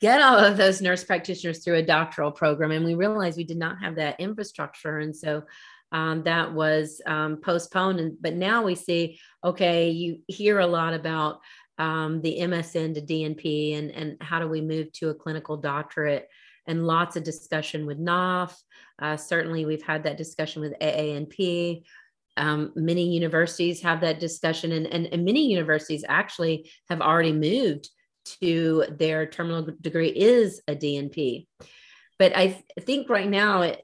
get 0.00 0.20
all 0.20 0.38
of 0.38 0.56
those 0.56 0.82
nurse 0.82 1.04
practitioners 1.04 1.64
through 1.64 1.76
a 1.76 1.82
doctoral 1.82 2.30
program. 2.30 2.70
And 2.70 2.84
we 2.84 2.94
realized 2.94 3.36
we 3.36 3.44
did 3.44 3.56
not 3.56 3.78
have 3.80 3.96
that 3.96 4.20
infrastructure. 4.20 4.98
And 4.98 5.16
so 5.16 5.44
um, 5.92 6.22
that 6.24 6.52
was 6.52 7.00
um, 7.06 7.38
postponed. 7.38 8.00
And, 8.00 8.16
but 8.20 8.34
now 8.34 8.62
we 8.62 8.74
see, 8.74 9.18
okay, 9.42 9.90
you 9.90 10.20
hear 10.26 10.58
a 10.58 10.66
lot 10.66 10.94
about 10.94 11.40
um, 11.78 12.20
the 12.22 12.38
MSN 12.40 12.94
to 12.94 13.00
DNP 13.00 13.78
and, 13.78 13.90
and 13.90 14.16
how 14.20 14.38
do 14.38 14.48
we 14.48 14.60
move 14.60 14.92
to 14.92 15.10
a 15.10 15.14
clinical 15.14 15.56
doctorate 15.56 16.28
and 16.66 16.86
lots 16.86 17.16
of 17.16 17.22
discussion 17.22 17.86
with 17.86 17.98
NAWF. 17.98 18.54
Uh, 18.98 19.16
certainly, 19.16 19.64
we've 19.64 19.82
had 19.82 20.02
that 20.04 20.16
discussion 20.16 20.62
with 20.62 20.72
AANP. 20.80 21.84
Um, 22.36 22.72
many 22.74 23.08
universities 23.14 23.80
have 23.82 24.00
that 24.02 24.20
discussion, 24.20 24.72
and, 24.72 24.86
and, 24.86 25.06
and, 25.06 25.24
many 25.24 25.46
universities 25.50 26.04
actually 26.06 26.70
have 26.90 27.00
already 27.00 27.32
moved 27.32 27.88
to 28.40 28.84
their 28.90 29.26
terminal 29.26 29.68
degree 29.80 30.08
is 30.08 30.60
a 30.68 30.74
DNP. 30.74 31.46
But 32.18 32.36
I 32.36 32.48
th- 32.48 32.64
think 32.80 33.08
right 33.08 33.28
now, 33.28 33.62
it, 33.62 33.82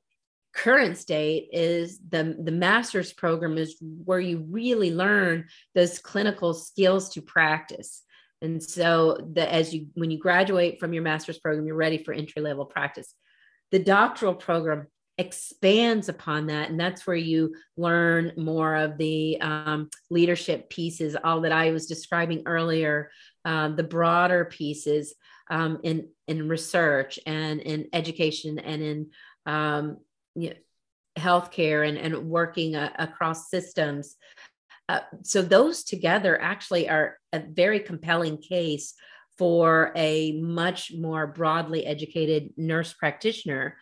current 0.53 0.99
state 0.99 1.49
is 1.53 1.99
the, 2.09 2.37
the 2.39 2.53
master's 2.53 3.13
program 3.13 3.57
is 3.57 3.77
where 3.81 4.21
you 4.21 4.47
really 4.51 4.93
learn 4.93 5.47
those 5.75 5.99
clinical 5.99 6.53
skills 6.55 7.11
to 7.11 7.23
practice. 7.23 8.03
And 8.43 8.63
so 8.63 9.19
that 9.35 9.53
as 9.53 9.73
you 9.73 9.87
when 9.95 10.11
you 10.11 10.19
graduate 10.19 10.81
from 10.81 10.93
your 10.93 11.05
master's 11.05 11.39
program, 11.39 11.67
you're 11.67 11.77
ready 11.77 12.03
for 12.03 12.13
entry 12.13 12.43
level 12.43 12.65
practice. 12.65 13.15
The 13.71 13.79
doctoral 13.79 14.35
program 14.35 14.89
expands 15.19 16.09
upon 16.09 16.47
that. 16.47 16.71
And 16.71 16.81
that's 16.81 17.07
where 17.07 17.17
you 17.17 17.55
learn 17.77 18.33
more 18.37 18.75
of 18.75 18.99
the 18.99 19.41
um, 19.41 19.91
leadership 20.11 20.71
pieces 20.71 21.17
all 21.23 21.43
that 21.43 21.53
i 21.53 21.71
was 21.71 21.87
describing 21.87 22.43
earlier 22.47 23.11
um, 23.45 23.77
the 23.77 23.83
broader 23.83 24.45
pieces 24.45 25.15
um, 25.51 25.81
in 25.83 26.09
in 26.29 26.49
research 26.49 27.19
and 27.27 27.61
in 27.61 27.89
education 27.93 28.59
and 28.59 28.83
in 28.83 29.11
um, 29.47 29.99
you 30.35 30.51
know, 30.51 30.57
healthcare 31.19 31.87
and, 31.87 31.99
and 31.99 32.29
working 32.29 32.75
uh, 32.75 32.91
across 32.99 33.51
systems. 33.51 34.17
Uh, 34.89 35.01
so 35.23 35.43
those 35.43 35.85
together 35.85 36.41
actually 36.41 36.89
are 36.89 37.19
a 37.33 37.41
very 37.41 37.81
compelling 37.81 38.39
case 38.39 38.95
for 39.37 39.93
a 39.97 40.33
much 40.41 40.93
more 40.97 41.27
broadly 41.27 41.85
educated 41.85 42.51
nurse 42.57 42.93
practitioner 42.93 43.77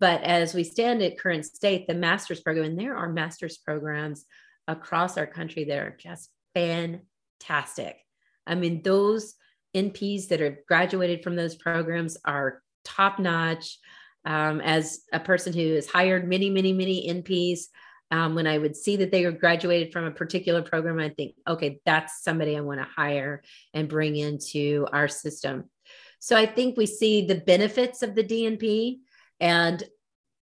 but 0.00 0.22
as 0.22 0.54
we 0.54 0.64
stand 0.64 1.02
at 1.02 1.18
current 1.18 1.44
state, 1.44 1.86
the 1.86 1.94
master's 1.94 2.40
program, 2.40 2.64
and 2.64 2.78
there 2.78 2.96
are 2.96 3.12
master's 3.12 3.58
programs 3.58 4.24
across 4.66 5.18
our 5.18 5.26
country 5.26 5.64
that 5.64 5.78
are 5.78 5.96
just 5.98 6.30
fantastic. 6.54 7.98
I 8.46 8.54
mean, 8.54 8.82
those 8.82 9.34
NPs 9.76 10.28
that 10.28 10.40
are 10.40 10.58
graduated 10.66 11.22
from 11.22 11.36
those 11.36 11.54
programs 11.54 12.16
are 12.24 12.62
top 12.84 13.18
notch. 13.18 13.78
Um, 14.24 14.60
as 14.60 15.00
a 15.12 15.20
person 15.20 15.52
who 15.52 15.74
has 15.74 15.86
hired 15.86 16.28
many, 16.28 16.50
many, 16.50 16.72
many 16.72 17.08
NPs, 17.08 17.64
um, 18.10 18.34
when 18.34 18.46
I 18.46 18.58
would 18.58 18.76
see 18.76 18.96
that 18.96 19.10
they 19.12 19.24
were 19.24 19.32
graduated 19.32 19.92
from 19.92 20.04
a 20.04 20.10
particular 20.10 20.62
program, 20.62 20.98
I 20.98 21.10
think, 21.10 21.36
okay, 21.46 21.80
that's 21.86 22.22
somebody 22.22 22.56
I 22.56 22.60
want 22.60 22.80
to 22.80 22.86
hire 22.86 23.42
and 23.72 23.88
bring 23.88 24.16
into 24.16 24.86
our 24.92 25.08
system. 25.08 25.70
So 26.18 26.36
I 26.36 26.44
think 26.44 26.76
we 26.76 26.86
see 26.86 27.24
the 27.24 27.36
benefits 27.36 28.02
of 28.02 28.14
the 28.14 28.24
DNP 28.24 28.98
and 29.40 29.82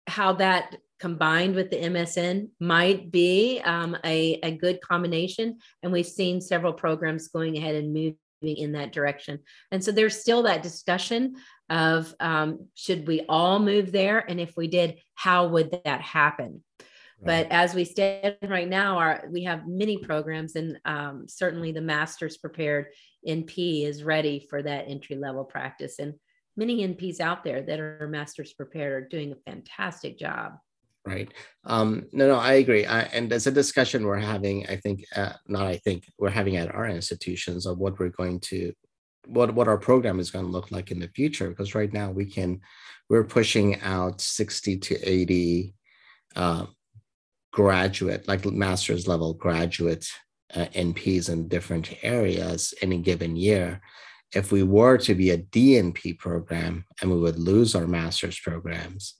how 0.06 0.34
that 0.34 0.76
combined 1.00 1.56
with 1.56 1.70
the 1.70 1.76
MSN 1.76 2.48
might 2.60 3.10
be 3.10 3.60
um, 3.64 3.96
a, 4.04 4.34
a 4.42 4.52
good 4.52 4.80
combination. 4.80 5.58
And 5.82 5.92
we've 5.92 6.06
seen 6.06 6.40
several 6.40 6.72
programs 6.72 7.28
going 7.28 7.56
ahead 7.56 7.74
and 7.74 7.92
moving 7.92 8.16
in 8.42 8.72
that 8.72 8.92
direction. 8.92 9.40
And 9.72 9.82
so 9.82 9.90
there's 9.90 10.20
still 10.20 10.44
that 10.44 10.62
discussion 10.62 11.34
of 11.68 12.14
um, 12.20 12.68
should 12.74 13.06
we 13.06 13.24
all 13.28 13.58
move 13.58 13.90
there? 13.90 14.18
And 14.18 14.38
if 14.40 14.56
we 14.56 14.68
did, 14.68 15.00
how 15.14 15.48
would 15.48 15.76
that 15.84 16.00
happen? 16.00 16.62
Right. 17.20 17.48
But 17.48 17.52
as 17.52 17.74
we 17.74 17.84
stand 17.84 18.36
right 18.42 18.68
now, 18.68 18.98
our, 18.98 19.24
we 19.30 19.44
have 19.44 19.66
many 19.66 19.98
programs, 19.98 20.56
and 20.56 20.78
um, 20.84 21.26
certainly 21.28 21.72
the 21.72 21.80
master's 21.80 22.36
prepared 22.36 22.86
NP 23.26 23.86
is 23.86 24.02
ready 24.04 24.46
for 24.50 24.62
that 24.62 24.84
entry 24.88 25.16
level 25.16 25.44
practice. 25.44 25.98
And 25.98 26.14
many 26.56 26.86
NPs 26.86 27.20
out 27.20 27.44
there 27.44 27.62
that 27.62 27.80
are 27.80 28.08
master's 28.08 28.52
prepared 28.52 28.92
are 28.92 29.08
doing 29.08 29.32
a 29.32 29.50
fantastic 29.50 30.18
job. 30.18 30.54
Right. 31.04 31.32
Um, 31.64 32.06
no, 32.12 32.28
no, 32.28 32.36
I 32.36 32.54
agree. 32.54 32.86
I, 32.86 33.02
and 33.02 33.28
there's 33.28 33.48
a 33.48 33.52
discussion 33.52 34.06
we're 34.06 34.18
having, 34.18 34.68
I 34.68 34.76
think, 34.76 35.04
uh, 35.16 35.32
not 35.48 35.66
I 35.66 35.78
think, 35.78 36.04
we're 36.18 36.30
having 36.30 36.56
at 36.56 36.72
our 36.72 36.86
institutions 36.86 37.66
of 37.66 37.78
what 37.78 37.98
we're 37.98 38.08
going 38.10 38.38
to, 38.40 38.72
what, 39.26 39.52
what 39.52 39.66
our 39.66 39.78
program 39.78 40.20
is 40.20 40.30
going 40.30 40.44
to 40.44 40.50
look 40.50 40.70
like 40.70 40.92
in 40.92 41.00
the 41.00 41.08
future. 41.08 41.48
Because 41.48 41.74
right 41.74 41.92
now 41.92 42.12
we 42.12 42.24
can, 42.24 42.60
we're 43.08 43.24
pushing 43.24 43.80
out 43.80 44.20
60 44.20 44.78
to 44.78 45.08
80 45.08 45.74
uh, 46.36 46.66
graduate, 47.52 48.28
like 48.28 48.44
master's 48.44 49.08
level 49.08 49.34
graduate 49.34 50.06
uh, 50.54 50.66
NPs 50.66 51.30
in 51.30 51.48
different 51.48 51.92
areas 52.02 52.74
any 52.80 52.98
given 52.98 53.34
year 53.34 53.80
if 54.34 54.50
we 54.50 54.62
were 54.62 54.96
to 54.98 55.14
be 55.14 55.30
a 55.30 55.38
DNP 55.38 56.18
program 56.18 56.84
and 57.00 57.10
we 57.10 57.18
would 57.18 57.38
lose 57.38 57.74
our 57.74 57.86
master's 57.86 58.38
programs, 58.38 59.14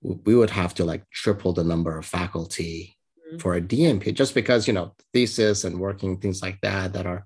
we 0.00 0.36
would 0.36 0.50
have 0.50 0.74
to 0.74 0.84
like 0.84 1.08
triple 1.10 1.52
the 1.52 1.64
number 1.64 1.96
of 1.98 2.06
faculty 2.06 2.96
mm-hmm. 3.26 3.38
for 3.38 3.54
a 3.54 3.60
DNP 3.60 4.14
just 4.14 4.34
because 4.34 4.68
you 4.68 4.74
know 4.74 4.94
thesis 5.12 5.64
and 5.64 5.80
working 5.80 6.18
things 6.18 6.42
like 6.42 6.60
that 6.60 6.92
that 6.92 7.06
are 7.06 7.24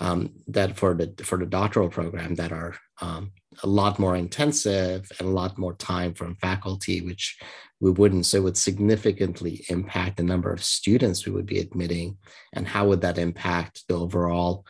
um, 0.00 0.30
that 0.46 0.76
for 0.76 0.94
the 0.94 1.12
for 1.24 1.38
the 1.38 1.46
doctoral 1.46 1.88
program 1.88 2.34
that 2.36 2.52
are 2.52 2.76
um, 3.00 3.32
a 3.62 3.66
lot 3.66 3.98
more 3.98 4.16
intensive 4.16 5.10
and 5.18 5.28
a 5.28 5.32
lot 5.32 5.58
more 5.58 5.74
time 5.74 6.14
from 6.14 6.36
faculty, 6.36 7.00
which 7.00 7.38
we 7.80 7.90
wouldn't. 7.90 8.26
So 8.26 8.38
it 8.38 8.44
would 8.44 8.56
significantly 8.56 9.64
impact 9.68 10.18
the 10.18 10.22
number 10.22 10.52
of 10.52 10.62
students 10.62 11.26
we 11.26 11.32
would 11.32 11.46
be 11.46 11.58
admitting, 11.58 12.18
and 12.52 12.66
how 12.68 12.86
would 12.86 13.00
that 13.00 13.18
impact 13.18 13.84
the 13.88 13.94
overall 13.94 14.64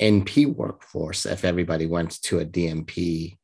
NP 0.00 0.54
workforce 0.54 1.26
if 1.26 1.44
everybody 1.44 1.86
went 1.86 2.22
to 2.22 2.40
a 2.40 2.44
DNP 2.44 3.36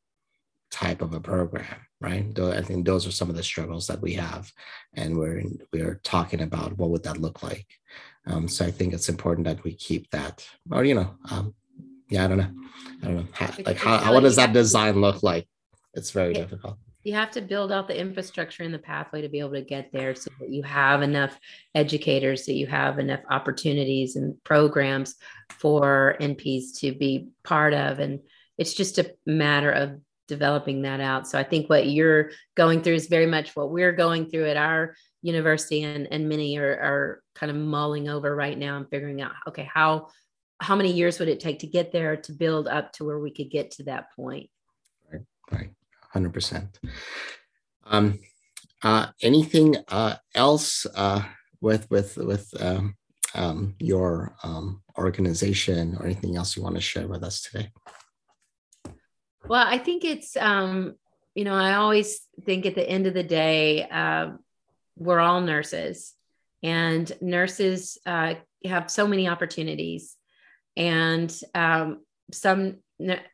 type 0.71 1.03
of 1.03 1.15
a 1.15 1.21
program, 1.21 1.87
right? 2.01 2.39
I 2.39 2.63
think 2.63 2.87
those 2.87 3.07
are 3.07 3.13
some 3.13 3.31
of 3.31 3.37
the 3.37 3.43
struggles 3.43 3.87
that 3.89 4.01
we 4.01 4.15
have, 4.15 4.51
and 4.95 5.17
we're 5.17 5.43
we're 5.73 6.01
talking 6.03 6.41
about 6.41 6.77
what 6.79 6.91
would 6.91 7.05
that 7.05 7.19
look 7.19 7.43
like. 7.43 7.67
Um, 8.27 8.49
so 8.49 8.65
I 8.65 8.71
think 8.71 8.93
it's 8.93 9.09
important 9.09 9.47
that 9.47 9.65
we 9.65 9.75
keep 9.75 10.11
that, 10.11 10.47
or 10.71 10.85
you 10.85 10.95
know, 10.95 11.15
um, 11.31 11.55
yeah, 12.09 12.25
I 12.25 12.29
don't 12.29 12.39
know, 12.39 12.53
I 13.03 13.07
don't 13.07 13.17
know, 13.17 13.27
how, 13.33 13.53
like 13.65 13.79
how, 13.79 13.99
how 13.99 14.15
what 14.15 14.23
does 14.23 14.37
that 14.37 14.53
design 14.53 15.01
look 15.01 15.23
like? 15.23 15.49
It's 15.95 16.11
very 16.11 16.35
difficult 16.35 16.79
you 17.03 17.15
have 17.15 17.31
to 17.31 17.41
build 17.41 17.73
out 17.73 17.89
the 17.89 17.99
infrastructure 17.99 18.63
and 18.63 18.75
the 18.75 18.79
pathway 18.79 19.23
to 19.23 19.29
be 19.29 19.41
able 19.41 19.53
to 19.53 19.63
get 19.63 19.91
there 19.91 20.15
so 20.15 20.31
that 20.39 20.51
you 20.51 20.63
have 20.63 21.03
enough 21.03 21.39
educators 21.75 22.45
that 22.45 22.55
you 22.55 22.67
have 22.67 22.99
enough 22.99 23.21
opportunities 23.31 24.17
and 24.17 24.43
programs 24.45 25.15
for 25.53 26.17
nps 26.21 26.79
to 26.79 26.93
be 26.93 27.29
part 27.45 27.75
of 27.75 27.99
and 27.99 28.21
it's 28.59 28.75
just 28.75 28.99
a 28.99 29.15
matter 29.25 29.71
of 29.71 29.99
developing 30.29 30.83
that 30.83 31.01
out. 31.01 31.27
So 31.27 31.39
i 31.39 31.43
think 31.43 31.69
what 31.69 31.89
you're 31.89 32.31
going 32.57 32.83
through 32.83 32.95
is 32.95 33.09
very 33.09 33.27
much 33.27 33.57
what 33.57 33.71
we're 33.71 33.93
going 33.93 34.31
through 34.31 34.49
at 34.49 34.57
our 34.57 34.95
university 35.23 35.83
and, 35.83 36.07
and 36.11 36.29
many 36.29 36.57
are, 36.57 36.71
are 36.71 37.23
kind 37.35 37.51
of 37.51 37.57
mulling 37.57 38.09
over 38.09 38.35
right 38.35 38.57
now 38.57 38.77
and 38.77 38.89
figuring 38.89 39.21
out 39.21 39.33
okay 39.49 39.69
how 39.73 40.09
how 40.61 40.77
many 40.77 40.93
years 40.93 41.19
would 41.19 41.29
it 41.29 41.41
take 41.41 41.61
to 41.61 41.67
get 41.67 41.91
there 41.91 42.17
to 42.17 42.33
build 42.33 42.69
up 42.69 42.93
to 42.93 43.05
where 43.05 43.19
we 43.19 43.31
could 43.31 43.51
get 43.51 43.71
to 43.73 43.85
that 43.85 44.13
point? 44.15 44.51
Right 45.11 45.23
right. 45.51 45.71
100%. 46.15 46.69
Um, 47.87 48.19
uh, 48.83 49.07
anything 49.23 49.77
uh, 49.89 50.17
else 50.35 50.87
uh, 50.95 51.23
with 51.61 51.91
with 51.91 52.17
with 52.17 52.49
um, 52.61 52.97
um, 53.35 53.74
your 53.78 54.35
um, 54.43 54.83
organization 54.99 55.97
or 55.99 56.07
anything 56.07 56.37
else 56.37 56.57
you 56.57 56.62
want 56.62 56.74
to 56.74 56.81
share 56.81 57.09
with 57.09 57.22
us 57.22 57.43
today? 57.43 57.70
Well, 59.47 59.66
I 59.66 59.78
think 59.78 60.05
it's 60.05 60.37
um, 60.37 60.95
you 61.35 61.45
know 61.45 61.55
I 61.55 61.74
always 61.74 62.20
think 62.45 62.66
at 62.66 62.74
the 62.74 62.89
end 62.89 63.07
of 63.07 63.14
the 63.14 63.22
day 63.22 63.89
uh, 63.89 64.33
we're 64.97 65.20
all 65.20 65.41
nurses, 65.41 66.14
and 66.62 67.11
nurses 67.20 67.99
uh, 68.07 68.35
have 68.64 68.91
so 68.91 69.07
many 69.07 69.28
opportunities, 69.28 70.16
and 70.76 71.35
um, 71.55 72.01
some 72.33 72.76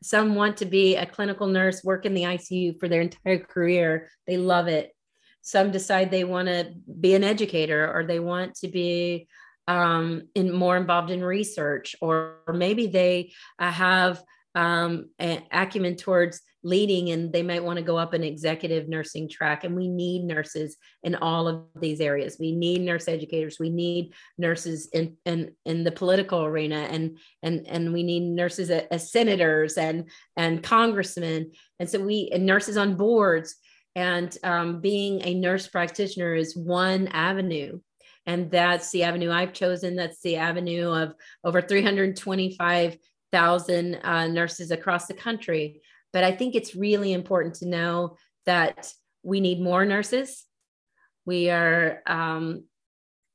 some 0.02 0.34
want 0.34 0.58
to 0.58 0.64
be 0.64 0.96
a 0.96 1.06
clinical 1.06 1.46
nurse, 1.46 1.82
work 1.82 2.06
in 2.06 2.14
the 2.14 2.22
ICU 2.22 2.78
for 2.78 2.88
their 2.88 3.00
entire 3.00 3.38
career. 3.38 4.10
They 4.26 4.36
love 4.36 4.68
it. 4.68 4.94
Some 5.42 5.70
decide 5.70 6.10
they 6.10 6.24
want 6.24 6.48
to 6.48 6.72
be 7.00 7.14
an 7.14 7.24
educator 7.24 7.92
or 7.92 8.04
they 8.04 8.20
want 8.20 8.54
to 8.56 8.68
be 8.68 9.28
um, 9.68 10.28
in 10.34 10.52
more 10.52 10.76
involved 10.76 11.10
in 11.10 11.24
research, 11.24 11.96
or, 12.00 12.36
or 12.46 12.54
maybe 12.54 12.86
they 12.86 13.32
uh, 13.58 13.70
have 13.70 14.22
um, 14.54 15.10
an 15.18 15.42
acumen 15.52 15.96
towards 15.96 16.40
leading 16.66 17.10
and 17.10 17.32
they 17.32 17.44
might 17.44 17.62
want 17.62 17.76
to 17.78 17.84
go 17.84 17.96
up 17.96 18.12
an 18.12 18.24
executive 18.24 18.88
nursing 18.88 19.28
track. 19.28 19.62
And 19.62 19.76
we 19.76 19.86
need 19.86 20.24
nurses 20.24 20.76
in 21.04 21.14
all 21.14 21.46
of 21.46 21.62
these 21.78 22.00
areas. 22.00 22.38
We 22.40 22.52
need 22.52 22.80
nurse 22.80 23.06
educators. 23.06 23.58
We 23.60 23.70
need 23.70 24.14
nurses 24.36 24.88
in 24.92 25.16
in, 25.24 25.52
in 25.64 25.84
the 25.84 25.92
political 25.92 26.42
arena. 26.44 26.88
And 26.90 27.18
and 27.42 27.66
and 27.68 27.92
we 27.92 28.02
need 28.02 28.22
nurses 28.22 28.70
as, 28.70 28.84
as 28.90 29.12
senators 29.12 29.76
and 29.78 30.10
and 30.36 30.62
congressmen. 30.62 31.52
And 31.78 31.88
so 31.88 32.00
we 32.00 32.30
and 32.32 32.44
nurses 32.44 32.76
on 32.76 32.96
boards. 32.96 33.54
And 33.94 34.36
um, 34.42 34.80
being 34.80 35.22
a 35.22 35.34
nurse 35.34 35.68
practitioner 35.68 36.34
is 36.34 36.56
one 36.56 37.06
avenue 37.08 37.78
and 38.26 38.50
that's 38.50 38.90
the 38.90 39.04
avenue 39.04 39.30
i've 39.30 39.52
chosen 39.52 39.94
that's 39.96 40.20
the 40.22 40.36
avenue 40.36 40.90
of 40.90 41.14
over 41.44 41.60
325,000 41.62 43.94
uh, 44.02 44.26
nurses 44.26 44.70
across 44.70 45.06
the 45.06 45.14
country 45.14 45.80
but 46.16 46.24
I 46.24 46.32
think 46.32 46.54
it's 46.54 46.74
really 46.74 47.12
important 47.12 47.56
to 47.56 47.68
know 47.68 48.16
that 48.46 48.90
we 49.22 49.38
need 49.38 49.60
more 49.60 49.84
nurses. 49.84 50.46
We 51.26 51.50
are 51.50 52.00
um, 52.06 52.64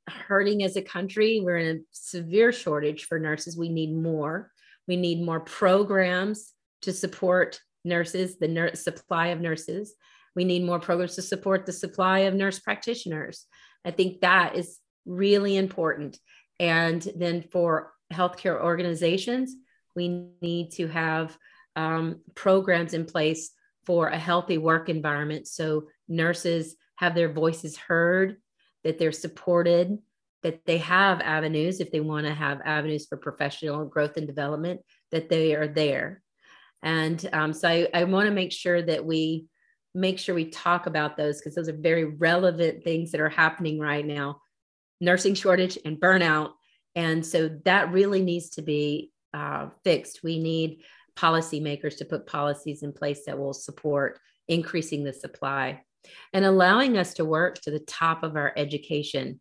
hurting 0.08 0.64
as 0.64 0.76
a 0.76 0.82
country. 0.82 1.40
We're 1.40 1.58
in 1.58 1.76
a 1.76 1.80
severe 1.92 2.50
shortage 2.50 3.04
for 3.04 3.20
nurses. 3.20 3.56
We 3.56 3.68
need 3.68 3.94
more. 3.94 4.50
We 4.88 4.96
need 4.96 5.22
more 5.22 5.38
programs 5.38 6.54
to 6.80 6.92
support 6.92 7.60
nurses, 7.84 8.38
the 8.38 8.48
nurse 8.48 8.82
supply 8.82 9.28
of 9.28 9.40
nurses. 9.40 9.94
We 10.34 10.44
need 10.44 10.64
more 10.64 10.80
programs 10.80 11.14
to 11.14 11.22
support 11.22 11.66
the 11.66 11.72
supply 11.72 12.20
of 12.20 12.34
nurse 12.34 12.58
practitioners. 12.58 13.46
I 13.84 13.90
think 13.90 14.20
that 14.20 14.56
is 14.56 14.78
really 15.06 15.56
important. 15.56 16.18
And 16.60 17.02
then 17.16 17.42
for 17.42 17.92
healthcare 18.12 18.60
organizations, 18.60 19.54
we 19.96 20.28
need 20.40 20.72
to 20.72 20.86
have 20.88 21.36
um, 21.76 22.20
programs 22.34 22.94
in 22.94 23.04
place 23.04 23.50
for 23.86 24.08
a 24.08 24.18
healthy 24.18 24.58
work 24.58 24.88
environment 24.88 25.48
so 25.48 25.88
nurses 26.08 26.76
have 26.96 27.14
their 27.14 27.32
voices 27.32 27.76
heard, 27.76 28.36
that 28.84 28.98
they're 28.98 29.12
supported, 29.12 29.98
that 30.42 30.64
they 30.66 30.78
have 30.78 31.20
avenues 31.20 31.80
if 31.80 31.90
they 31.90 32.00
want 32.00 32.26
to 32.26 32.34
have 32.34 32.60
avenues 32.64 33.06
for 33.06 33.16
professional 33.16 33.84
growth 33.86 34.16
and 34.16 34.26
development, 34.26 34.80
that 35.10 35.28
they 35.28 35.54
are 35.54 35.68
there. 35.68 36.22
And 36.82 37.28
um, 37.32 37.52
so 37.52 37.68
I, 37.68 37.88
I 37.94 38.04
want 38.04 38.26
to 38.26 38.34
make 38.34 38.52
sure 38.52 38.82
that 38.82 39.04
we 39.04 39.46
make 39.94 40.18
sure 40.18 40.34
we 40.34 40.46
talk 40.46 40.86
about 40.86 41.16
those 41.16 41.38
because 41.38 41.54
those 41.54 41.68
are 41.68 41.76
very 41.76 42.04
relevant 42.04 42.82
things 42.82 43.10
that 43.10 43.20
are 43.20 43.28
happening 43.28 43.78
right 43.78 44.06
now 44.06 44.40
nursing 45.02 45.34
shortage 45.34 45.76
and 45.84 46.00
burnout. 46.00 46.52
And 46.94 47.26
so 47.26 47.50
that 47.64 47.92
really 47.92 48.22
needs 48.22 48.50
to 48.50 48.62
be 48.62 49.10
uh, 49.34 49.68
fixed. 49.82 50.22
We 50.22 50.38
need 50.38 50.82
policymakers 51.16 51.98
to 51.98 52.04
put 52.04 52.26
policies 52.26 52.82
in 52.82 52.92
place 52.92 53.24
that 53.26 53.38
will 53.38 53.52
support 53.52 54.20
increasing 54.48 55.02
the 55.02 55.12
supply 55.12 55.82
and 56.32 56.44
allowing 56.44 56.96
us 56.96 57.14
to 57.14 57.24
work 57.24 57.60
to 57.62 57.70
the 57.70 57.80
top 57.80 58.22
of 58.22 58.36
our 58.36 58.52
education. 58.56 59.40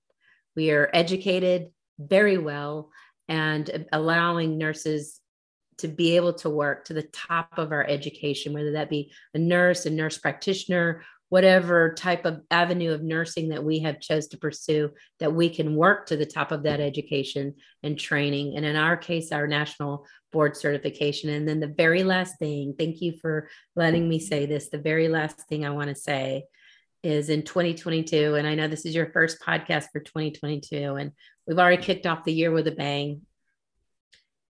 We 0.56 0.72
are 0.72 0.90
educated 0.94 1.68
very 2.00 2.38
well 2.38 2.90
and 3.28 3.86
allowing 3.92 4.58
nurses 4.58 5.21
to 5.82 5.88
be 5.88 6.16
able 6.16 6.34
to 6.34 6.50
work 6.50 6.86
to 6.86 6.94
the 6.94 7.04
top 7.04 7.58
of 7.58 7.72
our 7.72 7.86
education, 7.86 8.54
whether 8.54 8.74
that 8.74 8.90
be 8.90 9.12
a 9.34 9.40
nurse, 9.40 9.86
a 9.86 9.90
nurse 9.90 10.18
practitioner, 10.18 11.04
whatever 11.30 11.94
type 11.94 12.26
of 12.26 12.42
avenue 12.52 12.92
of 12.92 13.02
nursing 13.02 13.50
that 13.50 13.64
we 13.64 13.80
have 13.80 14.02
chose 14.02 14.28
to 14.28 14.38
pursue 14.38 14.92
that 15.20 15.34
we 15.34 15.50
can 15.50 15.76
work 15.76 16.06
to 16.06 16.18
the 16.18 16.26
top 16.26 16.52
of 16.52 16.64
that 16.64 16.82
education 16.82 17.56
and 17.84 17.98
training. 17.98 18.58
And 18.58 18.66
in 18.66 18.76
our 18.76 18.98
case 18.98 19.32
our 19.32 19.48
national 19.48 20.06
board 20.34 20.58
certification. 20.58 21.30
And 21.30 21.48
then 21.48 21.62
the 21.62 21.68
very 21.68 22.04
last 22.04 22.38
thing 22.38 22.76
thank 22.78 23.02
you 23.02 23.14
for 23.22 23.50
letting 23.76 24.10
me 24.10 24.20
say 24.20 24.46
this 24.46 24.70
the 24.70 24.78
very 24.78 25.08
last 25.08 25.48
thing 25.48 25.66
i 25.66 25.70
want 25.70 25.90
to 25.90 25.96
say 25.96 26.44
is 27.04 27.30
in 27.30 27.42
2022 27.44 28.36
and 28.36 28.46
i 28.46 28.54
know 28.54 28.68
this 28.68 28.86
is 28.86 28.94
your 28.94 29.12
first 29.12 29.42
podcast 29.42 29.86
for 29.92 30.00
2022 30.00 30.96
and 30.96 31.12
we've 31.48 31.58
already 31.58 31.82
kicked 31.82 32.06
off 32.06 32.24
the 32.24 32.34
year 32.34 32.52
with 32.52 32.68
a 32.68 32.72
bang 32.72 33.22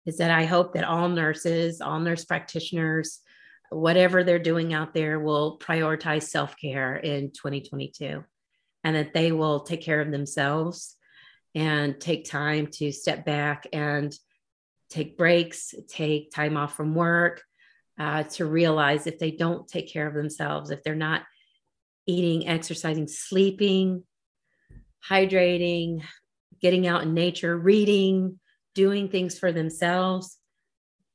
is 0.10 0.18
that 0.18 0.32
i 0.32 0.44
hope 0.44 0.74
that 0.74 0.84
all 0.84 1.08
nurses 1.08 1.80
all 1.82 2.00
nurse 2.00 2.26
practitioners 2.26 3.22
whatever 3.70 4.24
they're 4.24 4.40
doing 4.40 4.74
out 4.74 4.94
there 4.94 5.20
will 5.20 5.60
prioritize 5.60 6.24
self 6.24 6.56
care 6.58 6.96
in 6.96 7.32
2022 7.32 8.24
and 8.84 8.96
that 8.96 9.14
they 9.14 9.32
will 9.32 9.60
take 9.60 9.82
care 9.82 10.02
of 10.02 10.12
themselves 10.12 10.96
and 11.56 12.00
take 12.00 12.30
time 12.30 12.68
to 12.68 12.92
step 12.92 13.26
back 13.26 13.68
and 13.74 14.14
take 14.90 15.18
breaks, 15.18 15.74
take 15.88 16.32
time 16.32 16.58
off 16.58 16.76
from 16.76 16.96
work, 16.96 17.44
uh, 18.00 18.24
to 18.24 18.46
realize 18.46 19.08
if 19.08 19.20
they 19.20 19.32
don't 19.32 19.68
take 19.68 19.92
care 19.92 20.08
of 20.08 20.14
themselves, 20.14 20.72
if 20.72 20.84
they're 20.84 20.96
not 20.96 21.24
eating, 22.08 22.48
exercising, 22.48 23.08
sleeping, 23.08 24.04
hydrating, 25.08 26.02
getting 26.62 26.88
out 26.88 27.04
in 27.04 27.14
nature, 27.14 27.58
reading, 27.58 28.40
doing 28.80 29.10
things 29.10 29.38
for 29.38 29.52
themselves, 29.52 30.38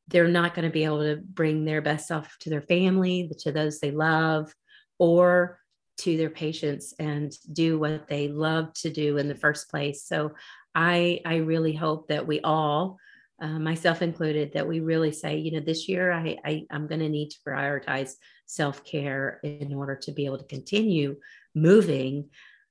they're 0.08 0.28
not 0.28 0.54
going 0.54 0.68
to 0.68 0.72
be 0.78 0.84
able 0.84 1.00
to 1.00 1.16
bring 1.16 1.64
their 1.64 1.80
best 1.80 2.06
self 2.06 2.36
to 2.40 2.50
their 2.50 2.60
family, 2.60 3.30
to 3.38 3.52
those 3.52 3.80
they 3.80 3.90
love, 3.90 4.52
or 4.98 5.58
to 5.96 6.18
their 6.18 6.28
patients 6.28 6.92
and 6.98 7.32
do 7.50 7.78
what 7.78 8.06
they 8.06 8.28
love 8.28 8.74
to 8.74 8.90
do 8.90 9.16
in 9.16 9.28
the 9.28 9.34
first 9.44 9.70
place. 9.70 10.04
So 10.04 10.32
I 10.74 11.20
I 11.24 11.36
really 11.36 11.72
hope 11.72 12.08
that 12.08 12.26
we 12.26 12.40
all, 12.42 12.98
uh, 13.40 13.58
myself 13.70 14.02
included, 14.02 14.52
that 14.52 14.68
we 14.68 14.80
really 14.80 15.12
say, 15.12 15.38
you 15.38 15.52
know, 15.52 15.64
this 15.64 15.88
year 15.88 16.12
I, 16.12 16.36
I 16.44 16.66
I'm 16.70 16.86
going 16.86 17.00
to 17.00 17.08
need 17.08 17.30
to 17.30 17.38
prioritize 17.48 18.12
self 18.44 18.84
care 18.84 19.40
in 19.42 19.72
order 19.72 19.96
to 20.02 20.12
be 20.12 20.26
able 20.26 20.38
to 20.38 20.56
continue 20.56 21.16
moving 21.54 22.28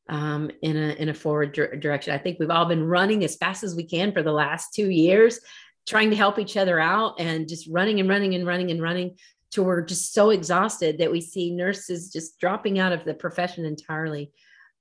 um, 0.10 0.52
in 0.62 0.76
a 0.76 0.94
in 0.94 1.10
a 1.10 1.14
forward 1.14 1.54
direction. 1.54 2.14
I 2.14 2.18
think 2.18 2.40
we've 2.40 2.50
all 2.50 2.66
been 2.66 2.86
running 2.86 3.24
as 3.24 3.36
fast 3.36 3.64
as 3.64 3.76
we 3.76 3.84
can 3.84 4.12
for 4.12 4.24
the 4.24 4.32
last 4.32 4.74
two 4.74 4.90
years, 4.90 5.40
trying 5.88 6.10
to 6.10 6.16
help 6.16 6.40
each 6.40 6.58
other 6.58 6.80
out 6.80 7.20
and 7.20 7.48
just 7.48 7.68
running 7.70 8.00
and 8.00 8.10
running 8.10 8.36
and 8.36 8.46
running 8.46 8.72
and 8.72 8.82
running 8.82 9.16
to 9.52 9.64
we're 9.64 9.82
just 9.82 10.14
so 10.14 10.32
exhausted 10.32 10.98
that 10.98 11.12
we 11.12 11.22
see 11.22 11.52
nurses 11.52 12.12
just 12.12 12.40
dropping 12.40 12.80
out 12.80 12.92
of 12.92 13.06
the 13.06 13.14
profession 13.14 13.66
entirely. 13.66 14.32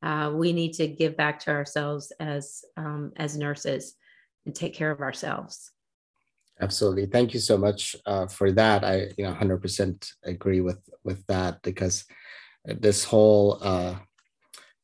Uh, 0.02 0.32
we 0.34 0.52
need 0.52 0.72
to 0.72 0.88
give 0.88 1.16
back 1.16 1.38
to 1.38 1.50
ourselves 1.50 2.10
as 2.18 2.64
um, 2.76 3.12
as 3.16 3.36
nurses 3.36 3.94
and 4.46 4.54
take 4.54 4.74
care 4.74 4.90
of 4.90 5.00
ourselves. 5.00 5.70
Absolutely, 6.60 7.06
thank 7.06 7.34
you 7.34 7.40
so 7.40 7.56
much 7.56 7.94
uh, 8.06 8.26
for 8.26 8.50
that. 8.52 8.82
I 8.82 9.10
you 9.16 9.24
know 9.24 9.32
100% 9.32 10.12
agree 10.24 10.60
with 10.60 10.80
with 11.04 11.24
that 11.26 11.62
because 11.62 12.04
this 12.64 13.04
whole 13.04 13.58
uh, 13.60 13.96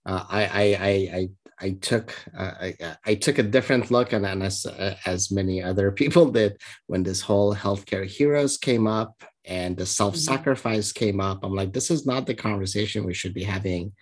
uh 0.06 0.24
I, 0.28 0.44
I 0.44 0.62
I 0.62 0.90
I 1.18 1.28
I 1.60 1.70
took 1.72 2.14
uh, 2.36 2.52
I, 2.60 2.74
I, 3.04 3.14
took 3.16 3.38
a 3.38 3.42
different 3.42 3.90
look, 3.90 4.12
and, 4.12 4.24
and 4.24 4.42
as 4.42 4.64
as 5.06 5.30
many 5.30 5.62
other 5.62 5.90
people 6.00 6.30
did, 6.30 6.56
when 6.86 7.02
this 7.02 7.20
whole 7.20 7.54
healthcare 7.54 8.06
heroes 8.06 8.56
came 8.56 8.86
up 8.86 9.24
and 9.44 9.76
the 9.76 9.86
self-sacrifice 9.86 10.92
mm-hmm. 10.92 11.04
came 11.04 11.20
up. 11.20 11.42
I'm 11.42 11.54
like, 11.54 11.72
this 11.72 11.90
is 11.90 12.06
not 12.06 12.26
the 12.26 12.34
conversation 12.34 13.04
we 13.04 13.14
should 13.14 13.34
be 13.34 13.44
having. 13.44 13.92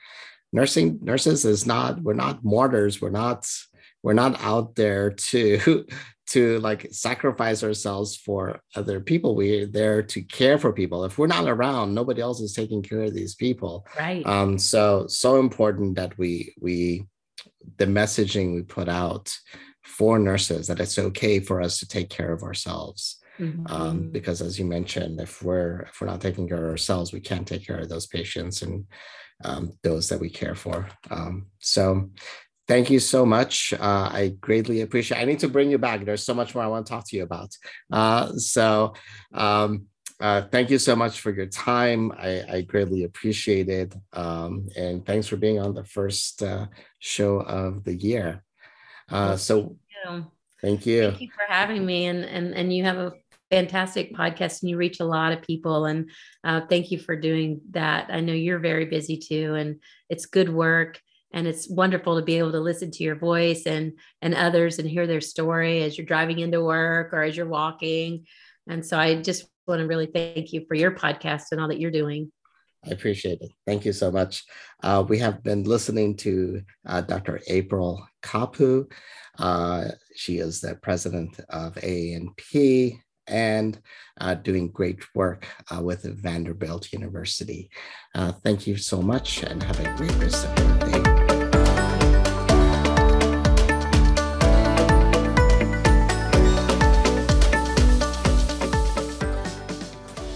Nursing 0.53 0.99
nurses 1.03 1.45
is 1.45 1.67
not. 1.67 2.03
We're 2.03 2.15
not 2.15 2.45
martyrs. 2.45 3.01
We're 3.01 3.11
not. 3.11 3.49
We're 4.03 4.13
not 4.13 4.41
out 4.43 4.75
there 4.75 5.11
to 5.11 5.87
to 6.29 6.59
like 6.61 6.89
sacrifice 6.91 7.63
ourselves 7.63 8.17
for 8.17 8.61
other 8.75 9.01
people. 9.01 9.35
We're 9.35 9.67
there 9.67 10.03
to 10.03 10.23
care 10.23 10.59
for 10.59 10.73
people. 10.73 11.05
If 11.05 11.19
we're 11.19 11.27
not 11.27 11.49
around, 11.49 11.95
nobody 11.95 12.21
else 12.21 12.41
is 12.41 12.53
taking 12.53 12.83
care 12.83 13.03
of 13.03 13.15
these 13.15 13.35
people. 13.35 13.87
Right. 13.99 14.27
Um. 14.27 14.59
So 14.59 15.07
so 15.09 15.39
important 15.39 15.97
that 15.97 16.17
we 16.19 16.55
we 16.61 17.05
the 17.79 17.87
messaging 17.87 18.55
we 18.55 18.63
put 18.63 18.89
out 18.89 19.33
for 19.83 20.19
nurses 20.19 20.67
that 20.67 20.81
it's 20.81 20.99
okay 20.99 21.39
for 21.39 21.63
us 21.63 21.79
to 21.79 21.87
take 21.87 22.11
care 22.11 22.33
of 22.33 22.43
ourselves. 22.43 23.19
Mm-hmm. 23.39 23.67
Um, 23.69 24.11
because 24.11 24.41
as 24.41 24.59
you 24.59 24.65
mentioned, 24.65 25.21
if 25.21 25.43
we're 25.43 25.83
if 25.83 26.01
we're 26.01 26.07
not 26.07 26.21
taking 26.21 26.49
care 26.49 26.65
of 26.65 26.71
ourselves, 26.71 27.13
we 27.13 27.21
can't 27.21 27.47
take 27.47 27.67
care 27.67 27.79
of 27.79 27.89
those 27.89 28.07
patients 28.07 28.63
and 28.63 28.87
um, 29.45 29.73
those 29.83 30.09
that 30.09 30.21
we 30.21 30.31
care 30.31 30.55
for. 30.55 30.89
Um, 31.11 31.47
so 31.59 32.11
thank 32.69 32.91
you 32.91 32.99
so 32.99 33.25
much. 33.25 33.73
Uh, 33.73 34.11
I 34.13 34.35
greatly 34.41 34.81
appreciate. 34.83 35.21
I 35.21 35.25
need 35.25 35.41
to 35.41 35.49
bring 35.49 35.71
you 35.71 35.79
back. 35.79 36.05
There's 36.05 36.25
so 36.25 36.35
much 36.35 36.55
more 36.55 36.65
I 36.65 36.69
want 36.69 36.87
to 36.87 36.91
talk 36.91 37.09
to 37.09 37.17
you 37.17 37.23
about. 37.23 37.55
Uh, 37.93 38.33
so 38.35 38.95
um, 39.33 39.87
uh, 40.21 40.43
thank 40.51 40.71
you 40.71 40.79
so 40.79 40.97
much 40.97 41.21
for 41.21 41.31
your 41.31 41.47
time. 41.47 42.13
I, 42.13 42.45
I 42.49 42.61
greatly 42.63 43.05
appreciate 43.05 43.69
it. 43.69 43.95
Um, 44.13 44.69
and 44.77 45.05
thanks 45.05 45.27
for 45.27 45.37
being 45.37 45.61
on 45.61 45.75
the 45.75 45.85
first 45.85 46.43
uh, 46.43 46.67
show 46.99 47.41
of 47.41 47.85
the 47.85 47.95
year. 47.95 48.43
Uh, 49.11 49.37
so 49.37 49.77
thank 50.03 50.07
you. 50.07 50.27
thank 50.61 50.87
you. 50.87 51.03
Thank 51.11 51.21
you 51.21 51.31
for 51.31 51.45
having 51.53 51.85
me. 51.85 52.07
And, 52.07 52.25
and, 52.25 52.55
and 52.55 52.73
you 52.73 52.85
have 52.85 52.99
a 52.99 53.13
fantastic 53.51 54.15
podcast 54.15 54.63
and 54.63 54.71
you 54.71 54.77
reach 54.77 55.01
a 55.01 55.05
lot 55.05 55.33
of 55.33 55.43
people. 55.43 55.85
And 55.85 56.11
uh, 56.43 56.63
thank 56.69 56.91
you 56.91 56.99
for 56.99 57.15
doing 57.15 57.61
that. 57.71 58.09
I 58.11 58.21
know 58.21 58.33
you're 58.33 58.59
very 58.59 58.87
busy 58.87 59.19
too, 59.19 59.55
and 59.55 59.81
it's 60.09 60.27
good 60.27 60.53
work. 60.53 61.01
And 61.33 61.47
it's 61.47 61.69
wonderful 61.69 62.17
to 62.17 62.25
be 62.25 62.39
able 62.39 62.53
to 62.53 62.61
listen 62.61 62.91
to 62.93 63.05
your 63.05 63.17
voice 63.17 63.67
and 63.67 63.99
and 64.23 64.35
others 64.35 64.79
and 64.79 64.89
hear 64.89 65.07
their 65.07 65.21
story 65.21 65.83
as 65.83 65.99
you're 65.99 66.07
driving 66.07 66.39
into 66.39 66.63
work 66.63 67.13
or 67.13 67.23
as 67.23 67.37
you're 67.37 67.47
walking. 67.47 68.27
And 68.69 68.85
so 68.85 68.99
I 68.99 69.21
just 69.21 69.49
want 69.67 69.81
to 69.81 69.87
really 69.87 70.07
thank 70.07 70.53
you 70.53 70.65
for 70.67 70.75
your 70.75 70.93
podcast 70.93 71.53
and 71.53 71.61
all 71.61 71.69
that 71.69 71.81
you're 71.81 71.91
doing. 71.91 72.33
I 72.85 72.91
appreciate 72.91 73.41
it. 73.41 73.51
Thank 73.67 73.85
you 73.85 73.93
so 73.93 74.11
much. 74.11 74.45
Uh, 74.83 75.05
we 75.07 75.19
have 75.19 75.43
been 75.43 75.65
listening 75.65 76.17
to 76.19 76.63
uh, 76.87 77.01
Dr. 77.01 77.41
April 77.49 78.07
Kapu. 78.23 78.91
Uh, 79.39 79.89
she 80.15 80.39
is 80.39 80.61
the 80.61 80.77
president 80.77 81.41
of 81.51 81.75
AANP 81.75 83.01
and 83.29 83.81
uh, 84.21 84.35
doing 84.35 84.69
great 84.69 85.15
work 85.15 85.47
uh, 85.71 85.81
with 85.83 86.03
Vanderbilt 86.03 86.93
University. 86.93 87.71
Uh, 88.15 88.33
thank 88.33 88.67
you 88.67 88.77
so 88.77 89.01
much 89.03 89.43
and 89.43 89.63
have 89.63 89.81
a 89.81 89.97
great 89.97 90.15
rest 90.17 90.47
of 90.47 90.59
your 90.59 90.79
day. 90.79 91.03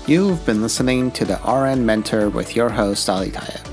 You've 0.07 0.45
been 0.45 0.61
listening 0.61 1.11
to 1.13 1.25
the 1.25 1.39
RN 1.49 1.87
Mentor 1.87 2.29
with 2.31 2.57
your 2.57 2.69
host, 2.69 3.09
Ali 3.09 3.31
Tayeb. 3.31 3.65